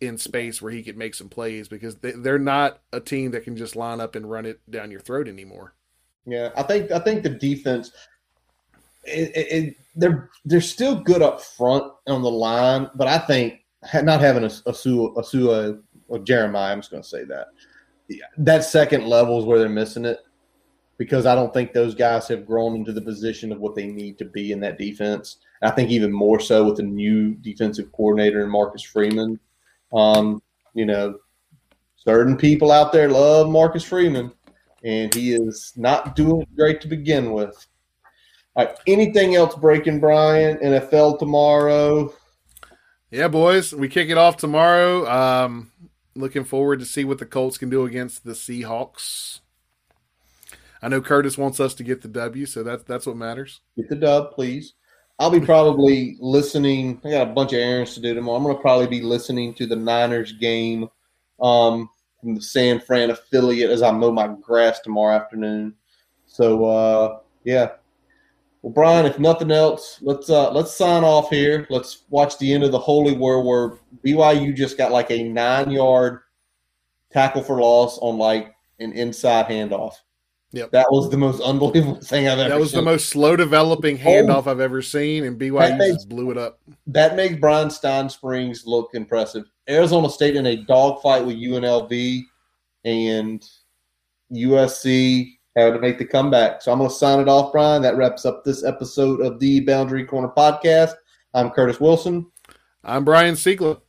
in 0.00 0.16
space 0.18 0.62
where 0.62 0.72
he 0.72 0.82
could 0.82 0.96
make 0.96 1.14
some 1.14 1.28
plays 1.28 1.68
because 1.68 1.96
they, 1.96 2.12
they're 2.12 2.38
not 2.38 2.80
a 2.92 3.00
team 3.00 3.32
that 3.32 3.44
can 3.44 3.56
just 3.56 3.76
line 3.76 4.00
up 4.00 4.14
and 4.14 4.30
run 4.30 4.46
it 4.46 4.60
down 4.70 4.90
your 4.90 5.00
throat 5.00 5.28
anymore. 5.28 5.74
Yeah, 6.26 6.50
I 6.56 6.62
think 6.62 6.90
I 6.90 6.98
think 6.98 7.22
the 7.22 7.30
defense. 7.30 7.92
It, 9.04 9.32
it, 9.34 9.76
they're 9.96 10.28
they're 10.44 10.60
still 10.60 10.94
good 10.94 11.22
up 11.22 11.40
front 11.40 11.90
on 12.06 12.22
the 12.22 12.30
line, 12.30 12.90
but 12.94 13.08
I 13.08 13.18
think 13.18 13.60
not 14.02 14.20
having 14.20 14.44
a, 14.44 14.50
a 14.66 14.74
Sua, 14.74 15.18
a 15.18 15.24
Sua 15.24 15.74
or 16.08 16.18
Jeremiah, 16.18 16.72
I'm 16.72 16.80
just 16.80 16.90
going 16.90 17.02
to 17.02 17.08
say 17.08 17.24
that 17.24 17.48
that 18.38 18.64
second 18.64 19.06
level 19.06 19.38
is 19.38 19.44
where 19.44 19.58
they're 19.58 19.68
missing 19.68 20.04
it 20.04 20.18
because 21.00 21.24
I 21.24 21.34
don't 21.34 21.54
think 21.54 21.72
those 21.72 21.94
guys 21.94 22.28
have 22.28 22.46
grown 22.46 22.76
into 22.76 22.92
the 22.92 23.00
position 23.00 23.52
of 23.52 23.60
what 23.60 23.74
they 23.74 23.86
need 23.86 24.18
to 24.18 24.26
be 24.26 24.52
in 24.52 24.60
that 24.60 24.76
defense. 24.76 25.38
I 25.62 25.70
think 25.70 25.90
even 25.90 26.12
more 26.12 26.40
so 26.40 26.64
with 26.66 26.76
the 26.76 26.82
new 26.82 27.34
defensive 27.36 27.90
coordinator 27.92 28.42
and 28.42 28.52
Marcus 28.52 28.82
Freeman. 28.82 29.40
Um, 29.94 30.42
you 30.74 30.84
know, 30.84 31.18
certain 31.96 32.36
people 32.36 32.70
out 32.70 32.92
there 32.92 33.08
love 33.08 33.48
Marcus 33.48 33.82
Freeman, 33.82 34.30
and 34.84 35.12
he 35.14 35.32
is 35.32 35.72
not 35.74 36.16
doing 36.16 36.46
great 36.54 36.80
to 36.82 36.88
begin 36.88 37.32
with. 37.32 37.66
All 38.56 38.66
right, 38.66 38.76
anything 38.86 39.36
else 39.36 39.54
breaking, 39.54 40.00
Brian? 40.00 40.58
NFL 40.58 41.18
tomorrow. 41.18 42.12
Yeah, 43.10 43.28
boys, 43.28 43.74
we 43.74 43.88
kick 43.88 44.10
it 44.10 44.18
off 44.18 44.36
tomorrow. 44.36 45.10
Um, 45.10 45.72
looking 46.14 46.44
forward 46.44 46.80
to 46.80 46.86
see 46.86 47.04
what 47.04 47.18
the 47.18 47.26
Colts 47.26 47.58
can 47.58 47.70
do 47.70 47.84
against 47.84 48.24
the 48.24 48.32
Seahawks. 48.32 49.40
I 50.82 50.88
know 50.88 51.00
Curtis 51.00 51.36
wants 51.36 51.60
us 51.60 51.74
to 51.74 51.84
get 51.84 52.02
the 52.02 52.08
W, 52.08 52.46
so 52.46 52.62
that's 52.62 52.82
that's 52.84 53.06
what 53.06 53.16
matters. 53.16 53.60
Get 53.76 53.88
the 53.88 53.96
dub, 53.96 54.32
please. 54.32 54.74
I'll 55.18 55.30
be 55.30 55.40
probably 55.40 56.16
listening. 56.18 56.98
I 57.04 57.10
got 57.10 57.28
a 57.28 57.32
bunch 57.32 57.52
of 57.52 57.58
errands 57.58 57.92
to 57.94 58.00
do 58.00 58.14
tomorrow. 58.14 58.38
I'm 58.38 58.42
going 58.42 58.56
to 58.56 58.62
probably 58.62 58.86
be 58.86 59.02
listening 59.02 59.52
to 59.54 59.66
the 59.66 59.76
Niners 59.76 60.32
game 60.32 60.88
um, 61.42 61.90
from 62.20 62.34
the 62.34 62.40
San 62.40 62.80
Fran 62.80 63.10
affiliate 63.10 63.70
as 63.70 63.82
I 63.82 63.90
mow 63.90 64.10
my 64.10 64.28
grass 64.28 64.80
tomorrow 64.80 65.14
afternoon. 65.14 65.74
So 66.26 66.64
uh, 66.64 67.18
yeah. 67.44 67.72
Well, 68.62 68.72
Brian, 68.72 69.06
if 69.06 69.18
nothing 69.18 69.50
else, 69.50 69.98
let's 70.02 70.28
uh, 70.28 70.52
let's 70.52 70.76
sign 70.76 71.02
off 71.02 71.30
here. 71.30 71.66
Let's 71.70 72.04
watch 72.10 72.36
the 72.38 72.52
end 72.52 72.62
of 72.62 72.72
the 72.72 72.78
Holy 72.78 73.16
War 73.16 73.42
where 73.42 73.78
BYU 74.04 74.54
just 74.54 74.76
got 74.76 74.92
like 74.92 75.10
a 75.10 75.22
nine 75.22 75.70
yard 75.70 76.20
tackle 77.10 77.42
for 77.42 77.60
loss 77.60 77.98
on 77.98 78.18
like 78.18 78.54
an 78.78 78.92
inside 78.92 79.46
handoff. 79.46 79.94
Yep. 80.52 80.72
That 80.72 80.86
was 80.90 81.10
the 81.10 81.16
most 81.16 81.40
unbelievable 81.40 82.00
thing 82.02 82.28
I've 82.28 82.38
ever 82.38 82.48
That 82.48 82.58
was 82.58 82.72
seen. 82.72 82.80
the 82.84 82.90
most 82.90 83.08
slow 83.08 83.36
developing 83.36 83.96
handoff 83.96 84.46
oh, 84.46 84.50
I've 84.50 84.60
ever 84.60 84.82
seen, 84.82 85.24
and 85.24 85.40
BYU 85.40 85.78
makes, 85.78 85.94
just 85.94 86.08
blew 86.08 86.30
it 86.30 86.38
up. 86.38 86.60
That 86.88 87.16
makes 87.16 87.36
Bryan 87.36 87.68
Stinesprings 87.68 88.66
look 88.66 88.90
impressive. 88.94 89.44
Arizona 89.68 90.10
State 90.10 90.36
in 90.36 90.46
a 90.46 90.56
dogfight 90.56 91.24
with 91.24 91.36
UNLV 91.36 92.22
and 92.84 93.48
USC 94.32 95.36
had 95.56 95.74
to 95.74 95.80
make 95.80 95.98
the 95.98 96.04
comeback. 96.04 96.62
So 96.62 96.72
I'm 96.72 96.78
going 96.78 96.90
to 96.90 96.96
sign 96.96 97.20
it 97.20 97.28
off, 97.28 97.52
Brian. 97.52 97.82
That 97.82 97.96
wraps 97.96 98.24
up 98.24 98.44
this 98.44 98.64
episode 98.64 99.20
of 99.20 99.40
the 99.40 99.60
Boundary 99.60 100.04
Corner 100.04 100.32
podcast. 100.36 100.92
I'm 101.34 101.50
Curtis 101.50 101.80
Wilson. 101.80 102.26
I'm 102.84 103.04
Brian 103.04 103.34
Siegler. 103.34 103.80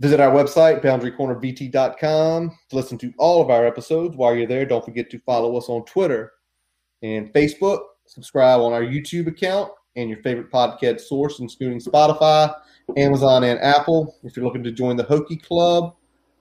Visit 0.00 0.18
our 0.18 0.32
website, 0.32 0.82
boundarycornerbt.com, 0.82 2.58
to 2.70 2.76
listen 2.76 2.98
to 2.98 3.12
all 3.18 3.40
of 3.40 3.50
our 3.50 3.64
episodes. 3.64 4.16
While 4.16 4.34
you're 4.34 4.48
there, 4.48 4.66
don't 4.66 4.84
forget 4.84 5.08
to 5.10 5.20
follow 5.20 5.56
us 5.56 5.68
on 5.68 5.84
Twitter 5.84 6.32
and 7.02 7.32
Facebook. 7.32 7.82
Subscribe 8.06 8.60
on 8.60 8.72
our 8.72 8.82
YouTube 8.82 9.28
account 9.28 9.70
and 9.94 10.10
your 10.10 10.20
favorite 10.22 10.50
podcast 10.50 11.02
source, 11.02 11.38
including 11.38 11.78
Spotify, 11.78 12.52
Amazon, 12.96 13.44
and 13.44 13.60
Apple. 13.60 14.16
If 14.24 14.36
you're 14.36 14.44
looking 14.44 14.64
to 14.64 14.72
join 14.72 14.96
the 14.96 15.04
Hokie 15.04 15.40
Club 15.40 15.94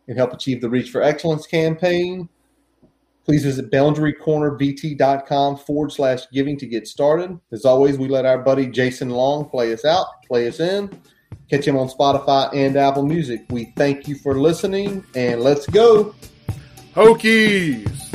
and 0.07 0.18
help 0.18 0.34
achieve 0.34 0.60
the 0.60 0.69
Reach 0.69 0.89
for 0.89 1.03
Excellence 1.03 1.45
campaign, 1.45 2.27
please 3.26 3.43
visit 3.43 3.72
boundarycornerbt.com 3.72 5.57
forward 5.57 5.91
slash 5.91 6.22
giving 6.31 6.57
to 6.57 6.65
get 6.65 6.88
started. 6.88 7.39
As 7.52 7.65
always, 7.65 7.98
we 7.98 8.07
let 8.07 8.26
our 8.26 8.39
buddy 8.39 8.68
Jason 8.68 9.10
Long 9.10 9.49
play 9.49 9.73
us 9.73 9.85
out, 9.85 10.07
play 10.27 10.48
us 10.48 10.60
in. 10.60 10.89
Catch 11.49 11.68
him 11.68 11.77
on 11.77 11.89
Spotify 11.89 12.49
and 12.53 12.77
Apple 12.77 13.06
Music. 13.06 13.41
We 13.49 13.73
thank 13.76 14.07
you 14.07 14.15
for 14.15 14.39
listening, 14.39 15.03
and 15.15 15.41
let's 15.41 15.68
go. 15.68 16.15
Hokies! 16.95 18.10